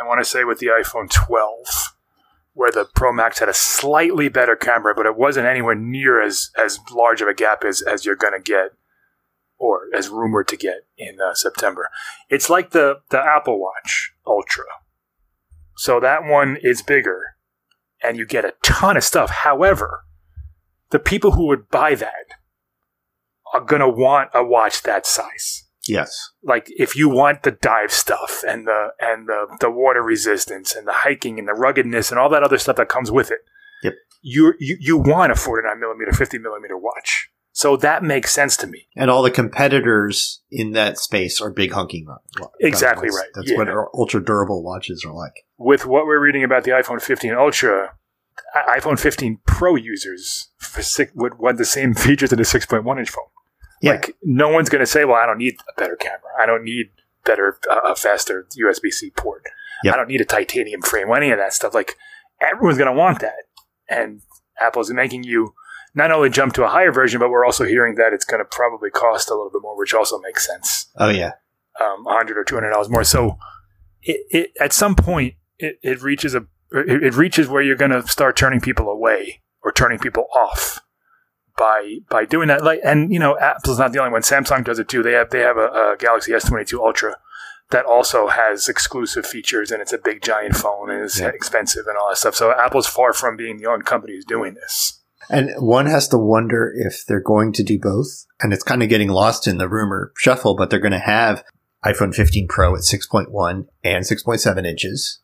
I 0.00 0.06
want 0.06 0.20
to 0.20 0.24
say 0.24 0.44
with 0.44 0.58
the 0.58 0.68
iPhone 0.68 1.10
12, 1.10 1.94
where 2.54 2.72
the 2.72 2.86
Pro 2.94 3.12
Max 3.12 3.38
had 3.38 3.50
a 3.50 3.54
slightly 3.54 4.30
better 4.30 4.56
camera, 4.56 4.94
but 4.94 5.04
it 5.04 5.16
wasn't 5.16 5.46
anywhere 5.46 5.74
near 5.74 6.22
as, 6.22 6.50
as 6.56 6.78
large 6.90 7.20
of 7.20 7.28
a 7.28 7.34
gap 7.34 7.62
as, 7.64 7.82
as 7.82 8.06
you're 8.06 8.16
going 8.16 8.32
to 8.32 8.40
get 8.40 8.70
or 9.58 9.82
as 9.94 10.08
rumored 10.08 10.48
to 10.48 10.56
get 10.56 10.86
in 10.96 11.18
uh, 11.20 11.34
September. 11.34 11.90
It's 12.30 12.48
like 12.48 12.70
the, 12.70 13.00
the 13.10 13.18
Apple 13.18 13.60
Watch 13.60 14.12
Ultra. 14.26 14.64
So 15.76 16.00
that 16.00 16.24
one 16.24 16.56
is 16.62 16.80
bigger 16.80 17.35
and 18.02 18.16
you 18.16 18.26
get 18.26 18.44
a 18.44 18.54
ton 18.62 18.96
of 18.96 19.04
stuff. 19.04 19.30
However, 19.30 20.04
the 20.90 20.98
people 20.98 21.32
who 21.32 21.46
would 21.46 21.68
buy 21.68 21.94
that 21.94 22.34
are 23.52 23.60
going 23.60 23.80
to 23.80 23.88
want 23.88 24.30
a 24.34 24.44
watch 24.44 24.82
that 24.82 25.06
size. 25.06 25.64
Yes. 25.88 26.32
Like 26.42 26.66
if 26.68 26.96
you 26.96 27.08
want 27.08 27.42
the 27.42 27.52
dive 27.52 27.92
stuff 27.92 28.42
and 28.46 28.66
the 28.66 28.88
and 28.98 29.28
the, 29.28 29.56
the 29.60 29.70
water 29.70 30.02
resistance 30.02 30.74
and 30.74 30.86
the 30.86 30.92
hiking 30.92 31.38
and 31.38 31.46
the 31.46 31.54
ruggedness 31.54 32.10
and 32.10 32.18
all 32.18 32.28
that 32.30 32.42
other 32.42 32.58
stuff 32.58 32.76
that 32.76 32.88
comes 32.88 33.10
with 33.10 33.30
it. 33.30 33.38
Yep. 33.82 33.94
You 34.22 34.54
you, 34.58 34.76
you 34.80 34.98
want 34.98 35.32
a 35.32 35.36
49 35.36 35.78
millimeter, 35.78 36.12
50 36.12 36.38
millimeter 36.38 36.76
watch. 36.76 37.30
So 37.56 37.74
that 37.78 38.02
makes 38.02 38.34
sense 38.34 38.54
to 38.58 38.66
me. 38.66 38.86
And 38.94 39.10
all 39.10 39.22
the 39.22 39.30
competitors 39.30 40.42
in 40.50 40.72
that 40.72 40.98
space 40.98 41.40
are 41.40 41.48
big 41.48 41.70
hunking. 41.70 42.04
Exactly 42.60 43.08
right. 43.08 43.30
That's 43.34 43.50
yeah. 43.50 43.56
what 43.56 43.68
ultra 43.94 44.22
durable 44.22 44.62
watches 44.62 45.06
are 45.06 45.12
like. 45.14 45.46
With 45.56 45.86
what 45.86 46.04
we're 46.04 46.20
reading 46.20 46.44
about 46.44 46.64
the 46.64 46.72
iPhone 46.72 47.00
15 47.00 47.32
Ultra, 47.32 47.94
iPhone 48.68 49.00
15 49.00 49.38
Pro 49.46 49.74
users 49.74 50.50
six, 50.60 51.10
would 51.14 51.38
want 51.38 51.56
the 51.56 51.64
same 51.64 51.94
features 52.04 52.30
in 52.30 52.38
a 52.38 52.42
6.1 52.42 52.98
inch 52.98 53.08
phone. 53.08 53.24
Yeah. 53.80 53.92
Like 53.92 54.14
no 54.22 54.50
one's 54.50 54.68
going 54.68 54.80
to 54.80 54.86
say, 54.86 55.06
"Well, 55.06 55.16
I 55.16 55.24
don't 55.24 55.38
need 55.38 55.56
a 55.66 55.80
better 55.80 55.96
camera. 55.96 56.28
I 56.38 56.44
don't 56.44 56.62
need 56.62 56.90
better, 57.24 57.58
uh, 57.70 57.80
a 57.84 57.96
faster 57.96 58.46
USB 58.60 58.92
C 58.92 59.08
port. 59.16 59.44
Yep. 59.82 59.94
I 59.94 59.96
don't 59.96 60.08
need 60.08 60.20
a 60.20 60.26
titanium 60.26 60.82
frame. 60.82 61.10
Any 61.10 61.30
of 61.30 61.38
that 61.38 61.54
stuff. 61.54 61.72
Like 61.72 61.96
everyone's 62.38 62.76
going 62.76 62.92
to 62.92 62.98
want 62.98 63.20
that, 63.20 63.44
and 63.88 64.20
Apple's 64.60 64.90
making 64.90 65.24
you 65.24 65.54
not 65.96 66.12
only 66.12 66.28
jump 66.28 66.52
to 66.54 66.64
a 66.64 66.68
higher 66.68 66.92
version, 66.92 67.18
but 67.18 67.30
we're 67.30 67.44
also 67.44 67.64
hearing 67.64 67.96
that 67.96 68.12
it's 68.12 68.24
going 68.24 68.40
to 68.40 68.44
probably 68.44 68.90
cost 68.90 69.30
a 69.30 69.34
little 69.34 69.50
bit 69.50 69.62
more, 69.62 69.76
which 69.76 69.94
also 69.94 70.20
makes 70.20 70.46
sense. 70.46 70.86
Oh 70.96 71.08
yeah, 71.08 71.32
um, 71.80 72.04
hundred 72.06 72.36
or 72.36 72.44
two 72.44 72.54
hundred 72.54 72.70
dollars 72.70 72.88
more. 72.88 73.02
So 73.02 73.38
it, 74.02 74.20
it, 74.30 74.50
at 74.60 74.72
some 74.72 74.94
point 74.94 75.34
it, 75.58 75.78
it 75.82 76.02
reaches 76.02 76.34
a 76.34 76.46
it, 76.70 77.02
it 77.02 77.14
reaches 77.14 77.48
where 77.48 77.62
you're 77.62 77.76
going 77.76 77.90
to 77.90 78.06
start 78.06 78.36
turning 78.36 78.60
people 78.60 78.88
away 78.88 79.40
or 79.62 79.72
turning 79.72 79.98
people 79.98 80.26
off 80.34 80.80
by 81.56 81.98
by 82.10 82.26
doing 82.26 82.48
that. 82.48 82.62
Like, 82.62 82.80
and 82.84 83.10
you 83.10 83.18
know, 83.18 83.38
Apple's 83.38 83.78
not 83.78 83.92
the 83.92 83.98
only 83.98 84.12
one. 84.12 84.22
Samsung 84.22 84.64
does 84.64 84.78
it 84.78 84.88
too. 84.88 85.02
They 85.02 85.12
have 85.12 85.30
they 85.30 85.40
have 85.40 85.56
a, 85.56 85.68
a 85.68 85.96
Galaxy 85.98 86.32
S22 86.32 86.78
Ultra 86.78 87.16
that 87.70 87.86
also 87.86 88.28
has 88.28 88.68
exclusive 88.68 89.26
features, 89.26 89.70
and 89.70 89.80
it's 89.80 89.94
a 89.94 89.98
big 89.98 90.22
giant 90.22 90.56
phone 90.56 90.90
and 90.90 91.02
it's 91.02 91.18
yeah. 91.18 91.28
expensive 91.28 91.86
and 91.86 91.96
all 91.96 92.10
that 92.10 92.18
stuff. 92.18 92.34
So 92.34 92.52
Apple's 92.52 92.86
far 92.86 93.12
from 93.12 93.36
being 93.36 93.56
the 93.56 93.66
only 93.66 93.82
company 93.82 94.14
who's 94.14 94.26
doing 94.26 94.54
this. 94.54 95.02
And 95.28 95.50
one 95.58 95.86
has 95.86 96.08
to 96.08 96.18
wonder 96.18 96.72
if 96.74 97.04
they're 97.06 97.20
going 97.20 97.52
to 97.54 97.62
do 97.62 97.78
both. 97.78 98.26
And 98.40 98.52
it's 98.52 98.62
kind 98.62 98.82
of 98.82 98.88
getting 98.88 99.08
lost 99.08 99.46
in 99.46 99.58
the 99.58 99.68
rumor 99.68 100.12
shuffle, 100.16 100.56
but 100.56 100.70
they're 100.70 100.78
going 100.78 100.92
to 100.92 100.98
have 100.98 101.44
iPhone 101.84 102.14
15 102.14 102.48
Pro 102.48 102.74
at 102.74 102.82
6.1 102.82 103.66
and 103.84 104.04
6.7 104.04 104.66
inches. 104.66 105.20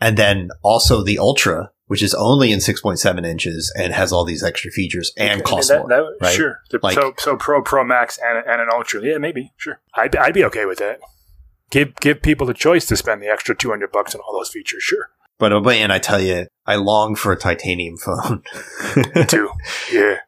And 0.00 0.16
then 0.16 0.50
also 0.62 1.02
the 1.02 1.18
Ultra 1.18 1.70
which 1.88 2.02
is 2.02 2.14
only 2.14 2.52
in 2.52 2.60
6.7 2.60 3.26
inches 3.26 3.72
and 3.76 3.92
has 3.92 4.12
all 4.12 4.24
these 4.24 4.44
extra 4.44 4.70
features 4.70 5.10
and 5.16 5.42
costs 5.42 5.70
that, 5.70 5.80
more. 5.80 5.88
That, 5.88 6.16
right? 6.20 6.34
Sure. 6.34 6.60
Like, 6.82 6.94
so, 6.94 7.14
so 7.18 7.36
Pro, 7.36 7.62
Pro 7.62 7.82
Max, 7.82 8.18
and, 8.22 8.46
and 8.46 8.60
an 8.60 8.68
Ultra. 8.72 9.02
Yeah, 9.02 9.18
maybe. 9.18 9.52
Sure. 9.56 9.80
I'd, 9.94 10.14
I'd 10.14 10.34
be 10.34 10.44
okay 10.44 10.66
with 10.66 10.78
that. 10.78 11.00
Give 11.70 11.94
give 11.96 12.22
people 12.22 12.46
the 12.46 12.54
choice 12.54 12.86
to 12.86 12.96
spend 12.96 13.20
the 13.20 13.28
extra 13.28 13.54
200 13.54 13.92
bucks 13.92 14.14
on 14.14 14.22
all 14.22 14.38
those 14.38 14.48
features. 14.48 14.82
Sure. 14.82 15.10
But, 15.38 15.52
oh, 15.52 15.68
and 15.68 15.92
I 15.92 15.98
tell 15.98 16.20
you, 16.20 16.46
I 16.66 16.76
long 16.76 17.14
for 17.14 17.32
a 17.32 17.36
titanium 17.36 17.96
phone. 17.96 18.42
too. 19.26 19.50
Yeah. 19.92 20.18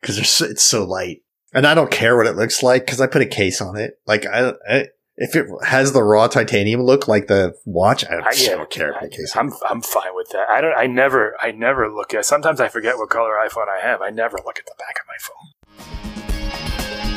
Because 0.00 0.40
it's 0.40 0.62
so 0.62 0.84
light. 0.84 1.22
And 1.54 1.66
I 1.66 1.74
don't 1.74 1.90
care 1.90 2.16
what 2.16 2.26
it 2.26 2.36
looks 2.36 2.62
like 2.62 2.84
because 2.84 3.00
I 3.00 3.06
put 3.06 3.22
a 3.22 3.26
case 3.26 3.60
on 3.60 3.76
it. 3.76 3.94
Like, 4.06 4.26
I, 4.26 4.52
I 4.68 4.86
if 5.20 5.34
it 5.34 5.48
has 5.64 5.90
the 5.92 6.02
raw 6.02 6.28
titanium 6.28 6.82
look 6.82 7.08
like 7.08 7.26
the 7.26 7.52
watch, 7.64 8.06
I 8.06 8.10
don't, 8.10 8.22
I, 8.22 8.30
yeah, 8.36 8.52
I 8.52 8.56
don't 8.56 8.70
care. 8.70 8.94
I, 8.94 9.08
I'm 9.34 9.52
I'm 9.68 9.82
fine 9.82 10.14
with 10.14 10.28
that. 10.30 10.48
I 10.48 10.60
don't. 10.60 10.76
I 10.76 10.86
never. 10.86 11.34
I 11.40 11.50
never 11.50 11.90
look 11.90 12.14
at. 12.14 12.24
Sometimes 12.24 12.60
I 12.60 12.68
forget 12.68 12.98
what 12.98 13.10
color 13.10 13.32
iPhone 13.44 13.66
I 13.68 13.80
have. 13.80 14.00
I 14.00 14.10
never 14.10 14.38
look 14.44 14.60
at 14.60 14.66
the 14.66 14.76
back 14.78 15.00
of 15.00 15.06
my 15.08 15.16
phone. 15.18 15.48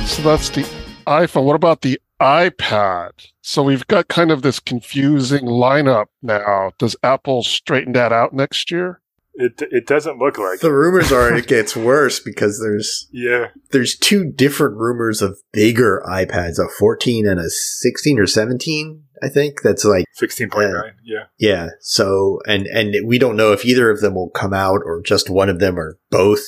So 0.08 0.24
that's 0.24 0.50
the 0.50 0.64
iPhone. 1.06 1.44
What 1.44 1.56
about 1.56 1.82
the 1.82 2.02
iPad? 2.22 3.12
So 3.42 3.64
we've 3.64 3.88
got 3.88 4.08
kind 4.08 4.32
of 4.32 4.44
this 4.44 4.60
confusing 4.60 5.46
lineup 5.46 6.06
now. 6.22 6.72
Does 6.78 6.96
Apple 7.02 7.42
straighten 7.42 7.94
that 7.94 8.14
out 8.14 8.32
next 8.34 8.70
year? 8.70 9.02
It 9.34 9.62
it 9.72 9.88
doesn't 9.88 10.20
look 10.20 10.38
like 10.38 10.60
the 10.60 10.74
rumors 10.74 11.12
are 11.12 11.34
it 11.34 11.48
gets 11.48 11.76
worse 11.76 12.20
because 12.20 12.60
there's 12.60 13.08
yeah. 13.12 13.48
there's 13.72 13.98
two 13.98 14.30
different 14.30 14.78
rumors 14.78 15.22
of 15.22 15.40
bigger 15.54 16.04
iPads 16.06 16.60
a 16.60 16.68
14 16.78 17.28
and 17.28 17.40
a 17.40 17.50
16 17.50 18.20
or 18.20 18.28
17 18.28 19.04
I 19.24 19.30
think. 19.30 19.62
That's 19.62 19.86
like 19.86 20.06
16.9 20.22 20.54
uh, 20.54 20.92
yeah. 21.04 21.26
yeah. 21.40 21.70
So 21.80 22.40
and 22.46 22.68
and 22.68 23.08
we 23.08 23.18
don't 23.18 23.38
know 23.38 23.54
if 23.54 23.66
either 23.66 23.90
of 23.90 24.02
them 24.02 24.16
will 24.16 24.30
come 24.30 24.54
out 24.54 24.82
or 24.86 25.02
just 25.02 25.30
one 25.30 25.50
of 25.50 25.60
them 25.60 25.80
or 25.80 25.98
both. 26.10 26.44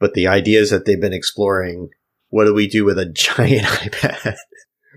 But 0.00 0.14
the 0.14 0.26
idea 0.26 0.60
is 0.60 0.70
that 0.70 0.84
they've 0.84 1.00
been 1.00 1.12
exploring 1.12 1.90
what 2.30 2.46
do 2.46 2.54
we 2.54 2.66
do 2.66 2.84
with 2.84 2.98
a 2.98 3.06
giant 3.12 3.66
iPad 3.66 4.36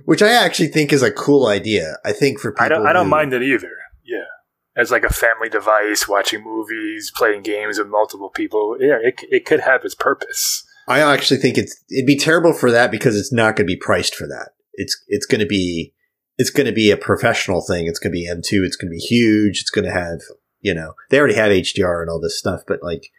which 0.05 0.21
I 0.21 0.31
actually 0.31 0.69
think 0.69 0.93
is 0.93 1.03
a 1.03 1.11
cool 1.11 1.47
idea 1.47 1.97
I 2.05 2.13
think 2.13 2.39
for 2.39 2.51
people 2.51 2.65
I 2.65 2.69
don't 2.69 2.87
I 2.87 2.93
don't 2.93 3.05
who, 3.05 3.11
mind 3.11 3.33
it 3.33 3.43
either 3.43 3.71
yeah 4.03 4.25
as 4.75 4.91
like 4.91 5.03
a 5.03 5.13
family 5.13 5.49
device, 5.49 6.07
watching 6.07 6.43
movies, 6.43 7.11
playing 7.15 7.43
games 7.43 7.79
with 7.79 7.87
multiple 7.87 8.29
people. 8.29 8.77
Yeah, 8.79 8.97
it, 9.01 9.21
it 9.31 9.45
could 9.45 9.61
have 9.61 9.85
its 9.85 9.95
purpose. 9.95 10.65
I 10.87 10.99
actually 10.99 11.37
think 11.39 11.57
it's 11.57 11.83
it'd 11.89 12.05
be 12.05 12.17
terrible 12.17 12.53
for 12.53 12.71
that 12.71 12.91
because 12.91 13.17
it's 13.17 13.33
not 13.33 13.55
going 13.55 13.67
to 13.67 13.73
be 13.73 13.79
priced 13.79 14.15
for 14.15 14.27
that. 14.27 14.49
It's 14.73 15.01
it's 15.07 15.25
going 15.25 15.39
to 15.39 15.47
be 15.47 15.93
it's 16.37 16.49
going 16.49 16.67
to 16.67 16.73
be 16.73 16.91
a 16.91 16.97
professional 16.97 17.61
thing. 17.61 17.87
It's 17.87 17.99
going 17.99 18.11
to 18.11 18.17
be 18.17 18.29
M2. 18.29 18.65
It's 18.65 18.75
going 18.75 18.91
to 18.91 18.95
be 18.95 18.99
huge. 18.99 19.61
It's 19.61 19.71
going 19.71 19.85
to 19.85 19.91
have 19.91 20.19
you 20.61 20.73
know 20.73 20.93
they 21.09 21.19
already 21.19 21.35
have 21.35 21.51
HDR 21.51 22.01
and 22.01 22.09
all 22.09 22.19
this 22.19 22.37
stuff, 22.37 22.61
but 22.67 22.83
like 22.83 23.11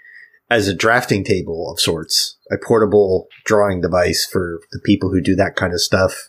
as 0.49 0.69
a 0.69 0.75
drafting 0.75 1.25
table 1.25 1.73
of 1.73 1.81
sorts, 1.81 2.39
a 2.53 2.57
portable 2.57 3.27
drawing 3.45 3.81
device 3.81 4.25
for 4.25 4.61
the 4.71 4.81
people 4.85 5.11
who 5.11 5.21
do 5.21 5.35
that 5.35 5.57
kind 5.57 5.73
of 5.73 5.81
stuff 5.81 6.29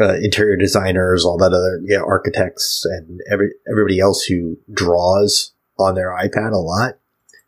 uh, 0.00 0.14
interior 0.14 0.56
designers, 0.56 1.24
all 1.24 1.38
that 1.38 1.52
other 1.52 1.80
yeah, 1.84 2.00
architects, 2.00 2.84
and 2.84 3.20
every 3.30 3.50
everybody 3.70 4.00
else 4.00 4.24
who 4.24 4.56
draws 4.72 5.52
on 5.78 5.94
their 5.94 6.10
iPad 6.10 6.52
a 6.52 6.58
lot, 6.58 6.98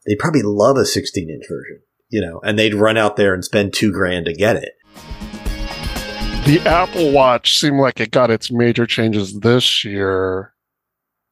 they'd 0.06 0.18
probably 0.18 0.42
love 0.42 0.76
a 0.76 0.84
16 0.84 1.28
inch 1.28 1.44
version, 1.48 1.80
you 2.08 2.20
know, 2.20 2.40
and 2.44 2.58
they'd 2.58 2.74
run 2.74 2.96
out 2.96 3.16
there 3.16 3.34
and 3.34 3.44
spend 3.44 3.72
two 3.72 3.92
grand 3.92 4.26
to 4.26 4.32
get 4.32 4.56
it. 4.56 4.72
The 6.46 6.60
Apple 6.64 7.10
Watch 7.10 7.58
seemed 7.58 7.80
like 7.80 7.98
it 7.98 8.12
got 8.12 8.30
its 8.30 8.52
major 8.52 8.86
changes 8.86 9.40
this 9.40 9.84
year, 9.84 10.54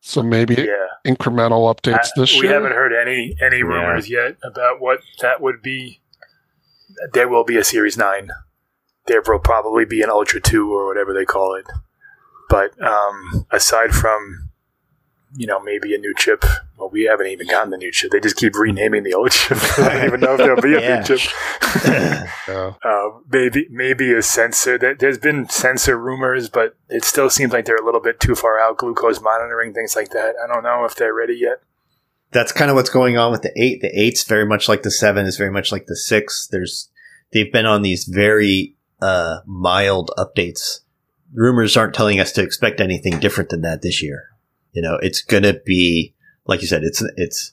so 0.01 0.23
maybe 0.23 0.55
yeah. 0.55 0.89
incremental 1.07 1.73
updates 1.73 2.09
this 2.17 2.33
we 2.33 2.41
year. 2.41 2.49
We 2.49 2.49
haven't 2.49 2.73
heard 2.73 2.93
any 2.93 3.37
any 3.41 3.63
rumors 3.63 4.11
yeah. 4.11 4.25
yet 4.25 4.37
about 4.43 4.81
what 4.81 4.99
that 5.21 5.41
would 5.41 5.63
be. 5.63 6.01
There 7.13 7.29
will 7.29 7.45
be 7.45 7.57
a 7.57 7.65
Series 7.65 7.97
Nine 7.97 8.31
there 9.07 9.23
will 9.27 9.39
probably 9.39 9.85
be 9.85 10.03
an 10.03 10.11
Ultra 10.11 10.41
2 10.41 10.73
or 10.73 10.87
whatever 10.87 11.13
they 11.13 11.25
call 11.25 11.55
it. 11.55 11.67
But 12.49 12.81
um, 12.83 13.47
aside 13.51 13.93
from, 13.93 14.51
you 15.37 15.47
know, 15.47 15.61
maybe 15.61 15.95
a 15.95 15.99
new 15.99 16.15
chip, 16.17 16.45
well, 16.79 16.91
we 16.91 17.05
haven't 17.05 17.27
even 17.27 17.47
gotten 17.47 17.71
the 17.71 17.77
new 17.77 17.91
chip. 17.91 18.13
They 18.13 18.21
just 18.21 18.37
keep 18.37 18.55
renaming 18.55 19.03
the 19.03 19.15
old 19.15 19.33
chip. 19.33 19.59
I 19.79 19.95
don't 19.95 20.05
even 20.05 20.21
know 20.21 20.33
if 20.35 20.39
there'll 20.39 20.63
be 20.63 20.75
a 20.75 20.81
yeah. 20.81 20.99
new 21.01 21.17
chip. 21.17 21.21
uh, 22.85 23.11
maybe 23.31 23.67
maybe 23.71 24.13
a 24.13 24.23
sensor. 24.23 24.79
There's 24.79 25.19
been 25.19 25.49
sensor 25.49 25.99
rumors, 25.99 26.49
but 26.49 26.77
it 26.89 27.05
still 27.05 27.31
seems 27.31 27.53
like 27.53 27.65
they're 27.65 27.77
a 27.77 27.85
little 27.85 28.01
bit 28.01 28.21
too 28.21 28.35
far 28.35 28.61
out. 28.61 28.79
Glucose 28.79 29.21
monitoring, 29.21 29.73
things 29.73 29.97
like 29.97 30.11
that. 30.11 30.35
I 30.43 30.47
don't 30.47 30.63
know 30.63 30.85
if 30.85 30.95
they're 30.95 31.15
ready 31.15 31.35
yet 31.35 31.63
that's 32.35 32.53
kind 32.53 32.69
of 32.69 32.75
what's 32.75 32.91
going 32.91 33.17
on 33.17 33.31
with 33.31 33.43
the 33.43 33.53
eight. 33.57 33.81
The 33.81 33.99
eight's 33.99 34.25
very 34.25 34.45
much 34.45 34.69
like 34.69 34.83
the 34.83 34.91
seven 34.91 35.25
is 35.25 35.39
very 35.39 35.53
much 35.53 35.71
like 35.71 35.87
the 35.87 35.97
six. 35.97 36.49
There's 36.51 36.91
they've 37.33 37.51
been 37.51 37.65
on 37.65 37.83
these 37.83 38.05
very 38.05 38.77
uh, 39.05 39.41
mild 39.45 40.11
updates. 40.17 40.81
Rumors 41.35 41.77
aren't 41.77 41.95
telling 41.95 42.21
us 42.21 42.33
to 42.33 42.43
expect 42.43 42.81
anything 42.81 43.21
different 43.21 43.51
than 43.51 43.61
that 43.63 43.83
this 43.83 44.03
year. 44.03 44.31
You 44.73 44.83
know, 44.83 44.99
it's 45.03 45.21
gonna 45.21 45.53
be, 45.53 46.15
like 46.47 46.63
you 46.63 46.69
said, 46.69 46.85
it's, 46.85 47.03
it's, 47.17 47.53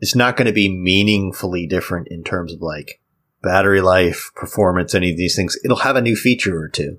it's 0.00 0.16
not 0.16 0.36
gonna 0.36 0.52
be 0.52 0.68
meaningfully 0.68 1.66
different 1.66 2.08
in 2.08 2.24
terms 2.24 2.52
of 2.52 2.60
like 2.60 3.00
battery 3.42 3.80
life, 3.80 4.30
performance, 4.34 4.94
any 4.94 5.10
of 5.10 5.16
these 5.16 5.36
things, 5.36 5.56
it'll 5.64 5.78
have 5.78 5.96
a 5.96 6.02
new 6.02 6.16
feature 6.16 6.60
or 6.60 6.68
two, 6.68 6.98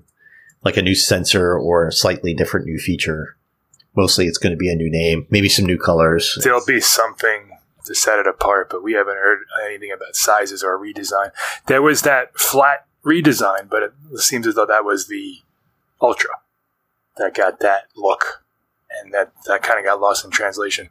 like 0.64 0.78
a 0.78 0.82
new 0.82 0.94
sensor 0.94 1.56
or 1.58 1.88
a 1.88 1.92
slightly 1.92 2.32
different 2.34 2.66
new 2.66 2.78
feature. 2.78 3.36
Mostly 3.94 4.26
it's 4.26 4.38
going 4.38 4.52
to 4.52 4.56
be 4.56 4.70
a 4.70 4.76
new 4.76 4.90
name, 4.90 5.26
maybe 5.30 5.48
some 5.48 5.66
new 5.66 5.78
colors. 5.78 6.38
There'll 6.42 6.64
be 6.64 6.80
something 6.80 7.58
to 7.84 7.94
set 7.94 8.18
it 8.18 8.26
apart, 8.26 8.68
but 8.70 8.82
we 8.82 8.92
haven't 8.92 9.16
heard 9.16 9.40
anything 9.66 9.92
about 9.92 10.14
sizes 10.16 10.62
or 10.62 10.78
redesign. 10.78 11.32
There 11.66 11.82
was 11.82 12.02
that 12.02 12.38
flat 12.38 12.86
redesign, 13.04 13.68
but 13.68 13.82
it 13.82 13.92
seems 14.16 14.46
as 14.46 14.54
though 14.54 14.66
that 14.66 14.84
was 14.84 15.08
the 15.08 15.36
Ultra 16.00 16.30
that 17.16 17.34
got 17.34 17.60
that 17.60 17.84
look, 17.96 18.44
and 18.90 19.12
that, 19.12 19.32
that 19.46 19.62
kind 19.62 19.78
of 19.78 19.84
got 19.84 20.00
lost 20.00 20.24
in 20.24 20.30
translation. 20.30 20.88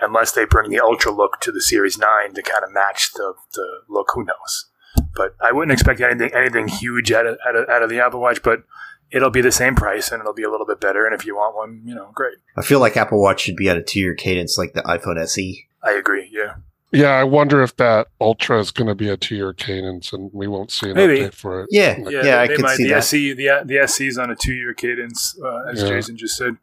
Unless 0.00 0.32
they 0.32 0.46
bring 0.46 0.70
the 0.70 0.80
Ultra 0.80 1.12
look 1.12 1.40
to 1.42 1.52
the 1.52 1.60
Series 1.60 1.98
9 1.98 2.32
to 2.34 2.42
kind 2.42 2.64
of 2.64 2.72
match 2.72 3.12
the, 3.12 3.34
the 3.52 3.82
look, 3.88 4.08
who 4.14 4.24
knows? 4.24 4.66
But 5.14 5.36
I 5.40 5.52
wouldn't 5.52 5.72
expect 5.72 6.00
anything 6.00 6.30
anything 6.34 6.68
huge 6.68 7.12
out 7.12 7.26
of, 7.26 7.38
out 7.46 7.54
of, 7.54 7.68
out 7.68 7.82
of 7.82 7.90
the 7.90 8.00
Apple 8.00 8.20
Watch, 8.20 8.42
but 8.42 8.64
it'll 9.10 9.30
be 9.30 9.42
the 9.42 9.52
same 9.52 9.74
price 9.74 10.10
and 10.10 10.20
it'll 10.20 10.32
be 10.32 10.42
a 10.42 10.50
little 10.50 10.66
bit 10.66 10.80
better. 10.80 11.04
And 11.06 11.14
if 11.14 11.26
you 11.26 11.36
want 11.36 11.56
one, 11.56 11.82
you 11.84 11.94
know, 11.94 12.10
great. 12.14 12.38
I 12.56 12.62
feel 12.62 12.80
like 12.80 12.96
Apple 12.96 13.20
Watch 13.20 13.42
should 13.42 13.56
be 13.56 13.68
at 13.68 13.76
a 13.76 13.82
two 13.82 14.00
year 14.00 14.14
cadence 14.14 14.56
like 14.56 14.72
the 14.72 14.82
iPhone 14.82 15.20
SE. 15.22 15.66
I 15.82 15.92
agree. 15.92 16.28
Yeah. 16.32 16.54
Yeah, 16.92 17.10
I 17.10 17.22
wonder 17.24 17.62
if 17.62 17.76
that 17.76 18.08
Ultra 18.20 18.58
is 18.58 18.70
going 18.72 18.88
to 18.88 18.94
be 18.96 19.08
a 19.08 19.16
two-year 19.16 19.52
cadence, 19.52 20.12
and 20.12 20.28
we 20.32 20.48
won't 20.48 20.72
see 20.72 20.90
an 20.90 20.96
Maybe. 20.96 21.20
update 21.20 21.34
for 21.34 21.60
it. 21.62 21.68
Yeah, 21.70 21.96
Yeah, 22.08 22.24
yeah, 22.24 22.40
I 22.40 22.46
they 22.48 22.56
could 22.56 22.62
might- 22.64 22.76
see 22.76 22.84
the 22.84 22.90
that. 22.90 22.98
SE, 23.04 23.32
the 23.34 23.50
the 23.64 23.78
SE 23.78 24.06
is 24.08 24.18
on 24.18 24.30
a 24.30 24.34
two 24.36 24.52
year 24.54 24.74
cadence, 24.74 25.38
uh, 25.44 25.62
as 25.70 25.82
Yeah. 25.82 25.88
Jason 25.88 26.16
just 26.16 26.36
said. 26.36 26.56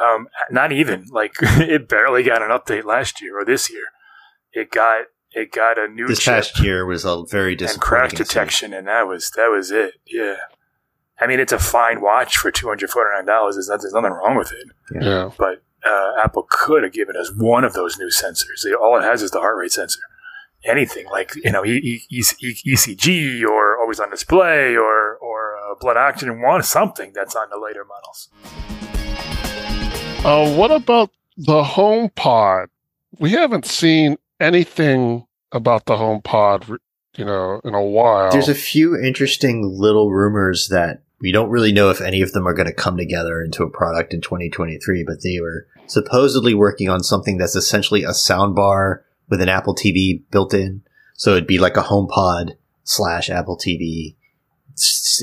Um, 0.00 0.28
not 0.50 0.72
even 0.72 1.06
like 1.10 1.32
it 1.42 1.88
barely 1.88 2.22
got 2.22 2.42
an 2.42 2.50
update 2.50 2.84
last 2.84 3.20
year 3.20 3.38
or 3.40 3.44
this 3.44 3.68
year. 3.70 3.84
It 4.52 4.70
got 4.70 5.06
it 5.32 5.52
got 5.52 5.78
a 5.78 5.88
new 5.88 6.06
This 6.08 6.20
chip 6.20 6.34
past 6.34 6.60
year 6.60 6.86
was 6.86 7.04
a 7.04 7.24
very 7.28 7.52
and 7.52 7.58
disappointing. 7.58 7.80
crash 7.88 8.10
SE. 8.12 8.16
detection, 8.16 8.72
and 8.72 8.86
that 8.88 9.06
was 9.06 9.30
that 9.32 9.48
was 9.50 9.70
it. 9.70 9.94
Yeah, 10.06 10.36
I 11.20 11.26
mean 11.26 11.38
it's 11.40 11.52
a 11.52 11.58
fine 11.58 12.00
watch 12.00 12.36
for 12.38 12.50
two 12.50 12.68
hundred 12.68 12.90
forty 12.90 13.10
nine 13.14 13.26
dollars. 13.26 13.56
There's, 13.56 13.68
not- 13.68 13.80
there's 13.82 13.92
nothing 13.92 14.12
wrong 14.12 14.36
with 14.36 14.52
it, 14.52 14.68
Yeah. 15.02 15.30
but 15.36 15.62
uh, 15.84 16.12
Apple 16.22 16.46
could 16.50 16.82
have 16.82 16.92
given 16.92 17.16
us 17.16 17.32
one 17.36 17.64
of 17.64 17.72
those 17.72 17.98
new 17.98 18.08
sensors. 18.08 18.64
All 18.80 18.96
it 18.98 19.02
has 19.02 19.22
is 19.22 19.30
the 19.30 19.40
heart 19.40 19.56
rate 19.56 19.72
sensor. 19.72 20.00
Anything 20.64 21.06
like 21.10 21.34
you 21.36 21.50
know 21.50 21.64
E- 21.64 22.04
E- 22.10 22.22
E- 22.42 22.74
ECG 22.74 23.44
or 23.44 23.78
always 23.80 23.98
on 23.98 24.10
display 24.10 24.76
or 24.76 25.16
or 25.16 25.56
uh, 25.56 25.74
blood 25.80 25.96
oxygen, 25.96 26.42
one 26.42 26.62
something 26.62 27.12
that's 27.14 27.34
on 27.34 27.48
the 27.50 27.58
later 27.58 27.84
models. 27.84 28.28
Uh, 30.22 30.54
what 30.54 30.70
about 30.70 31.10
the 31.38 31.62
HomePod? 31.62 32.66
We 33.18 33.30
haven't 33.30 33.64
seen 33.64 34.18
anything 34.38 35.26
about 35.50 35.86
the 35.86 35.94
HomePod, 35.96 36.78
you 37.16 37.24
know, 37.24 37.60
in 37.64 37.72
a 37.74 37.82
while. 37.82 38.30
There's 38.30 38.48
a 38.50 38.54
few 38.54 39.00
interesting 39.00 39.62
little 39.66 40.10
rumors 40.10 40.68
that 40.68 41.02
we 41.20 41.32
don't 41.32 41.50
really 41.50 41.72
know 41.72 41.90
if 41.90 42.00
any 42.00 42.22
of 42.22 42.32
them 42.32 42.46
are 42.46 42.54
going 42.54 42.68
to 42.68 42.72
come 42.72 42.96
together 42.96 43.42
into 43.42 43.62
a 43.62 43.70
product 43.70 44.14
in 44.14 44.20
2023, 44.20 45.04
but 45.04 45.22
they 45.22 45.38
were 45.40 45.66
supposedly 45.86 46.54
working 46.54 46.88
on 46.88 47.02
something 47.02 47.36
that's 47.36 47.56
essentially 47.56 48.04
a 48.04 48.10
soundbar 48.10 49.00
with 49.28 49.40
an 49.40 49.48
Apple 49.48 49.74
TV 49.74 50.22
built 50.30 50.54
in. 50.54 50.82
So 51.14 51.32
it'd 51.32 51.46
be 51.46 51.58
like 51.58 51.76
a 51.76 51.82
HomePod 51.82 52.56
slash 52.84 53.28
Apple 53.28 53.58
TV 53.58 54.16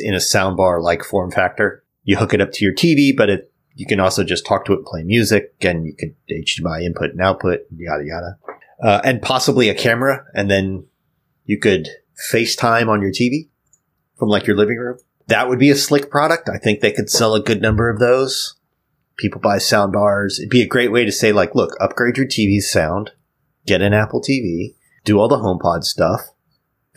in 0.04 0.14
a 0.14 0.18
soundbar 0.18 0.82
like 0.82 1.04
form 1.04 1.32
factor. 1.32 1.84
You 2.04 2.18
hook 2.18 2.34
it 2.34 2.42
up 2.42 2.52
to 2.54 2.66
your 2.66 2.74
TV, 2.74 3.16
but 3.16 3.30
it 3.30 3.52
you 3.76 3.86
can 3.86 4.00
also 4.00 4.24
just 4.24 4.46
talk 4.46 4.66
to 4.66 4.74
it, 4.74 4.78
and 4.78 4.86
play 4.86 5.04
music, 5.04 5.54
and 5.62 5.86
you 5.86 5.94
could 5.94 6.16
HDMI 6.30 6.84
input 6.84 7.12
and 7.12 7.22
output, 7.22 7.62
yada 7.76 8.04
yada, 8.04 8.38
uh, 8.84 9.02
and 9.04 9.22
possibly 9.22 9.70
a 9.70 9.76
camera, 9.76 10.26
and 10.34 10.50
then 10.50 10.86
you 11.46 11.60
could 11.60 11.88
FaceTime 12.32 12.88
on 12.88 13.02
your 13.02 13.12
TV 13.12 13.50
from 14.18 14.30
like 14.30 14.48
your 14.48 14.58
living 14.58 14.78
room. 14.78 14.98
That 15.28 15.50
would 15.50 15.60
be 15.60 15.70
a 15.70 15.76
slick 15.76 16.10
product. 16.10 16.50
I 16.50 16.58
think 16.58 16.80
they 16.80 16.92
could 16.92 17.10
sell 17.10 17.36
a 17.36 17.44
good 17.44 17.62
number 17.62 17.90
of 17.90 18.00
those. 18.00 18.56
People 19.18 19.42
buy 19.42 19.58
sound 19.58 19.94
bars. 19.94 20.40
It'd 20.40 20.50
be 20.50 20.62
a 20.62 20.68
great 20.68 20.92
way 20.92 21.04
to 21.06 21.12
say 21.12 21.32
like, 21.32 21.56
look, 21.56 21.76
upgrade 21.80 22.18
your 22.18 22.28
TV's 22.28 22.72
sound, 22.72 23.12
get 23.66 23.82
an 23.82 23.94
Apple 23.94 24.22
TV, 24.22 24.76
do 25.04 25.20
all 25.20 25.28
the 25.28 25.38
HomePod 25.38 25.84
stuff, 25.84 26.32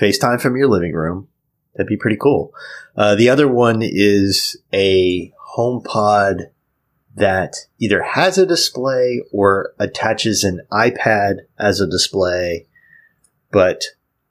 FaceTime 0.00 0.40
from 0.40 0.56
your 0.56 0.68
living 0.68 0.92
room. 0.92 1.28
That'd 1.74 1.88
be 1.88 1.96
pretty 1.96 2.16
cool. 2.16 2.52
Uh, 2.96 3.14
the 3.14 3.28
other 3.28 3.48
one 3.48 3.80
is 3.82 4.56
a 4.72 5.32
HomePod 5.56 6.50
that 7.16 7.54
either 7.78 8.02
has 8.02 8.38
a 8.38 8.46
display 8.46 9.22
or 9.32 9.72
attaches 9.78 10.44
an 10.44 10.60
iPad 10.72 11.40
as 11.58 11.80
a 11.80 11.88
display, 11.88 12.66
but 13.50 13.84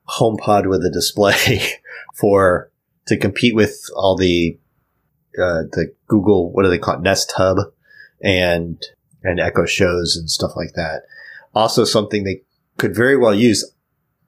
HomePod 0.08 0.68
with 0.68 0.86
a 0.86 0.90
display 0.90 1.60
for 2.16 2.69
to 3.10 3.18
compete 3.18 3.56
with 3.56 3.82
all 3.96 4.16
the 4.16 4.58
uh, 5.36 5.66
the 5.72 5.94
Google 6.08 6.52
what 6.52 6.64
do 6.64 6.70
they 6.70 6.78
call 6.78 6.96
it 6.96 7.02
Nest 7.02 7.34
Hub 7.36 7.58
and 8.24 8.82
and 9.24 9.40
Echo 9.40 9.66
shows 9.66 10.16
and 10.16 10.30
stuff 10.30 10.52
like 10.56 10.74
that. 10.76 11.04
Also, 11.54 11.84
something 11.84 12.24
they 12.24 12.44
could 12.78 12.96
very 12.96 13.18
well 13.18 13.34
use. 13.34 13.70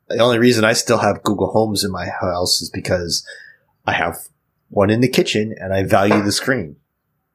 The 0.10 0.20
only 0.20 0.40
reason 0.40 0.66
I 0.66 0.74
still 0.74 0.98
have 0.98 1.24
Google 1.24 1.52
Homes 1.52 1.84
in 1.84 1.92
my 1.92 2.08
house 2.08 2.62
is 2.62 2.70
because 2.70 3.26
I 3.86 3.94
have 3.94 4.28
one 4.70 4.90
in 4.90 5.00
the 5.00 5.08
kitchen 5.08 5.56
and 5.58 5.74
I 5.74 5.84
value 5.84 6.22
the 6.22 6.32
screen. 6.32 6.76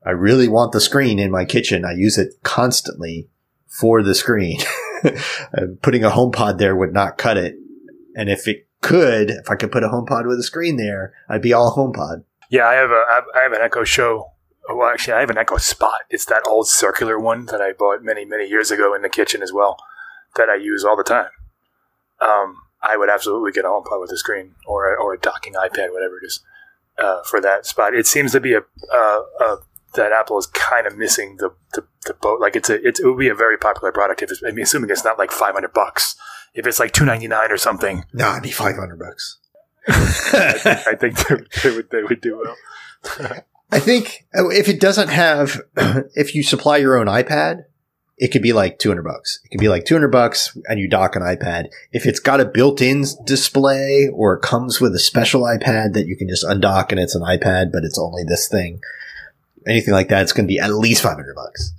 I 0.04 0.10
really 0.10 0.48
want 0.48 0.72
the 0.72 0.80
screen 0.80 1.18
in 1.18 1.30
my 1.30 1.44
kitchen. 1.44 1.84
I 1.84 1.92
use 1.92 2.18
it 2.18 2.34
constantly 2.42 3.28
for 3.66 4.02
the 4.02 4.14
screen. 4.14 4.60
Uh, 5.06 5.66
Putting 5.82 6.02
a 6.02 6.10
HomePod 6.10 6.58
there 6.58 6.74
would 6.74 6.92
not 6.92 7.18
cut 7.18 7.36
it. 7.36 7.54
And 8.16 8.28
if 8.28 8.48
it 8.48 8.66
could, 8.86 9.30
if 9.30 9.50
I 9.50 9.56
could 9.56 9.72
put 9.72 9.84
a 9.84 9.88
HomePod 9.88 10.26
with 10.26 10.38
a 10.38 10.42
screen 10.42 10.76
there, 10.76 11.12
I'd 11.28 11.42
be 11.42 11.52
all 11.52 11.74
HomePod. 11.74 12.24
Yeah, 12.50 12.66
I 12.68 12.74
have 12.74 12.90
a 12.90 13.02
I 13.34 13.42
have- 13.42 13.52
an 13.52 13.60
Echo 13.60 13.84
Show. 13.84 14.32
Well, 14.68 14.88
actually, 14.88 15.14
I 15.14 15.20
have 15.20 15.30
an 15.30 15.38
Echo 15.38 15.58
Spot. 15.58 16.00
It's 16.10 16.24
that 16.26 16.42
old 16.46 16.68
circular 16.68 17.18
one 17.18 17.46
that 17.46 17.60
I 17.60 17.72
bought 17.72 18.02
many 18.02 18.24
many 18.24 18.46
years 18.48 18.70
ago 18.70 18.94
in 18.94 19.02
the 19.02 19.08
kitchen 19.08 19.42
as 19.42 19.52
well, 19.52 19.76
that 20.36 20.48
I 20.48 20.56
use 20.56 20.84
all 20.84 20.96
the 20.96 21.04
time. 21.04 21.30
Um, 22.20 22.56
I 22.82 22.96
would 22.96 23.10
absolutely 23.10 23.52
get 23.52 23.64
a 23.64 23.68
HomePod 23.68 24.00
with 24.00 24.12
a 24.12 24.16
screen 24.16 24.54
or 24.66 24.92
a, 24.94 25.02
or 25.02 25.14
a 25.14 25.18
docking 25.18 25.54
iPad, 25.54 25.92
whatever 25.92 26.18
it 26.22 26.26
is, 26.26 26.40
uh, 26.98 27.22
for 27.24 27.40
that 27.40 27.66
spot. 27.66 27.94
It 27.94 28.06
seems 28.06 28.32
to 28.32 28.40
be 28.40 28.54
a, 28.54 28.62
uh, 28.92 29.20
uh, 29.40 29.56
that 29.94 30.12
Apple 30.12 30.38
is 30.38 30.46
kind 30.46 30.86
of 30.86 30.96
missing 30.96 31.36
the, 31.38 31.50
the, 31.74 31.84
the 32.06 32.14
boat. 32.14 32.40
Like 32.40 32.54
it's 32.56 32.70
a 32.70 32.86
it's, 32.86 33.00
it 33.00 33.06
would 33.06 33.18
be 33.18 33.28
a 33.28 33.34
very 33.34 33.58
popular 33.58 33.92
product 33.92 34.22
if 34.22 34.30
it's. 34.30 34.42
I 34.46 34.50
mean, 34.50 34.62
assuming 34.62 34.90
it's 34.90 35.04
not 35.04 35.18
like 35.18 35.30
five 35.32 35.54
hundred 35.54 35.72
bucks. 35.72 36.16
If 36.56 36.66
it's 36.66 36.80
like 36.80 36.92
two 36.92 37.04
ninety 37.04 37.28
nine 37.28 37.52
or 37.52 37.58
something, 37.58 38.04
No, 38.12 38.32
it'd 38.32 38.42
be 38.42 38.50
500 38.50 38.98
bucks. 38.98 39.38
I 39.88 40.96
think 40.98 41.16
they, 41.28 41.36
they 41.62 41.76
would 41.76 41.90
they 41.90 42.02
would 42.02 42.20
do 42.20 42.42
well. 42.42 43.42
I 43.70 43.78
think 43.78 44.26
oh, 44.34 44.50
if 44.50 44.68
it 44.68 44.80
doesn't 44.80 45.08
have, 45.08 45.60
if 45.76 46.34
you 46.34 46.42
supply 46.42 46.78
your 46.78 46.96
own 46.96 47.06
iPad, 47.06 47.64
it 48.18 48.32
could 48.32 48.42
be 48.42 48.52
like 48.52 48.78
200 48.78 49.02
bucks. 49.02 49.40
It 49.44 49.50
could 49.50 49.60
be 49.60 49.68
like 49.68 49.84
200 49.84 50.08
bucks 50.08 50.56
and 50.68 50.80
you 50.80 50.88
dock 50.88 51.16
an 51.16 51.22
iPad. 51.22 51.66
If 51.92 52.06
it's 52.06 52.20
got 52.20 52.40
a 52.40 52.46
built-in 52.46 53.04
display 53.24 54.08
or 54.12 54.34
it 54.34 54.42
comes 54.42 54.80
with 54.80 54.94
a 54.94 54.98
special 54.98 55.42
iPad 55.42 55.92
that 55.92 56.06
you 56.06 56.16
can 56.16 56.28
just 56.28 56.44
undock 56.44 56.90
and 56.90 57.00
it's 57.00 57.14
an 57.14 57.22
iPad, 57.22 57.72
but 57.72 57.84
it's 57.84 57.98
only 57.98 58.22
this 58.24 58.48
thing, 58.48 58.80
anything 59.66 59.92
like 59.92 60.08
that, 60.08 60.22
it's 60.22 60.32
going 60.32 60.46
to 60.46 60.52
be 60.52 60.58
at 60.58 60.72
least 60.72 61.02
500 61.02 61.34
bucks. 61.34 61.72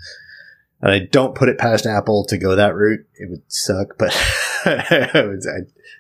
And 0.81 0.91
I 0.91 0.99
don't 0.99 1.35
put 1.35 1.49
it 1.49 1.57
past 1.57 1.85
Apple 1.85 2.25
to 2.25 2.37
go 2.37 2.55
that 2.55 2.75
route. 2.75 3.05
It 3.15 3.29
would 3.29 3.41
suck, 3.47 3.97
but 3.97 4.15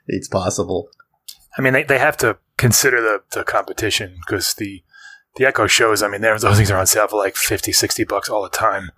it's 0.07 0.27
possible. 0.27 0.89
I 1.57 1.61
mean, 1.61 1.73
they, 1.73 1.83
they 1.83 1.97
have 1.97 2.17
to 2.17 2.37
consider 2.57 3.01
the, 3.01 3.23
the 3.31 3.43
competition 3.43 4.17
because 4.25 4.53
the 4.53 4.83
the 5.35 5.45
Echo 5.45 5.67
shows. 5.67 6.01
I 6.01 6.07
mean, 6.07 6.21
those 6.21 6.41
things 6.41 6.71
are 6.71 6.79
on 6.79 6.87
sale 6.87 7.07
for 7.07 7.17
like 7.17 7.35
50, 7.35 7.71
60 7.71 8.03
bucks 8.05 8.29
all 8.29 8.41
the 8.41 8.49
time. 8.49 8.91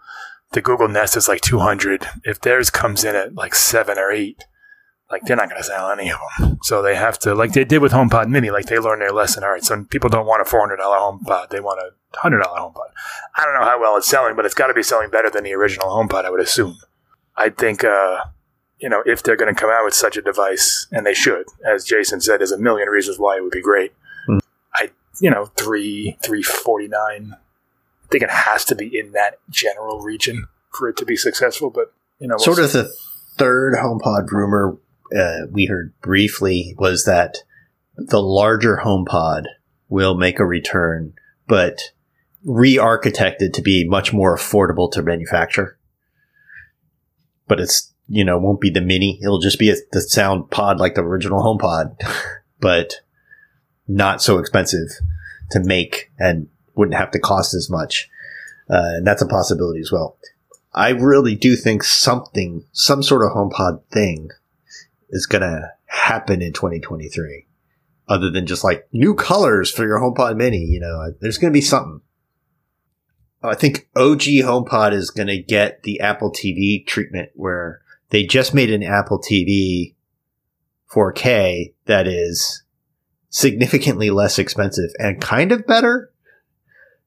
The 0.52 0.62
Google 0.62 0.88
Nest 0.88 1.16
is 1.16 1.28
like 1.28 1.42
two 1.42 1.60
hundred. 1.60 2.08
If 2.24 2.42
theirs 2.42 2.70
comes 2.70 3.04
in 3.04 3.16
at 3.16 3.36
like 3.36 3.54
seven 3.54 4.00
or 4.00 4.12
eight, 4.12 4.46
like 5.12 5.24
they're 5.24 5.36
not 5.36 5.50
going 5.50 5.62
to 5.62 5.68
sell 5.68 5.90
any 5.92 6.12
of 6.12 6.20
them. 6.38 6.60
So 6.62 6.82
they 6.82 6.96
have 6.96 7.18
to, 7.20 7.34
like 7.34 7.54
they 7.54 7.66
did 7.66 7.80
with 7.80 7.92
HomePod 7.92 8.30
Mini, 8.30 8.52
like 8.52 8.66
they 8.66 8.78
learned 8.78 9.02
their 9.02 9.12
lesson. 9.12 9.44
All 9.44 9.52
right, 9.52 9.64
so 9.64 9.84
people 9.86 10.10
don't 10.10 10.28
want 10.28 10.42
a 10.42 10.46
four 10.46 10.60
hundred 10.60 10.78
dollar 10.78 10.98
HomePod; 10.98 11.50
they 11.50 11.60
want 11.60 11.80
a 11.80 12.18
hundred 12.18 12.44
dollar 12.44 12.60
HomePod. 12.60 12.90
I 13.36 13.46
don't 13.46 13.56
know 13.56 13.66
how 13.66 13.80
well 13.80 13.98
it's 13.98 14.08
selling, 14.08 14.36
but 14.36 14.46
it's 14.46 14.54
got 14.54 14.68
to 14.68 14.74
be 14.74 14.84
selling 14.84 15.10
better 15.10 15.30
than 15.30 15.44
the 15.44 15.54
original 15.54 15.88
HomePod, 15.90 16.26
I 16.26 16.30
would 16.30 16.42
assume. 16.42 16.78
I 17.36 17.50
think, 17.50 17.84
uh, 17.84 18.20
you 18.80 18.90
know, 18.90 19.02
if 19.06 19.24
they're 19.24 19.38
going 19.38 19.54
to 19.54 19.60
come 19.60 19.70
out 19.70 19.86
with 19.86 19.94
such 19.94 20.18
a 20.18 20.22
device, 20.22 20.88
and 20.92 21.06
they 21.06 21.14
should, 21.14 21.46
as 21.66 21.86
Jason 21.86 22.22
said, 22.22 22.40
there's 22.40 22.52
a 22.52 22.58
million 22.58 22.90
reasons 22.90 23.18
why 23.18 23.38
it 23.38 23.44
would 23.44 23.52
be 23.52 23.62
great. 23.62 23.94
Hmm. 24.28 24.40
I, 24.76 24.92
you 25.22 25.30
know, 25.32 25.46
three 25.58 26.18
three 26.22 26.44
forty 26.44 26.88
nine. 26.88 27.34
I 27.36 28.08
think 28.12 28.24
it 28.24 28.30
has 28.30 28.66
to 28.66 28.76
be 28.76 28.98
in 28.98 29.12
that 29.14 29.36
general 29.50 30.02
region 30.02 30.48
for 30.72 30.90
it 30.90 30.98
to 30.98 31.06
be 31.06 31.16
successful. 31.16 31.70
But 31.70 31.94
you 32.20 32.28
know, 32.28 32.36
we'll 32.36 32.56
sort 32.56 32.60
of 32.60 32.72
the 32.74 32.92
third 33.38 33.74
HomePod 33.74 34.30
rumor 34.32 34.78
uh, 35.18 35.48
we 35.52 35.66
heard 35.66 35.94
briefly 36.02 36.76
was 36.78 37.06
that 37.06 37.40
the 37.96 38.22
larger 38.22 38.82
HomePod 38.84 39.46
will 39.90 40.16
make 40.16 40.40
a 40.40 40.46
return, 40.46 41.14
but 41.48 41.92
re-architected 42.44 43.54
to 43.54 43.62
be 43.62 43.88
much 43.88 44.14
more 44.14 44.36
affordable 44.36 44.92
to 44.92 45.02
manufacture. 45.02 45.78
But 47.48 47.60
it's 47.60 47.94
you 48.08 48.24
know 48.24 48.38
won't 48.38 48.62
be 48.62 48.70
the 48.70 48.82
mini; 48.82 49.20
it'll 49.22 49.40
just 49.40 49.60
be 49.60 49.70
a, 49.70 49.76
the 49.92 50.02
sound 50.02 50.52
pod 50.52 50.80
like 50.80 50.96
the 50.96 51.04
original 51.04 51.44
HomePod. 51.44 51.96
but 52.60 53.02
not 53.88 54.22
so 54.22 54.38
expensive 54.38 54.90
to 55.52 55.60
make 55.60 56.12
and 56.20 56.48
wouldn't 56.76 56.98
have 56.98 57.12
to 57.12 57.20
cost 57.20 57.54
as 57.54 57.70
much. 57.70 58.10
Uh, 58.70 58.98
and 58.98 59.08
that's 59.08 59.22
a 59.22 59.28
possibility 59.28 59.80
as 59.80 59.92
well. 59.92 60.18
I 60.74 60.90
really 60.90 61.36
do 61.36 61.56
think 61.56 61.84
something, 61.84 62.64
some 62.72 63.02
sort 63.02 63.24
of 63.24 63.32
HomePod 63.32 63.84
thing 63.92 64.30
is 65.10 65.26
going 65.26 65.42
to 65.42 65.72
happen 65.86 66.42
in 66.42 66.54
2023 66.54 67.48
other 68.08 68.30
than 68.30 68.48
just 68.48 68.64
like 68.64 68.88
new 68.92 69.14
colors 69.14 69.72
for 69.72 69.86
your 69.86 70.00
HomePod 70.00 70.36
mini. 70.36 70.60
You 70.66 70.80
know, 70.80 71.02
uh, 71.02 71.12
there's 71.22 71.38
going 71.38 71.54
to 71.54 71.58
be 71.58 71.62
something. 71.62 72.02
I 73.42 73.56
think 73.56 73.88
OG 73.96 74.22
HomePod 74.22 74.92
is 74.92 75.12
going 75.12 75.28
to 75.28 75.42
get 75.42 75.84
the 75.84 76.02
Apple 76.02 76.32
TV 76.32 76.86
treatment 76.86 77.30
where 77.36 77.82
they 78.10 78.26
just 78.26 78.54
made 78.54 78.72
an 78.72 78.84
Apple 78.84 79.20
TV 79.20 79.96
4K 80.92 81.74
that 81.86 82.08
is 82.08 82.64
significantly 83.30 84.10
less 84.10 84.40
expensive 84.40 84.90
and 84.98 85.22
kind 85.22 85.52
of 85.52 85.68
better. 85.68 86.12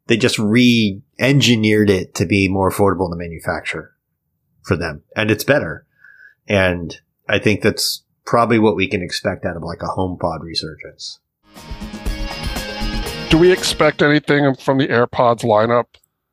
They 0.07 0.17
just 0.17 0.39
re-engineered 0.39 1.91
it 1.91 2.15
to 2.15 2.25
be 2.25 2.49
more 2.49 2.71
affordable 2.71 3.11
to 3.11 3.17
manufacture 3.17 3.95
for 4.63 4.77
them 4.77 5.03
and 5.17 5.31
it's 5.31 5.45
better. 5.45 5.87
And 6.49 6.99
I 7.33 7.39
think 7.39 7.63
that's 7.63 8.05
probably 8.27 8.59
what 8.59 8.77
we 8.77 8.87
can 8.87 9.03
expect 9.03 9.47
out 9.47 9.57
of 9.57 9.63
like 9.63 9.83
a 9.83 9.87
HomePod 9.87 10.41
resurgence. 10.43 11.19
Do 13.31 13.39
we 13.39 13.51
expect 13.51 14.03
anything 14.03 14.55
from 14.55 14.77
the 14.77 14.89
AirPods 14.89 15.43
lineup 15.43 15.87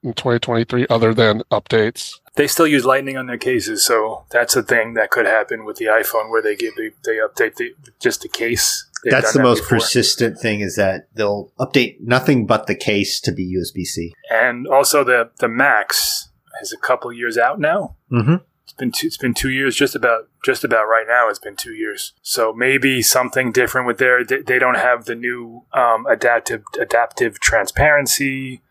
in 0.03 0.13
2023 0.13 0.87
other 0.89 1.13
than 1.13 1.41
updates? 1.51 2.15
They 2.35 2.47
still 2.47 2.67
use 2.67 2.83
Lightning 2.83 3.15
on 3.15 3.27
their 3.27 3.37
cases, 3.37 3.85
so 3.85 4.25
that's 4.29 4.57
a 4.57 4.61
thing 4.61 4.95
that 4.95 5.09
could 5.09 5.25
happen 5.25 5.63
with 5.63 5.77
the 5.77 5.85
iPhone, 5.85 6.29
where 6.29 6.41
they 6.41 6.57
give 6.57 6.75
they, 6.75 6.91
they 7.05 7.17
update 7.17 7.55
the, 7.55 7.73
just 8.01 8.21
the 8.21 8.27
case. 8.27 8.85
They've 9.05 9.11
that's 9.11 9.31
the 9.31 9.39
that 9.39 9.43
most 9.43 9.61
before. 9.61 9.77
persistent 9.77 10.37
thing 10.37 10.59
is 10.59 10.75
that 10.75 11.07
they'll 11.15 11.53
update 11.57 12.01
nothing 12.01 12.45
but 12.45 12.67
the 12.67 12.75
case 12.75 13.21
to 13.21 13.31
be 13.31 13.55
USB 13.55 13.85
C. 13.85 14.13
And 14.29 14.67
also 14.67 15.05
the 15.05 15.31
the 15.39 15.47
Max 15.47 16.29
is 16.61 16.73
a 16.73 16.77
couple 16.77 17.11
years 17.13 17.37
out 17.37 17.57
now. 17.59 17.95
Mm-hmm. 18.11 18.35
It's 18.79 18.85
been 18.85 18.91
two, 18.91 19.07
it's 19.07 19.17
been 19.17 19.33
two 19.33 19.49
years, 19.49 19.75
just 19.75 19.95
about 19.95 20.29
just 20.45 20.63
about 20.63 20.85
right 20.85 21.05
now. 21.07 21.27
It's 21.29 21.39
been 21.39 21.57
two 21.57 21.73
years, 21.73 22.13
so 22.21 22.53
maybe 22.53 23.01
something 23.01 23.51
different 23.51 23.87
with 23.87 23.97
their. 23.97 24.23
They, 24.23 24.41
they 24.41 24.59
don't 24.59 24.77
have 24.77 25.05
the 25.05 25.15
new 25.15 25.65
um, 25.73 26.05
adaptive 26.05 26.63
adaptive 26.79 27.39
transparency 27.39 28.61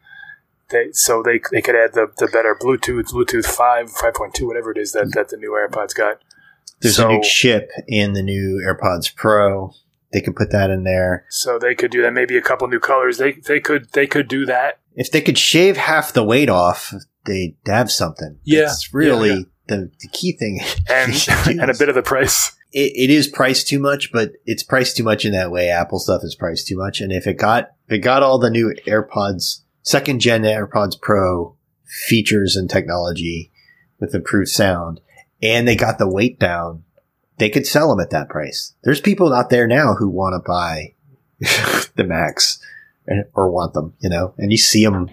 they 0.70 0.88
so 0.92 1.22
they 1.22 1.40
they 1.50 1.62
could 1.62 1.76
add 1.76 1.94
the, 1.94 2.11
the 2.18 2.26
better 2.26 2.56
Bluetooth, 2.61 3.11
Bluetooth 3.11 3.46
five, 3.46 3.90
five 3.90 4.14
point 4.14 4.34
two, 4.34 4.46
whatever 4.46 4.70
it 4.70 4.78
is 4.78 4.92
that, 4.92 5.12
that 5.14 5.28
the 5.28 5.36
new 5.36 5.50
AirPods 5.50 5.94
got. 5.94 6.22
There's 6.80 6.96
so, 6.96 7.09
a 7.09 7.12
new 7.12 7.22
chip 7.22 7.70
in 7.86 8.12
the 8.12 8.22
new 8.22 8.62
AirPods 8.64 9.14
Pro. 9.14 9.72
They 10.12 10.20
could 10.20 10.36
put 10.36 10.52
that 10.52 10.70
in 10.70 10.84
there. 10.84 11.26
So 11.28 11.59
they 11.59 11.74
could 11.74 11.90
do 11.90 12.02
that. 12.02 12.12
Maybe 12.12 12.36
a 12.36 12.42
couple 12.42 12.68
new 12.68 12.80
colors. 12.80 13.18
They 13.18 13.32
they 13.32 13.61
could 13.61 13.92
they 13.92 14.06
could 14.06 14.28
do 14.28 14.46
that. 14.46 14.78
If 14.94 15.11
they 15.11 15.20
could 15.20 15.38
shave 15.38 15.76
half 15.76 16.12
the 16.12 16.24
weight 16.24 16.48
off, 16.48 16.92
they'd 17.24 17.56
have 17.66 17.90
something. 17.90 18.38
Yeah, 18.44 18.64
it's 18.64 18.92
really 18.92 19.28
yeah, 19.28 19.36
yeah. 19.36 19.42
The, 19.69 19.91
the 20.01 20.09
key 20.09 20.33
thing. 20.33 20.61
And 20.91 21.61
and 21.61 21.71
a 21.71 21.79
bit 21.79 21.89
of 21.89 21.95
the 21.95 22.03
price. 22.03 22.57
It, 22.73 22.93
it 22.97 23.11
is 23.11 23.29
priced 23.29 23.69
too 23.69 23.79
much, 23.79 24.11
but 24.12 24.33
it's 24.47 24.62
priced 24.62 24.97
too 24.97 25.05
much 25.05 25.25
in 25.25 25.33
that 25.33 25.51
way. 25.51 25.69
Apple 25.69 25.99
stuff 25.99 26.23
is 26.25 26.35
priced 26.35 26.66
too 26.66 26.77
much, 26.77 27.01
and 27.01 27.12
if 27.12 27.27
it 27.27 27.35
got 27.35 27.73
if 27.87 27.95
it 27.95 27.99
got 27.99 28.23
all 28.23 28.39
the 28.39 28.51
new 28.51 28.75
AirPods 28.87 29.61
second 29.83 30.21
gen 30.21 30.43
AirPods 30.43 31.01
Pro 31.01 31.57
features 32.09 32.57
and 32.57 32.69
technology 32.69 33.51
with 34.01 34.14
improved 34.14 34.51
sound, 34.51 35.01
and 35.43 35.66
they 35.66 35.77
got 35.77 35.99
the 35.99 36.09
weight 36.09 36.39
down, 36.39 36.85
they 37.39 37.49
could 37.49 37.66
sell 37.66 37.89
them 37.89 38.01
at 38.01 38.11
that 38.11 38.29
price. 38.29 38.75
There's 38.85 39.01
people 39.01 39.33
out 39.33 39.51
there 39.51 39.66
now 39.66 39.95
who 39.95 40.09
want 40.09 40.35
to 40.35 40.47
buy 40.47 40.95
the 41.97 42.05
Max 42.05 42.59
eh, 43.09 43.23
or 43.35 43.51
want 43.51 43.73
them, 43.75 43.95
you 44.01 44.11
know, 44.11 44.35
and 44.39 44.53
you 44.53 44.59
see 44.59 44.85
them 44.85 45.11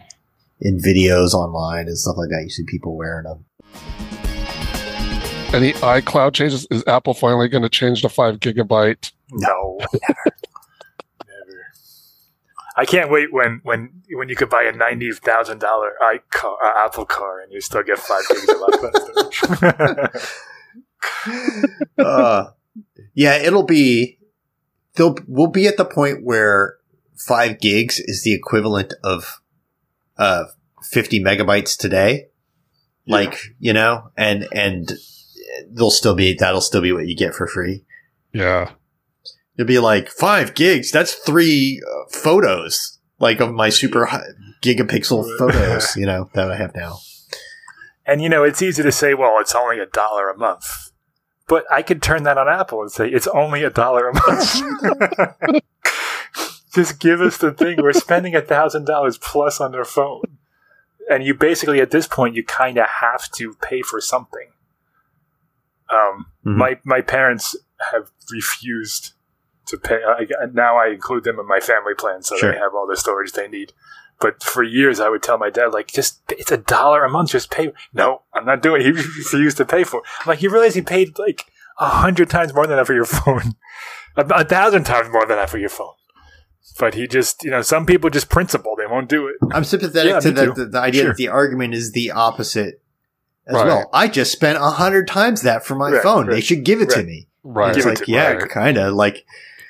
in 0.60 0.80
videos 0.80 1.34
online 1.34 1.88
and 1.88 1.98
stuff 1.98 2.18
like 2.18 2.30
that. 2.30 2.44
You 2.44 2.50
see 2.50 2.66
people 2.66 2.96
wearing 2.96 3.26
them. 3.26 3.46
Any 5.54 5.74
iCloud 5.74 6.34
changes? 6.34 6.68
Is 6.70 6.84
Apple 6.88 7.14
finally 7.14 7.48
going 7.48 7.64
to 7.64 7.70
change 7.70 8.02
the 8.02 8.10
five 8.10 8.40
gigabyte? 8.40 9.12
No, 9.32 9.80
never. 11.28 11.66
I 12.76 12.86
can't 12.86 13.10
wait 13.10 13.32
when 13.32 13.62
when 13.64 14.02
when 14.12 14.28
you 14.28 14.36
could 14.36 14.50
buy 14.50 14.64
a 14.64 14.72
ninety 14.72 15.12
thousand 15.12 15.60
dollar 15.60 15.94
car, 16.32 16.58
uh, 16.64 16.86
Apple 16.86 17.06
car 17.06 17.40
and 17.40 17.52
you 17.52 17.62
still 17.62 17.84
get 17.84 18.00
five 18.00 18.24
gigs 18.28 18.50
of 18.50 18.58
iCloud 18.58 20.32
uh, 21.98 22.46
yeah, 23.14 23.36
it'll 23.36 23.64
be. 23.64 24.20
They'll 24.96 25.16
we'll 25.28 25.48
be 25.48 25.68
at 25.68 25.78
the 25.78 25.86
point 25.86 26.24
where 26.24 26.76
five 27.16 27.60
gigs 27.60 28.00
is 28.00 28.24
the 28.24 28.34
equivalent 28.34 28.94
of 29.04 29.42
uh 30.18 30.46
fifty 30.84 31.22
megabytes 31.22 31.78
today. 31.78 32.28
Yeah. 33.06 33.16
Like 33.16 33.40
you 33.60 33.74
know, 33.74 34.12
and 34.18 34.48
and 34.52 34.92
they'll 35.70 35.92
still 35.92 36.16
be 36.16 36.34
that'll 36.34 36.62
still 36.62 36.82
be 36.82 36.92
what 36.92 37.08
you 37.08 37.16
get 37.16 37.34
for 37.34 37.48
free. 37.48 37.84
Yeah. 38.34 38.72
it'll 39.58 39.68
be 39.68 39.80
like 39.80 40.10
five 40.10 40.54
gigs. 40.56 40.92
That's 40.92 41.14
three 41.14 41.82
uh, 41.86 42.10
photos, 42.12 43.00
like 43.20 43.40
of 43.40 43.54
my 43.54 43.70
super 43.70 44.06
high, 44.08 44.26
gigapixel 44.62 45.26
photos, 45.38 45.96
you 45.96 46.06
know, 46.06 46.30
that 46.34 46.52
I 46.52 46.58
have 46.58 46.76
now. 46.76 47.00
And 48.06 48.22
you 48.22 48.30
know, 48.30 48.44
it's 48.44 48.62
easy 48.62 48.84
to 48.84 48.92
say, 48.92 49.14
well, 49.14 49.40
it's 49.40 49.56
only 49.56 49.80
a 49.80 49.86
dollar 49.86 50.30
a 50.30 50.38
month, 50.38 50.92
but 51.48 51.66
I 51.72 51.82
could 51.82 52.02
turn 52.02 52.24
that 52.24 52.38
on 52.38 52.48
Apple 52.48 52.82
and 52.82 52.92
say 52.92 53.10
it's 53.10 53.28
only 53.28 53.64
a 53.64 53.70
dollar 53.70 54.10
a 54.10 54.14
month. 54.14 55.64
Just 56.74 57.00
give 57.00 57.22
us 57.22 57.38
the 57.38 57.52
thing. 57.54 57.82
We're 57.82 57.94
spending 57.94 58.36
a 58.36 58.42
thousand 58.42 58.86
dollars 58.86 59.18
plus 59.18 59.62
on 59.62 59.72
their 59.72 59.86
phone, 59.86 60.38
and 61.10 61.24
you 61.24 61.34
basically 61.34 61.80
at 61.80 61.92
this 61.92 62.06
point 62.06 62.36
you 62.36 62.44
kind 62.44 62.78
of 62.78 62.86
have 63.02 63.32
to 63.34 63.54
pay 63.62 63.82
for 63.82 64.02
something. 64.02 64.50
Um, 65.92 66.26
mm-hmm. 66.46 66.58
my 66.58 66.80
my 66.84 67.02
parents 67.02 67.56
have 67.92 68.12
refused 68.32 69.14
to 69.68 69.78
pay. 69.78 70.00
I, 70.06 70.26
now 70.54 70.78
I 70.78 70.90
include 70.90 71.24
them 71.24 71.40
in 71.40 71.48
my 71.48 71.60
family 71.60 71.94
plan, 71.94 72.24
so 72.24 72.38
sure. 72.38 72.52
they 72.52 72.58
have 72.58 72.74
all 72.74 72.88
the 72.88 72.98
storage 72.98 73.34
they 73.34 73.48
need. 73.48 73.74
But 74.20 74.44
for 74.44 74.64
years, 74.64 75.00
I 75.00 75.10
would 75.10 75.22
tell 75.22 75.38
my 75.38 75.50
dad, 75.50 75.74
like, 75.74 75.88
just 75.88 76.22
it's 76.30 76.52
a 76.52 76.58
dollar 76.58 77.04
a 77.04 77.10
month, 77.10 77.32
just 77.32 77.52
pay. 77.52 77.74
No, 77.94 78.22
I'm 78.34 78.46
not 78.46 78.62
doing. 78.62 78.82
it. 78.82 78.86
He 78.86 78.92
refused 79.20 79.58
to 79.58 79.66
pay 79.66 79.84
for. 79.84 79.98
it. 80.00 80.06
I'm 80.22 80.28
like, 80.28 80.42
you 80.42 80.50
realize 80.50 80.76
he 80.76 80.82
paid 80.82 81.20
like 81.20 81.46
a 81.80 81.90
hundred 81.90 82.30
times 82.30 82.54
more 82.54 82.66
than 82.66 82.78
that 82.78 82.88
for 82.88 82.94
your 82.94 83.06
phone, 83.06 83.56
a, 84.16 84.26
a 84.26 84.46
thousand 84.46 84.86
times 84.86 85.10
more 85.12 85.26
than 85.26 85.38
that 85.38 85.50
for 85.50 85.58
your 85.58 85.70
phone. 85.70 85.94
But 86.80 86.94
he 86.94 87.08
just, 87.08 87.44
you 87.44 87.52
know, 87.52 87.62
some 87.62 87.86
people 87.86 88.10
just 88.10 88.30
principle; 88.30 88.76
they 88.78 88.88
won't 88.88 89.10
do 89.10 89.28
it. 89.28 89.36
I'm 89.52 89.64
sympathetic 89.64 90.12
yeah, 90.12 90.20
to 90.20 90.32
the, 90.32 90.52
the, 90.52 90.66
the, 90.66 90.80
idea 90.80 91.02
sure. 91.02 91.10
that 91.10 91.18
the 91.18 91.28
argument 91.30 91.74
is 91.74 91.92
the 91.92 92.12
opposite 92.12 92.82
as 93.48 93.56
right. 93.56 93.66
well. 93.66 93.90
I 93.94 94.08
just 94.08 94.32
spent 94.32 94.58
a 94.58 94.72
hundred 94.72 95.08
times 95.08 95.42
that 95.44 95.66
for 95.66 95.76
my 95.76 95.92
right, 95.92 96.04
phone. 96.04 96.28
Right, 96.28 96.36
they 96.36 96.42
should 96.42 96.64
give 96.64 96.82
it 96.82 96.90
to 96.92 97.04
me. 97.04 97.28
Right. 97.44 97.76
It's 97.76 97.86
like, 97.86 98.08
yeah, 98.08 98.40
kind 98.40 98.78
of 98.78 98.94
like 98.94 99.26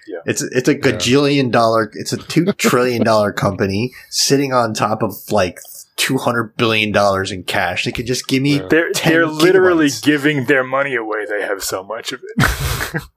yeah. 0.07 0.19
It's 0.25 0.41
it's 0.41 0.69
a 0.69 0.75
gajillion 0.75 1.51
dollar. 1.51 1.91
It's 1.93 2.13
a 2.13 2.17
two 2.17 2.45
trillion 2.57 3.03
dollar 3.03 3.31
company 3.31 3.93
sitting 4.09 4.53
on 4.53 4.73
top 4.73 5.01
of 5.01 5.13
like 5.31 5.59
two 5.95 6.17
hundred 6.17 6.55
billion 6.57 6.91
dollars 6.91 7.31
in 7.31 7.43
cash. 7.43 7.85
They 7.85 7.91
could 7.91 8.05
just 8.05 8.27
give 8.27 8.43
me. 8.43 8.59
They're 8.59 8.91
they're 8.93 9.25
literally 9.25 9.89
giving 10.01 10.45
their 10.45 10.63
money 10.63 10.95
away. 10.95 11.25
They 11.25 11.41
have 11.41 11.63
so 11.63 11.83
much 11.83 12.11
of 12.11 12.21
it. 12.23 13.01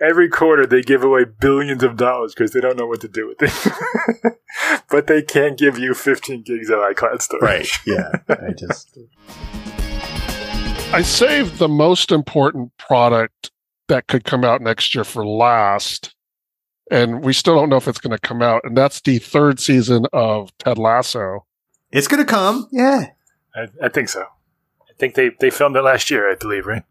Every 0.00 0.28
quarter, 0.28 0.64
they 0.64 0.80
give 0.80 1.02
away 1.02 1.24
billions 1.24 1.82
of 1.82 1.96
dollars 1.96 2.32
because 2.32 2.52
they 2.52 2.60
don't 2.60 2.76
know 2.76 2.86
what 2.86 3.00
to 3.00 3.08
do 3.08 3.26
with 3.26 3.38
it. 3.40 4.38
but 4.90 5.08
they 5.08 5.22
can't 5.22 5.58
give 5.58 5.76
you 5.76 5.92
15 5.92 6.42
gigs 6.42 6.70
of 6.70 6.78
iCloud 6.78 7.20
storage. 7.20 7.42
Right. 7.42 7.68
Yeah. 7.84 8.12
I 8.28 8.52
just. 8.56 8.96
I 10.92 11.02
saved 11.02 11.58
the 11.58 11.68
most 11.68 12.12
important 12.12 12.70
product 12.78 13.50
that 13.88 14.06
could 14.06 14.22
come 14.22 14.44
out 14.44 14.62
next 14.62 14.94
year 14.94 15.02
for 15.02 15.26
last. 15.26 16.14
And 16.92 17.24
we 17.24 17.32
still 17.32 17.56
don't 17.56 17.68
know 17.68 17.76
if 17.76 17.88
it's 17.88 17.98
going 17.98 18.16
to 18.16 18.20
come 18.20 18.40
out. 18.40 18.62
And 18.62 18.76
that's 18.76 19.00
the 19.00 19.18
third 19.18 19.58
season 19.58 20.06
of 20.12 20.56
Ted 20.58 20.78
Lasso. 20.78 21.44
It's 21.90 22.06
going 22.06 22.24
to 22.24 22.30
come. 22.30 22.68
Yeah. 22.70 23.06
I, 23.54 23.66
I, 23.82 23.88
think 23.88 24.08
so. 24.10 24.22
I 24.22 24.92
think 24.96 25.14
they, 25.14 25.30
they 25.40 25.50
filmed 25.50 25.74
it 25.76 25.82
last 25.82 26.08
year, 26.08 26.30
I 26.30 26.36
believe, 26.36 26.66
right? 26.66 26.84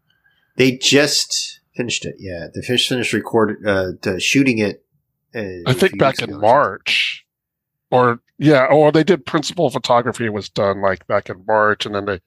They 0.56 0.72
just 0.72 1.57
finished 1.78 2.04
it. 2.04 2.16
Yeah. 2.18 2.48
They 2.54 2.60
finished, 2.60 2.88
finished 2.88 3.12
recording, 3.14 3.66
uh, 3.66 3.92
the 4.02 4.20
shooting 4.20 4.58
it. 4.58 4.84
Uh, 5.34 5.64
I 5.66 5.72
think 5.72 5.98
back 5.98 6.20
in 6.20 6.38
March. 6.38 7.24
Or, 7.90 8.20
yeah. 8.38 8.66
Or 8.66 8.92
they 8.92 9.04
did 9.04 9.24
principal 9.24 9.70
photography 9.70 10.28
was 10.28 10.50
done 10.50 10.82
like 10.82 11.06
back 11.06 11.30
in 11.30 11.44
March. 11.46 11.86
And 11.86 11.94
then 11.94 12.04
they, 12.04 12.20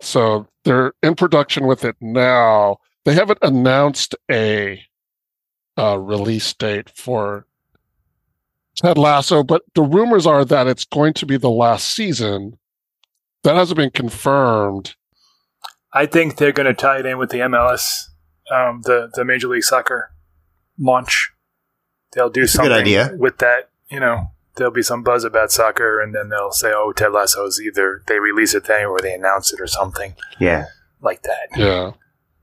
so 0.00 0.46
they're 0.62 0.92
in 1.02 1.16
production 1.16 1.66
with 1.66 1.84
it 1.84 1.96
now 2.00 2.78
they 3.04 3.14
haven't 3.14 3.38
announced 3.42 4.14
a 4.30 4.82
uh, 5.78 5.98
release 5.98 6.52
date 6.54 6.90
for 6.94 7.46
Ted 8.76 8.98
Lasso, 8.98 9.42
but 9.44 9.62
the 9.74 9.82
rumors 9.82 10.26
are 10.26 10.44
that 10.44 10.66
it's 10.66 10.84
going 10.84 11.12
to 11.14 11.26
be 11.26 11.36
the 11.36 11.50
last 11.50 11.88
season. 11.94 12.58
That 13.44 13.56
hasn't 13.56 13.76
been 13.76 13.90
confirmed. 13.90 14.96
I 15.92 16.06
think 16.06 16.36
they're 16.36 16.52
going 16.52 16.66
to 16.66 16.74
tie 16.74 16.98
it 16.98 17.06
in 17.06 17.18
with 17.18 17.30
the 17.30 17.38
MLS, 17.38 18.08
um, 18.50 18.82
the 18.82 19.10
the 19.14 19.24
Major 19.24 19.48
League 19.48 19.64
Soccer 19.64 20.10
launch. 20.78 21.30
they'll 22.14 22.30
do 22.30 22.40
a 22.40 22.44
good 22.44 22.50
something 22.50 22.72
idea. 22.72 23.12
with 23.16 23.38
that. 23.38 23.70
You 23.90 24.00
know, 24.00 24.30
there'll 24.56 24.72
be 24.72 24.82
some 24.82 25.02
buzz 25.02 25.24
about 25.24 25.52
soccer, 25.52 26.00
and 26.00 26.14
then 26.14 26.28
they'll 26.28 26.52
say, 26.52 26.72
"Oh, 26.74 26.92
Ted 26.92 27.12
Lasso's 27.12 27.60
either 27.60 28.02
they 28.06 28.18
release 28.18 28.54
it 28.54 28.64
thing 28.66 28.86
or 28.86 28.98
they 29.00 29.14
announce 29.14 29.52
it 29.52 29.60
or 29.60 29.66
something 29.66 30.14
Yeah. 30.38 30.66
like 31.00 31.22
that." 31.22 31.48
Yeah. 31.56 31.92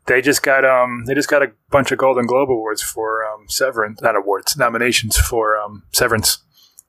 They 0.07 0.21
just 0.21 0.41
got 0.43 0.65
um 0.65 1.05
they 1.05 1.13
just 1.13 1.29
got 1.29 1.43
a 1.43 1.51
bunch 1.69 1.91
of 1.91 1.97
Golden 1.99 2.25
Globe 2.25 2.49
awards 2.49 2.81
for 2.81 3.23
um 3.25 3.45
Severance, 3.47 4.01
not 4.01 4.15
awards, 4.15 4.57
nominations 4.57 5.17
for 5.17 5.57
um 5.57 5.83
Severance. 5.93 6.39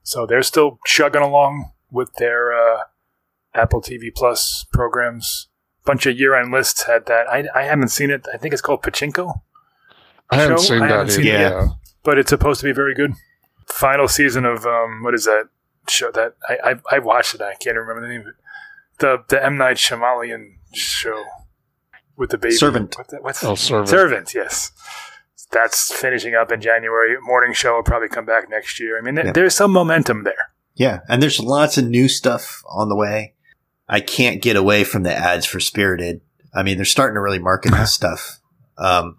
So 0.03 0.27
they're 0.27 0.43
still 0.43 0.79
chugging 0.87 1.23
along 1.23 1.71
with 1.91 2.13
their 2.15 2.53
uh, 2.53 2.79
Apple 3.55 3.81
TV 3.83 4.13
Plus 4.15 4.67
programs. 4.73 5.49
Bunch 5.85 6.07
of 6.07 6.17
year-end 6.19 6.53
lists 6.53 6.85
had 6.85 7.07
that. 7.07 7.29
I, 7.29 7.45
I 7.55 7.63
haven't 7.65 7.89
seen 7.89 8.11
it. 8.11 8.27
I 8.33 8.37
think 8.37 8.53
it's 8.53 8.63
called 8.63 8.83
Pachinko, 8.83 9.41
I 10.31 10.37
haven't 10.37 10.59
Show? 10.61 10.65
seen 10.65 10.83
I 10.83 10.87
that 10.89 10.93
haven't 10.95 11.11
seen 11.11 11.27
either. 11.27 11.37
it 11.37 11.41
yet. 11.67 11.69
But 12.05 12.19
it's 12.19 12.31
supposed 12.31 12.61
to 12.61 12.67
be 12.67 12.73
very 12.73 12.95
good. 12.95 13.13
Final 13.67 14.07
season 14.09 14.45
of 14.45 14.65
um 14.67 15.03
what 15.03 15.15
is 15.15 15.25
that 15.25 15.49
show 15.89 16.11
that 16.13 16.35
I 16.49 16.71
I, 16.73 16.97
I 16.97 16.99
watched 17.01 17.35
it. 17.35 17.41
I 17.41 17.55
can't 17.55 17.77
remember 17.77 18.03
the 18.03 18.09
name 18.09 18.21
of 18.23 18.27
it. 18.29 18.35
The 18.99 19.25
the 19.29 19.45
M 19.45 19.57
Night 19.57 19.77
Shyamalan 19.77 20.55
show 20.75 21.25
with 22.17 22.31
the 22.31 22.39
baby 22.39 22.55
Servant. 22.55 22.97
What 22.97 23.09
the, 23.09 23.17
what's 23.21 23.43
Oh, 23.45 23.55
servant. 23.55 23.89
Servant, 23.89 24.35
yes. 24.35 24.71
That's 25.51 25.93
finishing 25.95 26.35
up 26.35 26.51
in 26.53 26.61
January. 26.61 27.17
Morning 27.21 27.53
show 27.53 27.75
will 27.75 27.83
probably 27.83 28.09
come 28.09 28.25
back 28.25 28.49
next 28.49 28.79
year. 28.81 28.99
I 28.99 29.03
mean, 29.03 29.17
th- 29.17 29.27
Yeah. 29.27 29.33
there's 29.33 29.55
some 29.55 29.71
momentum 29.73 30.25
there. 30.25 30.51
Yeah. 30.75 31.01
And 31.09 31.23
there's 31.23 31.41
lots 31.41 31.77
of 31.77 31.85
new 31.87 32.09
stuff 32.09 32.63
on 32.71 32.89
the 32.89 32.97
way. 32.97 33.35
I 33.93 34.01
can't 34.01 34.41
get 34.41 34.57
away 34.57 34.85
from 34.85 35.03
the 35.03 35.15
ads 35.15 35.45
for 35.45 35.61
Spirited. 35.61 36.23
I 36.55 36.63
mean, 36.63 36.77
they're 36.77 36.85
starting 36.87 37.15
to 37.17 37.21
really 37.21 37.39
market 37.39 37.73
this 37.73 37.93
stuff. 38.01 38.41
Um, 38.79 39.17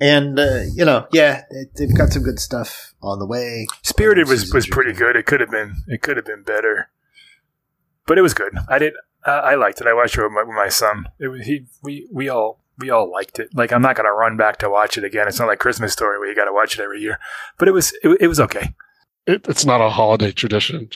and, 0.00 0.38
uh, 0.38 0.62
you 0.74 0.84
know, 0.84 1.06
yeah, 1.12 1.42
they- 1.50 1.66
they've 1.86 1.96
got 1.96 2.08
some 2.08 2.22
good 2.22 2.40
stuff 2.40 2.94
on 3.02 3.18
the 3.18 3.26
way. 3.26 3.66
Spirited 3.82 4.28
was, 4.28 4.52
was 4.52 4.66
pretty 4.66 4.92
good. 4.94 5.14
It 5.14 5.26
could 5.26 5.40
have 5.40 5.50
been 5.50 5.74
it 5.88 6.00
could 6.02 6.16
have 6.16 6.24
been 6.26 6.42
better, 6.42 6.88
but 8.06 8.16
it 8.18 8.22
was 8.22 8.34
good. 8.34 8.54
I 8.68 8.78
did 8.78 8.94
uh, 9.26 9.30
I 9.30 9.54
liked 9.56 9.80
it. 9.80 9.86
I 9.86 9.92
watched 9.92 10.16
it 10.16 10.22
with 10.22 10.32
my, 10.32 10.42
with 10.42 10.56
my 10.56 10.68
son. 10.68 11.06
It 11.20 11.44
he 11.44 11.66
we 11.82 12.08
we 12.10 12.28
all 12.28 12.60
we 12.78 12.90
all 12.90 13.10
liked 13.10 13.38
it. 13.38 13.50
Like 13.54 13.72
I'm 13.72 13.82
not 13.82 13.94
gonna 13.96 14.12
run 14.12 14.36
back 14.36 14.58
to 14.60 14.70
watch 14.70 14.96
it 14.98 15.04
again. 15.04 15.28
It's 15.28 15.38
not 15.38 15.46
like 15.48 15.58
Christmas 15.60 15.92
Story 15.92 16.18
where 16.18 16.28
you 16.28 16.34
got 16.34 16.46
to 16.46 16.52
watch 16.52 16.78
it 16.78 16.82
every 16.82 17.00
year. 17.00 17.18
But 17.58 17.68
it 17.68 17.72
was 17.72 17.92
it, 18.02 18.16
it 18.22 18.26
was 18.28 18.40
okay. 18.40 18.74
It, 19.26 19.46
it's 19.48 19.64
not 19.66 19.80
a 19.80 19.90
holiday 19.90 20.32
tradition. 20.32 20.88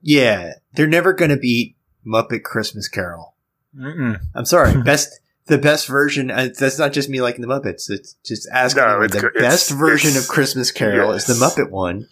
Yeah. 0.00 0.52
They're 0.74 0.86
never 0.86 1.12
going 1.12 1.30
to 1.30 1.36
beat 1.36 1.73
Muppet 2.06 2.42
Christmas 2.42 2.88
Carol. 2.88 3.34
Mm-mm. 3.76 4.20
I'm 4.34 4.44
sorry. 4.44 4.80
best, 4.84 5.20
the 5.46 5.58
best 5.58 5.86
version. 5.88 6.30
Uh, 6.30 6.48
that's 6.58 6.78
not 6.78 6.92
just 6.92 7.08
me 7.08 7.20
liking 7.20 7.40
the 7.42 7.48
Muppets. 7.48 7.90
It's 7.90 8.14
just 8.24 8.48
asking 8.52 8.82
No, 8.84 9.02
it's 9.02 9.12
the. 9.14 9.26
It's- 9.28 9.42
best 9.42 9.70
version 9.70 10.10
it's- 10.10 10.24
of 10.24 10.30
Christmas 10.30 10.70
Carol 10.70 11.12
is 11.12 11.26
the. 11.26 11.34
Muppet 11.34 11.70
one. 11.70 12.08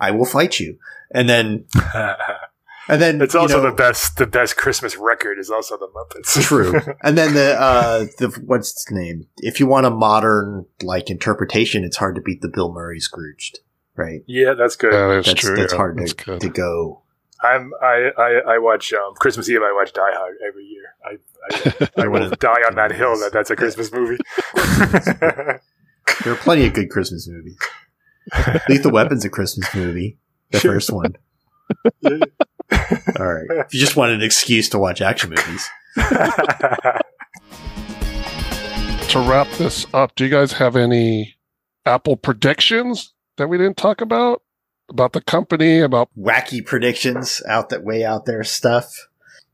I 0.00 0.10
will 0.12 0.24
fight 0.24 0.60
you. 0.60 0.78
And 1.14 1.28
then, 1.28 1.66
and 2.88 3.00
then 3.02 3.20
it's 3.20 3.34
you 3.34 3.40
also 3.40 3.56
know- 3.62 3.68
the 3.70 3.76
best 3.76 4.16
the 4.16 4.26
best 4.26 4.56
Christmas 4.56 4.96
record 4.96 5.38
is 5.38 5.50
also 5.50 5.76
the 5.76 5.88
Muppets. 5.88 6.40
True. 6.42 6.80
And 7.02 7.18
then 7.18 7.34
the 7.34 7.60
uh 7.60 8.06
the 8.18 8.28
what's 8.46 8.70
its 8.72 8.90
name? 8.90 9.26
If 9.38 9.60
you 9.60 9.66
want 9.66 9.86
a 9.86 9.90
modern 9.90 10.66
like 10.82 11.10
interpretation, 11.10 11.84
it's 11.84 11.96
hard 11.96 12.14
to 12.14 12.20
beat 12.22 12.40
the 12.40 12.48
Bill 12.48 12.72
Murray 12.72 13.00
Scrooged, 13.00 13.58
right? 13.96 14.22
yeah, 14.26 14.54
that's 14.54 14.76
good. 14.76 14.92
Yeah, 14.92 15.08
that's, 15.16 15.28
That's 15.28 15.40
true. 15.40 15.56
that's 15.56 15.72
yeah. 15.72 15.76
hard 15.76 15.98
That's 15.98 16.14
to, 16.14 16.24
good. 16.24 16.40
to 16.40 16.48
go. 16.48 17.01
I'm 17.42 17.72
I, 17.82 18.10
I, 18.16 18.54
I 18.54 18.58
watch 18.58 18.92
um, 18.92 19.14
Christmas 19.14 19.48
Eve. 19.48 19.62
I 19.62 19.72
watch 19.72 19.92
Die 19.92 20.00
Hard 20.02 20.36
every 20.46 20.64
year. 20.64 20.94
I 21.04 21.16
I, 21.50 21.88
I 22.04 22.08
will 22.08 22.30
die 22.30 22.62
on 22.66 22.74
that 22.76 22.92
hill 22.92 23.18
that 23.18 23.32
that's 23.32 23.50
a 23.50 23.56
Christmas 23.56 23.92
movie. 23.92 24.18
There 26.24 26.32
are 26.32 26.36
plenty 26.36 26.66
of 26.66 26.72
good 26.72 26.90
Christmas 26.90 27.28
movies. 27.28 27.56
Lethal 28.68 28.92
Weapon's 28.92 29.24
a 29.24 29.30
Christmas 29.30 29.72
movie. 29.74 30.18
The 30.50 30.60
first 30.60 30.92
one. 30.92 31.16
All 33.18 33.32
right. 33.32 33.46
If 33.50 33.74
you 33.74 33.80
just 33.80 33.96
wanted 33.96 34.16
an 34.16 34.22
excuse 34.22 34.68
to 34.70 34.78
watch 34.78 35.00
action 35.00 35.30
movies. 35.30 35.68
to 35.96 37.00
wrap 39.20 39.48
this 39.58 39.86
up, 39.92 40.14
do 40.14 40.24
you 40.24 40.30
guys 40.30 40.52
have 40.52 40.76
any 40.76 41.36
Apple 41.86 42.16
predictions 42.16 43.12
that 43.36 43.48
we 43.48 43.58
didn't 43.58 43.76
talk 43.76 44.00
about? 44.00 44.42
About 44.88 45.12
the 45.12 45.20
company, 45.20 45.80
about 45.80 46.10
wacky 46.18 46.64
predictions 46.64 47.42
out 47.48 47.70
that 47.70 47.84
way 47.84 48.04
out 48.04 48.26
there 48.26 48.44
stuff. 48.44 49.08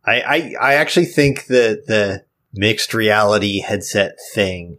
I, 0.04 0.20
I, 0.20 0.54
I 0.60 0.74
actually 0.74 1.06
think 1.06 1.46
that 1.46 1.86
the 1.86 2.24
mixed 2.52 2.94
reality 2.94 3.60
headset 3.60 4.16
thing, 4.34 4.78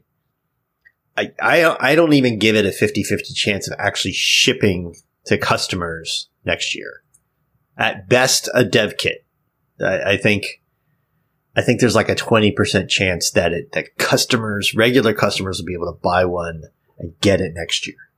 I, 1.16 1.32
I, 1.41 1.91
I 1.91 1.95
don't 1.95 2.14
even 2.14 2.39
give 2.39 2.56
it 2.56 2.66
a 2.66 2.70
50-50 2.70 3.34
chance 3.36 3.70
of 3.70 3.76
actually 3.80 4.14
shipping 4.14 4.95
to 5.26 5.38
customers 5.38 6.30
next 6.45 6.76
year. 6.76 7.04
At 7.78 8.10
best, 8.10 8.50
a 8.54 8.66
dev 8.66 8.97
kit. 8.97 9.26
I, 9.80 10.14
I 10.14 10.18
think, 10.18 10.62
I 11.56 11.62
think 11.62 11.80
there's 11.80 11.95
like 11.95 12.10
a 12.10 12.16
20% 12.16 12.89
chance 12.89 13.32
that 13.32 13.54
it, 13.54 13.72
that 13.74 13.97
customers, 13.97 14.74
regular 14.74 15.14
customers 15.14 15.60
will 15.60 15.66
be 15.66 15.74
able 15.74 15.93
to 15.93 16.00
buy 16.02 16.26
one 16.26 16.64
and 16.97 17.20
get 17.22 17.39
it 17.39 17.54
next 17.56 17.88
year. 17.88 18.09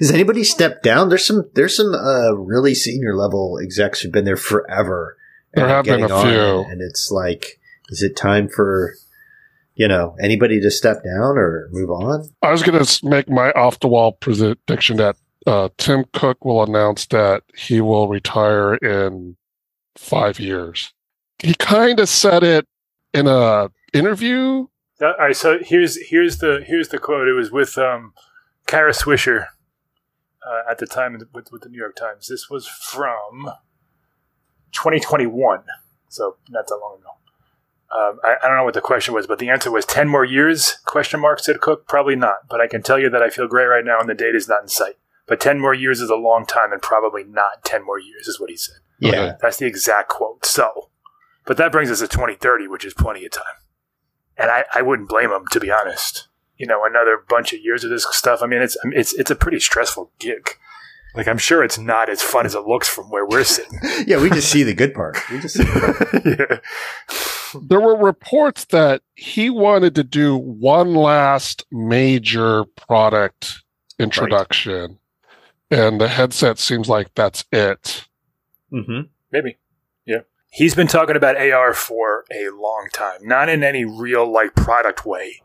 Has 0.00 0.10
anybody 0.10 0.44
stepped 0.44 0.82
down? 0.82 1.08
There's 1.08 1.26
some 1.26 1.48
there's 1.54 1.76
some 1.76 1.94
uh, 1.94 2.32
really 2.32 2.74
senior 2.74 3.14
level 3.16 3.58
execs 3.62 4.00
who've 4.00 4.12
been 4.12 4.24
there 4.24 4.36
forever. 4.36 5.16
There 5.54 5.64
and 5.64 5.72
are 5.72 5.76
have 5.76 5.84
been 5.84 6.02
a 6.02 6.14
on, 6.14 6.26
few. 6.26 6.70
and 6.70 6.82
it's 6.82 7.10
like, 7.10 7.60
is 7.88 8.02
it 8.02 8.16
time 8.16 8.48
for 8.48 8.94
you 9.74 9.88
know 9.88 10.16
anybody 10.20 10.60
to 10.60 10.70
step 10.70 11.02
down 11.04 11.38
or 11.38 11.68
move 11.72 11.90
on? 11.90 12.28
I 12.42 12.50
was 12.50 12.62
going 12.62 12.84
to 12.84 13.06
make 13.06 13.28
my 13.28 13.50
off 13.52 13.80
the 13.80 13.88
wall 13.88 14.12
prediction 14.12 14.96
that 14.96 15.16
uh, 15.46 15.68
Tim 15.78 16.04
Cook 16.12 16.44
will 16.44 16.62
announce 16.62 17.06
that 17.06 17.44
he 17.56 17.80
will 17.80 18.08
retire 18.08 18.74
in 18.74 19.36
five 19.96 20.40
years. 20.40 20.92
He 21.38 21.54
kind 21.54 22.00
of 22.00 22.08
said 22.08 22.42
it 22.42 22.66
in 23.14 23.26
a 23.26 23.70
interview. 23.92 24.66
All 25.00 25.14
right, 25.18 25.36
so 25.36 25.60
here's 25.62 25.96
here's 26.08 26.38
the 26.38 26.64
here's 26.66 26.88
the 26.88 26.98
quote. 26.98 27.28
It 27.28 27.34
was 27.34 27.52
with 27.52 27.78
um, 27.78 28.12
Kara 28.66 28.92
Swisher 28.92 29.46
uh, 30.48 30.62
at 30.70 30.78
the 30.78 30.86
time 30.86 31.18
with, 31.32 31.52
with 31.52 31.62
the 31.62 31.68
New 31.68 31.78
York 31.78 31.96
Times. 31.96 32.28
This 32.28 32.48
was 32.48 32.66
from 32.66 33.50
2021, 34.72 35.64
so 36.08 36.36
not 36.48 36.66
that 36.66 36.76
long 36.76 36.98
ago. 36.98 37.10
Um, 37.90 38.18
I, 38.22 38.36
I 38.42 38.48
don't 38.48 38.56
know 38.56 38.64
what 38.64 38.74
the 38.74 38.80
question 38.80 39.14
was, 39.14 39.26
but 39.26 39.38
the 39.38 39.48
answer 39.48 39.70
was 39.70 39.86
10 39.86 40.08
more 40.08 40.24
years? 40.24 40.78
Question 40.84 41.20
mark, 41.20 41.40
said 41.40 41.60
Cook. 41.60 41.88
Probably 41.88 42.16
not, 42.16 42.48
but 42.48 42.60
I 42.60 42.66
can 42.66 42.82
tell 42.82 42.98
you 42.98 43.08
that 43.10 43.22
I 43.22 43.30
feel 43.30 43.48
great 43.48 43.66
right 43.66 43.84
now 43.84 43.98
and 43.98 44.08
the 44.08 44.14
date 44.14 44.34
is 44.34 44.48
not 44.48 44.62
in 44.62 44.68
sight. 44.68 44.96
But 45.26 45.40
10 45.40 45.58
more 45.60 45.74
years 45.74 46.00
is 46.00 46.10
a 46.10 46.16
long 46.16 46.46
time 46.46 46.72
and 46.72 46.80
probably 46.80 47.24
not 47.24 47.64
10 47.64 47.84
more 47.84 47.98
years, 47.98 48.26
is 48.26 48.40
what 48.40 48.50
he 48.50 48.56
said. 48.56 48.76
Yeah, 48.98 49.34
That's 49.40 49.58
the 49.58 49.66
exact 49.66 50.08
quote. 50.08 50.44
So, 50.44 50.90
but 51.46 51.56
that 51.56 51.72
brings 51.72 51.90
us 51.90 52.00
to 52.00 52.08
2030, 52.08 52.66
which 52.68 52.84
is 52.84 52.94
plenty 52.94 53.24
of 53.24 53.32
time. 53.32 53.44
And 54.36 54.50
I, 54.50 54.64
I 54.74 54.82
wouldn't 54.82 55.08
blame 55.08 55.30
him, 55.30 55.44
to 55.50 55.60
be 55.60 55.70
honest. 55.70 56.27
You 56.58 56.66
know, 56.66 56.84
another 56.84 57.22
bunch 57.28 57.52
of 57.52 57.60
years 57.60 57.84
of 57.84 57.90
this 57.90 58.06
stuff. 58.10 58.40
I 58.42 58.46
mean, 58.46 58.60
it's 58.60 58.76
it's 58.92 59.14
it's 59.14 59.30
a 59.30 59.36
pretty 59.36 59.60
stressful 59.60 60.10
gig. 60.18 60.50
Like, 61.14 61.26
I'm 61.26 61.38
sure 61.38 61.64
it's 61.64 61.78
not 61.78 62.10
as 62.10 62.22
fun 62.22 62.44
as 62.46 62.54
it 62.54 62.66
looks 62.66 62.86
from 62.86 63.10
where 63.10 63.24
we're 63.26 63.42
sitting. 63.44 63.80
yeah. 64.06 64.20
We 64.20 64.28
just 64.28 64.50
see 64.50 64.62
the 64.62 64.74
good 64.74 64.92
part. 64.94 65.18
We 65.30 65.40
just 65.40 65.56
see 65.56 65.64
the 65.64 65.80
part. 65.80 66.60
yeah. 67.54 67.60
There 67.66 67.80
were 67.80 67.96
reports 67.96 68.66
that 68.66 69.02
he 69.14 69.48
wanted 69.50 69.94
to 69.94 70.04
do 70.04 70.36
one 70.36 70.94
last 70.94 71.64
major 71.72 72.64
product 72.76 73.62
introduction, 73.98 74.98
and 75.70 76.00
the 76.00 76.08
headset 76.08 76.58
seems 76.58 76.88
like 76.88 77.14
that's 77.14 77.44
it. 77.52 78.06
hmm 78.70 79.00
Maybe. 79.32 79.56
Yeah. 80.06 80.20
He's 80.50 80.74
been 80.74 80.86
talking 80.86 81.16
about 81.16 81.36
AR 81.36 81.74
for 81.74 82.24
a 82.32 82.48
long 82.50 82.88
time. 82.92 83.20
Not 83.22 83.48
in 83.48 83.62
any 83.62 83.84
real 83.84 84.30
like 84.30 84.54
product 84.54 85.04
way, 85.04 85.42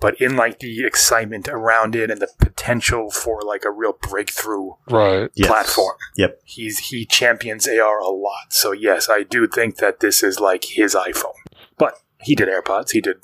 but 0.00 0.20
in 0.20 0.36
like 0.36 0.58
the 0.60 0.84
excitement 0.86 1.48
around 1.48 1.94
it 1.94 2.10
and 2.10 2.20
the 2.20 2.28
potential 2.38 3.10
for 3.10 3.40
like 3.42 3.64
a 3.64 3.70
real 3.70 3.92
breakthrough 4.00 4.70
Right. 4.88 5.30
Yes. 5.34 5.48
platform. 5.48 5.96
Yep. 6.16 6.40
He's 6.44 6.78
he 6.88 7.04
champions 7.06 7.68
AR 7.68 7.98
a 7.98 8.08
lot. 8.08 8.50
So 8.52 8.72
yes, 8.72 9.08
I 9.08 9.22
do 9.22 9.46
think 9.46 9.76
that 9.76 10.00
this 10.00 10.22
is 10.22 10.40
like 10.40 10.64
his 10.64 10.94
iPhone. 10.94 11.34
But 11.78 11.94
he 12.22 12.34
did 12.34 12.48
AirPods, 12.48 12.90
he 12.92 13.00
did 13.00 13.16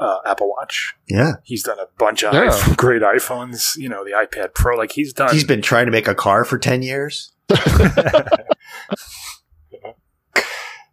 uh, 0.00 0.18
Apple 0.24 0.48
Watch. 0.50 0.94
Yeah. 1.08 1.32
He's 1.42 1.62
done 1.64 1.78
a 1.80 1.86
bunch 1.98 2.22
of 2.22 2.32
Yeah. 2.34 2.46
iPhone- 2.50 2.76
great 2.84 3.02
iPhones, 3.02 3.76
you 3.76 3.88
know, 3.88 4.04
the 4.04 4.12
iPad 4.12 4.54
Pro 4.54 4.76
like 4.76 4.92
he's 4.92 5.12
done 5.12 5.32
He's 5.32 5.44
been 5.44 5.62
trying 5.62 5.86
to 5.86 5.92
make 5.92 6.06
a 6.08 6.14
car 6.14 6.44
for 6.44 6.58
ten 6.58 6.82
years. 6.82 7.32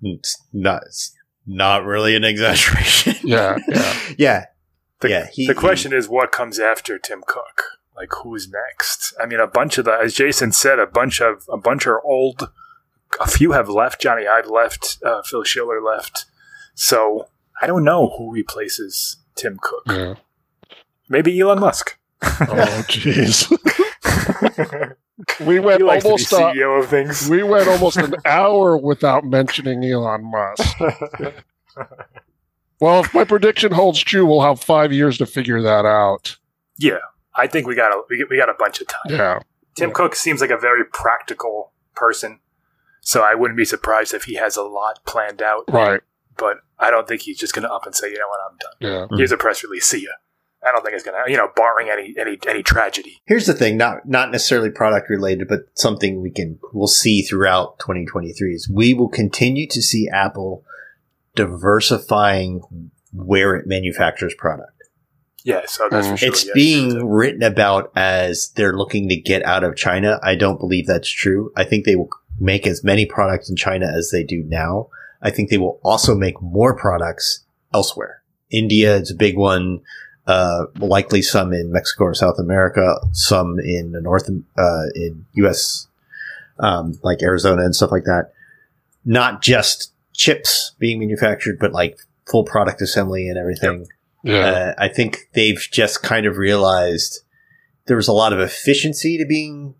It's 0.02 0.38
not. 0.54 0.84
It's 0.86 1.14
not 1.48 1.84
really 1.86 2.16
an 2.16 2.24
exaggeration. 2.32 3.16
Yeah. 3.24 3.58
Yeah. 3.68 4.00
yeah. 4.18 4.46
The, 5.02 5.10
yeah. 5.10 5.28
He, 5.32 5.48
the 5.48 5.56
question 5.56 5.94
is 5.94 6.08
what 6.08 6.32
comes 6.32 6.60
after 6.60 6.98
Tim 6.98 7.22
Cook? 7.26 7.64
Like 7.96 8.10
who's 8.24 8.50
next? 8.50 9.14
I 9.22 9.26
mean, 9.26 9.40
a 9.40 9.48
bunch 9.48 9.78
of 9.78 9.86
the, 9.86 9.94
as 9.94 10.14
Jason 10.14 10.52
said, 10.52 10.80
a 10.80 10.88
bunch 10.88 11.22
of 11.22 11.44
a 11.50 11.58
bunch 11.58 11.88
are 11.88 12.02
old. 12.04 12.50
A 13.22 13.28
few 13.28 13.54
have 13.54 13.70
left. 13.70 14.02
Jony 14.02 14.28
Ive 14.28 14.48
left. 14.48 14.98
Uh, 15.06 15.22
Phil 15.22 15.44
Schiller 15.44 15.82
left. 15.82 16.26
So 16.74 17.30
I 17.62 17.68
don't 17.68 17.84
know 17.86 18.14
who 18.18 18.34
replaces 18.34 19.18
Tim 19.36 19.58
Cook. 19.62 19.84
yeah. 19.88 20.16
Maybe 21.08 21.40
Elon 21.40 21.60
Musk. 21.60 21.98
Oh, 22.24 22.84
jeez. 22.88 23.52
we 25.46 25.60
went 25.60 25.80
he 25.80 25.84
likes 25.86 26.04
almost 26.04 26.30
to 26.30 26.38
be 26.38 26.44
uh, 26.44 26.54
CEO 26.54 26.84
of 26.84 26.90
things. 26.90 27.30
we 27.30 27.44
went 27.44 27.68
almost 27.68 27.98
an 27.98 28.16
hour 28.26 28.76
without 28.76 29.24
mentioning 29.24 29.84
Elon 29.84 30.32
Musk. 30.32 30.78
Well, 32.80 33.04
if 33.04 33.14
my 33.14 33.24
prediction 33.24 33.72
holds 33.72 34.00
true, 34.02 34.26
we'll 34.26 34.42
have 34.42 34.60
five 34.60 34.92
years 34.92 35.18
to 35.20 35.26
figure 35.26 35.62
that 35.62 35.86
out. 35.86 36.38
yeah, 36.78 36.98
I 37.36 37.48
think 37.48 37.68
we 37.68 37.76
got 37.76 37.92
a 37.92 38.02
we, 38.10 38.26
we 38.30 38.38
got 38.38 38.50
a 38.50 38.56
bunch 38.58 38.82
of 38.82 38.88
time. 38.88 39.02
Yeah. 39.10 39.40
Tim 39.78 39.90
Yeah. 39.90 39.94
Cook 39.94 40.16
seems 40.16 40.42
like 40.42 40.50
a 40.52 40.58
very 40.58 40.86
practical 40.86 41.74
person, 41.96 42.40
so 43.02 43.22
I 43.22 43.36
wouldn't 43.36 43.58
be 43.58 43.66
surprised 43.66 44.14
if 44.14 44.24
he 44.26 44.36
has 44.36 44.58
a 44.58 44.64
lot 44.64 45.00
planned 45.06 45.42
out. 45.42 45.64
Right. 45.70 46.02
But 46.38 46.58
I 46.80 46.92
don't 46.92 47.08
think 47.08 47.22
he's 47.22 47.38
just 47.40 47.54
going 47.54 47.64
to 47.64 47.72
up 47.74 47.86
and 47.86 47.96
say, 47.96 48.10
you 48.12 48.18
know 48.20 48.28
what, 48.28 48.40
I'm 48.50 48.58
done. 48.58 48.72
Yeah. 48.82 49.08
Mhm. 49.10 49.18
Here's 49.20 49.32
a 49.32 49.38
press 49.38 49.64
release. 49.64 49.86
See 49.86 50.04
ya. 50.04 50.10
I 50.68 50.72
don't 50.72 50.82
think 50.84 50.96
it's 50.96 51.04
going 51.04 51.16
to, 51.24 51.32
you 51.32 51.38
know, 51.38 51.50
barring 51.56 51.90
any 51.90 52.14
any 52.20 52.38
any 52.48 52.64
tragedy. 52.64 53.22
Here's 53.26 53.46
the 53.46 53.54
thing, 53.54 53.78
not 53.78 54.08
not 54.08 54.32
necessarily 54.32 54.72
product 54.72 55.10
related, 55.10 55.48
but 55.48 55.62
something 55.76 56.22
we 56.22 56.32
can 56.32 56.58
we'll 56.74 56.88
see 56.88 57.22
throughout 57.22 57.78
2023 57.80 58.54
is 58.54 58.68
we 58.70 58.94
will 58.94 59.08
continue 59.10 59.68
to 59.70 59.82
see 59.82 60.10
Apple 60.12 60.64
diversifying 61.36 62.62
where 63.14 63.56
it 63.56 63.68
manufactures 63.68 64.34
product. 64.38 64.72
Yeah, 65.44 65.62
so 65.68 65.88
that's 65.92 66.08
for 66.08 66.14
Mm. 66.14 66.18
sure. 66.18 66.30
it's 66.30 66.46
yes. 66.46 66.54
being 66.56 67.06
written 67.08 67.44
about 67.44 67.92
as 67.96 68.50
they're 68.56 68.76
looking 68.76 69.08
to 69.10 69.16
get 69.16 69.46
out 69.46 69.64
of 69.64 69.76
China. 69.76 70.20
I 70.24 70.36
don't 70.36 70.60
believe 70.60 70.88
that's 70.88 71.10
true. 71.10 71.52
I 71.56 71.64
think 71.64 71.86
they 71.86 71.96
will 71.96 72.10
make 72.40 72.66
as 72.66 72.84
many 72.84 73.06
products 73.06 73.50
in 73.50 73.56
China 73.56 73.86
as 73.86 74.10
they 74.12 74.24
do 74.24 74.44
now. 74.48 74.88
I 75.22 75.30
think 75.30 75.50
they 75.50 75.58
will 75.60 75.80
also 75.84 76.16
make 76.16 76.42
more 76.42 76.76
products 76.76 77.46
elsewhere. 77.74 78.24
India 78.50 78.96
is 78.98 79.12
a 79.12 79.16
big 79.16 79.38
one. 79.38 79.82
Uh, 80.28 80.66
likely 80.80 81.22
some 81.22 81.54
in 81.54 81.72
Mexico 81.72 82.06
or 82.06 82.14
South 82.16 82.40
America, 82.40 82.96
some 83.12 83.60
in 83.60 83.92
the 83.92 84.02
North, 84.02 84.28
uh, 84.58 84.84
in 84.96 85.24
U.S., 85.34 85.88
um, 86.60 86.98
like 87.04 87.22
Arizona 87.22 87.64
and 87.64 87.76
stuff 87.76 87.92
like 87.92 88.06
that. 88.06 88.32
Not 89.06 89.44
just 89.44 89.92
chips 90.16 90.76
being 90.80 91.00
manufactured, 91.00 91.58
but 91.60 91.72
like 91.72 91.98
full 92.26 92.44
product 92.44 92.82
assembly 92.82 93.28
and 93.28 93.38
everything. 93.38 93.88
Yeah. 94.24 94.46
Uh, 94.46 94.74
I 94.78 94.88
think 94.88 95.30
they've 95.34 95.60
just 95.72 96.02
kind 96.02 96.26
of 96.26 96.38
realized 96.38 97.22
there 97.86 97.98
was 97.98 98.08
a 98.08 98.14
lot 98.14 98.34
of 98.34 98.40
efficiency 98.40 99.18
to 99.18 99.26
being 99.26 99.76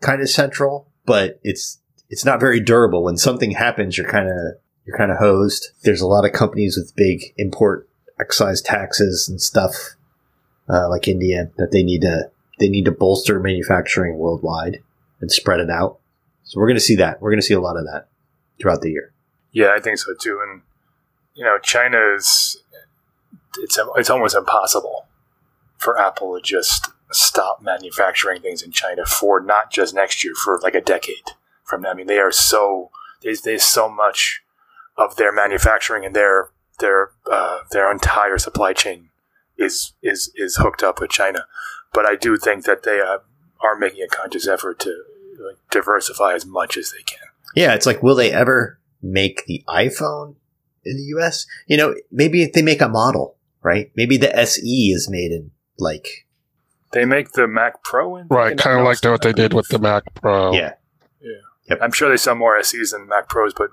kind 0.00 0.20
of 0.20 0.28
central, 0.28 0.88
but 1.04 1.40
it's 1.42 1.80
it's 2.08 2.24
not 2.24 2.40
very 2.40 2.60
durable. 2.60 3.02
When 3.02 3.16
something 3.16 3.52
happens, 3.52 3.96
you're 3.96 4.08
kind 4.08 4.28
of 4.28 4.56
you're 4.84 4.96
kind 4.96 5.10
of 5.10 5.18
hosed. 5.18 5.68
There's 5.82 6.00
a 6.00 6.06
lot 6.06 6.24
of 6.24 6.32
companies 6.32 6.76
with 6.76 6.94
big 6.94 7.34
import 7.36 7.88
excise 8.20 8.60
taxes 8.60 9.28
and 9.28 9.40
stuff, 9.40 9.96
uh, 10.68 10.88
like 10.88 11.08
India, 11.08 11.50
that 11.56 11.72
they 11.72 11.82
need 11.82 12.02
to 12.02 12.30
they 12.58 12.68
need 12.68 12.84
to 12.84 12.92
bolster 12.92 13.40
manufacturing 13.40 14.16
worldwide 14.18 14.82
and 15.20 15.30
spread 15.30 15.60
it 15.60 15.70
out. 15.70 15.98
So 16.44 16.60
we're 16.60 16.68
going 16.68 16.76
to 16.76 16.80
see 16.80 16.96
that. 16.96 17.20
We're 17.20 17.30
going 17.30 17.40
to 17.40 17.46
see 17.46 17.54
a 17.54 17.60
lot 17.60 17.76
of 17.76 17.84
that 17.84 18.08
throughout 18.60 18.80
the 18.80 18.90
year. 18.90 19.12
Yeah, 19.56 19.72
I 19.74 19.80
think 19.80 19.96
so 19.96 20.12
too. 20.12 20.44
And 20.46 20.60
you 21.32 21.42
know, 21.42 21.56
China 21.58 21.96
is 22.14 22.62
it's 23.58 23.78
it's 23.96 24.10
almost 24.10 24.36
impossible 24.36 25.06
for 25.78 25.98
Apple 25.98 26.36
to 26.36 26.42
just 26.42 26.90
stop 27.10 27.62
manufacturing 27.62 28.42
things 28.42 28.60
in 28.60 28.70
China 28.70 29.06
for 29.06 29.40
not 29.40 29.72
just 29.72 29.94
next 29.94 30.22
year, 30.22 30.34
for 30.34 30.60
like 30.62 30.74
a 30.74 30.82
decade 30.82 31.30
from 31.64 31.80
now. 31.80 31.92
I 31.92 31.94
mean, 31.94 32.06
they 32.06 32.18
are 32.18 32.30
so 32.30 32.90
there's 33.22 33.40
there's 33.40 33.64
so 33.64 33.88
much 33.88 34.42
of 34.98 35.16
their 35.16 35.32
manufacturing 35.32 36.04
and 36.04 36.14
their 36.14 36.50
their 36.80 37.12
uh, 37.32 37.60
their 37.70 37.90
entire 37.90 38.36
supply 38.36 38.74
chain 38.74 39.08
is 39.56 39.94
is 40.02 40.30
is 40.36 40.56
hooked 40.56 40.82
up 40.82 41.00
with 41.00 41.08
China. 41.08 41.46
But 41.94 42.04
I 42.04 42.14
do 42.14 42.36
think 42.36 42.66
that 42.66 42.82
they 42.82 43.00
uh, 43.00 43.20
are 43.62 43.78
making 43.78 44.02
a 44.02 44.08
conscious 44.08 44.46
effort 44.46 44.78
to 44.80 44.90
like, 45.38 45.56
diversify 45.70 46.34
as 46.34 46.44
much 46.44 46.76
as 46.76 46.92
they 46.92 47.02
can. 47.06 47.24
Yeah, 47.54 47.72
it's 47.72 47.86
like, 47.86 48.02
will 48.02 48.16
they 48.16 48.30
ever 48.30 48.78
make 49.02 49.44
the 49.46 49.64
iPhone 49.68 50.36
in 50.84 50.96
the 50.96 51.18
US? 51.18 51.46
You 51.66 51.76
know, 51.76 51.94
maybe 52.10 52.42
if 52.42 52.52
they 52.52 52.62
make 52.62 52.80
a 52.80 52.88
model, 52.88 53.36
right? 53.62 53.90
Maybe 53.96 54.16
the 54.16 54.34
SE 54.40 54.90
is 54.90 55.08
made 55.10 55.32
in 55.32 55.50
like, 55.78 56.26
They 56.92 57.04
make 57.04 57.32
the 57.32 57.46
Mac 57.46 57.82
Pro, 57.82 58.16
in, 58.16 58.28
right. 58.28 58.56
Kind 58.56 58.78
of 58.78 58.84
like 58.84 59.02
what 59.04 59.22
they 59.22 59.32
did 59.32 59.52
with 59.52 59.68
the. 59.68 59.78
Mac 59.78 60.02
Pro. 60.14 60.52
yeah, 60.52 60.74
Yeah. 61.20 61.76
I'm 61.80 61.92
sure 61.92 62.08
they 62.08 62.16
sell 62.16 62.34
more 62.34 62.62
SEs 62.62 62.92
than 62.92 63.08
Mac 63.08 63.28
Pros, 63.28 63.52
but 63.52 63.70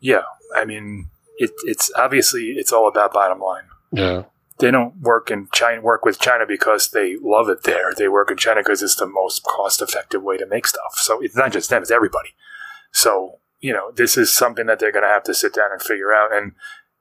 yeah, 0.00 0.22
I 0.54 0.64
mean, 0.64 1.08
it, 1.38 1.50
it's 1.64 1.90
obviously 1.96 2.54
it's 2.56 2.72
all 2.72 2.88
about 2.88 3.12
bottom 3.12 3.40
line. 3.40 3.64
Yeah. 3.92 4.22
They 4.58 4.70
don't 4.70 4.96
work 5.00 5.30
in 5.30 5.48
China, 5.52 5.82
work 5.82 6.04
with 6.04 6.18
China 6.18 6.46
because 6.46 6.88
they 6.88 7.16
love 7.20 7.50
it 7.50 7.64
there. 7.64 7.92
They 7.94 8.08
work 8.08 8.30
in 8.30 8.38
China 8.38 8.60
because 8.60 8.82
it's 8.82 8.96
the 8.96 9.06
most 9.06 9.42
cost-effective 9.44 10.22
way 10.22 10.38
to 10.38 10.46
make 10.46 10.66
stuff. 10.66 10.94
So 10.94 11.20
it's 11.20 11.36
not 11.36 11.52
just 11.52 11.68
them; 11.68 11.82
it's 11.82 11.90
everybody. 11.90 12.30
So 12.90 13.38
you 13.66 13.72
know, 13.72 13.90
this 13.92 14.16
is 14.16 14.32
something 14.34 14.66
that 14.66 14.78
they're 14.78 14.92
going 14.92 15.02
to 15.02 15.08
have 15.16 15.24
to 15.24 15.34
sit 15.34 15.52
down 15.54 15.72
and 15.72 15.82
figure 15.82 16.12
out. 16.12 16.32
And 16.32 16.52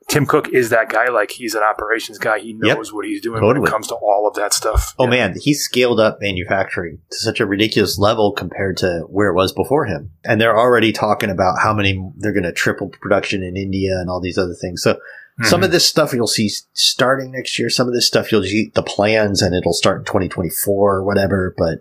Tim 0.07 0.25
Cook 0.25 0.49
is 0.49 0.69
that 0.69 0.89
guy. 0.89 1.07
Like 1.09 1.31
he's 1.31 1.55
an 1.55 1.63
operations 1.63 2.17
guy. 2.17 2.39
He 2.39 2.49
Yep. 2.61 2.77
knows 2.77 2.93
what 2.93 3.05
he's 3.05 3.21
doing 3.21 3.43
when 3.45 3.57
it 3.57 3.65
comes 3.65 3.87
to 3.87 3.95
all 3.95 4.27
of 4.27 4.33
that 4.35 4.53
stuff. 4.53 4.93
Oh 4.99 5.03
Yeah. 5.05 5.09
man, 5.11 5.35
he 5.39 5.53
scaled 5.53 5.99
up 5.99 6.19
manufacturing 6.21 6.99
to 7.11 7.17
such 7.17 7.39
a 7.39 7.45
ridiculous 7.45 7.97
level 7.97 8.31
compared 8.31 8.77
to 8.77 9.01
where 9.09 9.29
it 9.29 9.33
was 9.35 9.51
before 9.53 9.85
him. 9.85 10.11
And 10.23 10.39
they're 10.41 10.57
already 10.57 10.91
talking 10.91 11.29
about 11.29 11.59
how 11.59 11.73
many 11.73 12.11
they're 12.17 12.33
going 12.33 12.43
to 12.43 12.51
triple 12.51 12.89
production 12.89 13.41
in 13.43 13.55
India 13.57 13.97
and 13.99 14.09
all 14.09 14.19
these 14.21 14.37
other 14.37 14.53
things. 14.59 14.81
So 14.83 14.97
some 15.43 15.61
Mhm. 15.61 15.65
of 15.65 15.71
this 15.71 15.85
stuff 15.87 16.13
you'll 16.13 16.27
see 16.27 16.49
starting 16.73 17.31
next 17.31 17.57
year. 17.59 17.69
Some 17.69 17.87
of 17.87 17.93
this 17.93 18.07
stuff 18.07 18.31
you'll 18.31 18.43
see 18.43 18.71
the 18.73 18.83
plans 18.83 19.41
and 19.41 19.53
it'll 19.55 19.73
start 19.73 19.99
in 19.99 20.05
2024 20.05 20.95
or 20.95 21.03
whatever. 21.03 21.53
But 21.57 21.79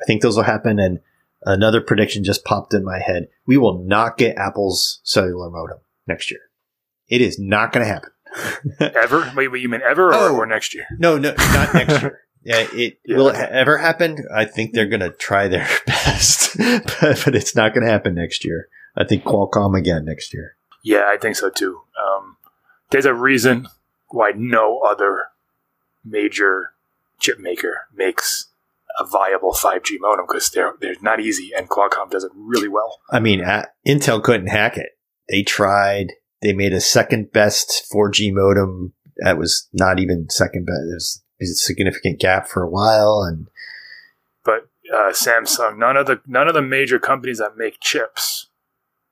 I 0.00 0.04
think 0.06 0.20
those 0.22 0.36
will 0.36 0.44
happen. 0.44 0.78
And 0.78 1.00
another 1.44 1.80
prediction 1.80 2.24
just 2.24 2.44
popped 2.44 2.74
in 2.74 2.84
my 2.84 2.98
head. 2.98 3.28
We 3.46 3.56
will 3.56 3.82
not 3.84 4.16
get 4.16 4.36
Apple's 4.36 5.00
cellular 5.04 5.50
modem 5.50 5.78
next 6.06 6.30
year. 6.30 6.40
It 7.08 7.20
is 7.20 7.38
not 7.38 7.72
going 7.72 7.86
to 7.86 7.92
happen. 7.92 8.10
ever? 9.02 9.32
Wait, 9.36 9.48
wait, 9.48 9.62
you 9.62 9.68
mean 9.68 9.82
ever 9.82 10.08
or, 10.08 10.14
Oh. 10.14 10.36
or 10.36 10.46
next 10.46 10.74
year? 10.74 10.86
No, 10.98 11.18
no, 11.18 11.34
not 11.38 11.74
next 11.74 12.02
year. 12.02 12.20
Yeah, 12.46 12.66
it 12.74 12.98
Yeah. 13.06 13.16
will 13.16 13.28
it 13.28 13.36
ever 13.36 13.78
happen? 13.78 14.18
I 14.30 14.44
think 14.44 14.74
they're 14.74 14.84
going 14.88 15.00
to 15.00 15.08
try 15.08 15.48
their 15.48 15.66
best, 15.86 16.54
but, 16.58 17.22
but 17.24 17.34
it's 17.34 17.56
not 17.56 17.72
going 17.72 17.86
to 17.86 17.90
happen 17.90 18.14
next 18.14 18.44
year. 18.44 18.68
I 18.94 19.04
think 19.04 19.24
Qualcomm 19.24 19.74
again 19.78 20.04
next 20.04 20.34
year. 20.34 20.54
Yeah, 20.82 21.04
I 21.10 21.16
think 21.16 21.36
so 21.36 21.48
too. 21.48 21.80
Um, 21.98 22.36
there's 22.90 23.06
a 23.06 23.14
reason 23.14 23.68
why 24.08 24.32
no 24.36 24.80
other 24.80 25.28
major 26.04 26.72
chip 27.18 27.38
maker 27.38 27.86
makes 27.94 28.48
a 28.98 29.06
viable 29.06 29.52
5G 29.52 29.96
modem 30.00 30.26
because 30.26 30.50
they're 30.50 30.74
they're 30.80 30.94
not 31.02 31.20
easy, 31.20 31.50
and 31.56 31.68
Qualcomm 31.68 32.10
does 32.10 32.24
it 32.24 32.32
really 32.34 32.68
well. 32.68 33.00
I 33.10 33.20
mean, 33.20 33.42
uh, 33.42 33.66
Intel 33.86 34.22
couldn't 34.22 34.48
hack 34.48 34.76
it. 34.76 34.90
They 35.28 35.42
tried. 35.42 36.12
They 36.42 36.52
made 36.52 36.72
a 36.72 36.80
second 36.80 37.32
best 37.32 37.86
4G 37.92 38.32
modem 38.32 38.92
that 39.18 39.38
was 39.38 39.68
not 39.72 39.98
even 39.98 40.28
second 40.30 40.66
best. 40.66 41.22
There's 41.38 41.50
a 41.50 41.54
significant 41.54 42.20
gap 42.20 42.46
for 42.48 42.62
a 42.62 42.70
while, 42.70 43.22
and 43.22 43.48
But 44.44 44.68
uh, 44.92 45.12
Samsung, 45.12 45.78
none 45.78 45.96
of 45.96 46.06
the 46.06 46.20
none 46.26 46.48
of 46.48 46.54
the 46.54 46.62
major 46.62 46.98
companies 46.98 47.38
that 47.38 47.56
make 47.56 47.80
chips, 47.80 48.48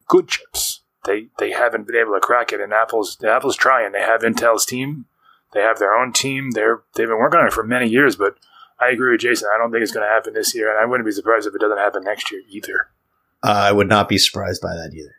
good 0.09 0.29
chips, 0.29 0.83
they 1.05 1.29
they 1.39 1.51
haven't 1.51 1.87
been 1.87 1.97
able 1.97 2.15
to 2.15 2.21
crack 2.21 2.53
it. 2.53 2.61
And 2.61 2.73
Apple's 2.73 3.23
Apple's 3.25 3.57
trying. 3.57 3.93
They 3.93 4.01
have 4.01 4.23
Intel's 4.23 4.67
team. 4.67 5.07
They 5.53 5.61
have 5.61 5.79
their 5.79 5.95
own 5.95 6.13
team. 6.13 6.51
They're 6.53 6.83
they've 6.95 7.09
been 7.09 7.19
working 7.19 7.41
on 7.41 7.47
it 7.47 7.53
for 7.53 7.65
many 7.65 7.89
years, 7.89 8.17
but 8.17 8.37
I 8.83 8.91
agree 8.91 9.13
with 9.13 9.21
Jason. 9.21 9.49
I 9.55 9.59
don't 9.59 9.71
think 9.71 9.83
it's 9.83 9.93
going 9.93 10.07
to 10.07 10.13
happen 10.13 10.35
this 10.35 10.55
year, 10.55 10.71
and 10.71 10.79
I 10.79 10.85
wouldn't 10.85 11.07
be 11.07 11.13
surprised 11.13 11.47
if 11.47 11.55
it 11.55 11.61
doesn't 11.61 11.79
happen 11.79 12.03
next 12.05 12.31
year 12.33 12.43
either. 12.51 12.89
uh, 13.45 13.51
I 13.51 13.73
would 13.73 13.89
not 13.89 14.09
be 14.09 14.19
surprised 14.19 14.61
by 14.63 14.75
that 14.75 14.93
either. 14.95 15.15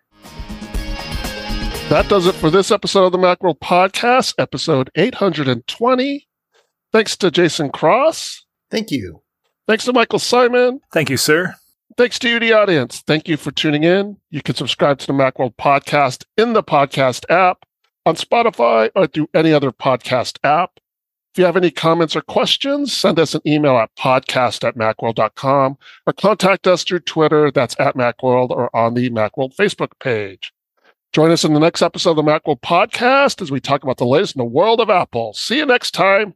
That 1.89 2.07
does 2.09 2.25
it 2.27 2.35
for 2.35 2.49
this 2.49 2.71
episode 2.71 3.05
of 3.05 3.11
the 3.11 3.17
Macworld 3.17 3.59
Podcast, 3.59 4.33
episode 4.37 4.89
820. 4.95 6.27
Thanks 6.91 7.17
to 7.17 7.29
Jason 7.29 7.69
Cross. 7.71 8.45
Thank 8.71 8.89
you. 8.89 9.21
Thanks 9.67 9.85
to 9.85 9.93
Michael 9.93 10.19
Simon. 10.19 10.79
Thank 10.91 11.09
you, 11.09 11.17
sir. 11.17 11.55
Thanks 11.97 12.17
to 12.19 12.29
you, 12.29 12.39
the 12.39 12.53
audience. 12.53 13.01
Thank 13.05 13.27
you 13.27 13.37
for 13.37 13.51
tuning 13.51 13.83
in. 13.83 14.17
You 14.31 14.41
can 14.41 14.55
subscribe 14.55 14.97
to 14.99 15.07
the 15.07 15.13
Macworld 15.13 15.55
Podcast 15.55 16.23
in 16.37 16.53
the 16.53 16.63
podcast 16.63 17.29
app, 17.29 17.65
on 18.05 18.15
Spotify, 18.15 18.89
or 18.95 19.05
through 19.07 19.29
any 19.33 19.53
other 19.53 19.71
podcast 19.71 20.39
app. 20.43 20.79
If 21.33 21.39
you 21.39 21.45
have 21.45 21.57
any 21.57 21.71
comments 21.71 22.15
or 22.15 22.21
questions, 22.21 22.95
send 22.95 23.17
us 23.17 23.33
an 23.33 23.41
email 23.47 23.75
at 23.77 23.89
podcast 23.95 24.63
at 24.63 24.75
macworld.com 24.75 25.77
or 26.05 26.13
contact 26.13 26.67
us 26.67 26.83
through 26.83 26.99
Twitter. 26.99 27.49
That's 27.49 27.75
at 27.79 27.95
Macworld 27.95 28.51
or 28.51 28.73
on 28.75 28.93
the 28.93 29.09
Macworld 29.09 29.55
Facebook 29.55 29.99
page. 29.99 30.53
Join 31.11 31.31
us 31.31 31.43
in 31.43 31.55
the 31.55 31.59
next 31.59 31.81
episode 31.81 32.11
of 32.11 32.15
the 32.17 32.21
Macworld 32.21 32.61
Podcast 32.61 33.41
as 33.41 33.49
we 33.49 33.59
talk 33.59 33.81
about 33.81 33.97
the 33.97 34.05
latest 34.05 34.35
in 34.35 34.39
the 34.41 34.45
world 34.45 34.79
of 34.79 34.91
Apple. 34.91 35.33
See 35.33 35.57
you 35.57 35.65
next 35.65 35.91
time. 35.95 36.35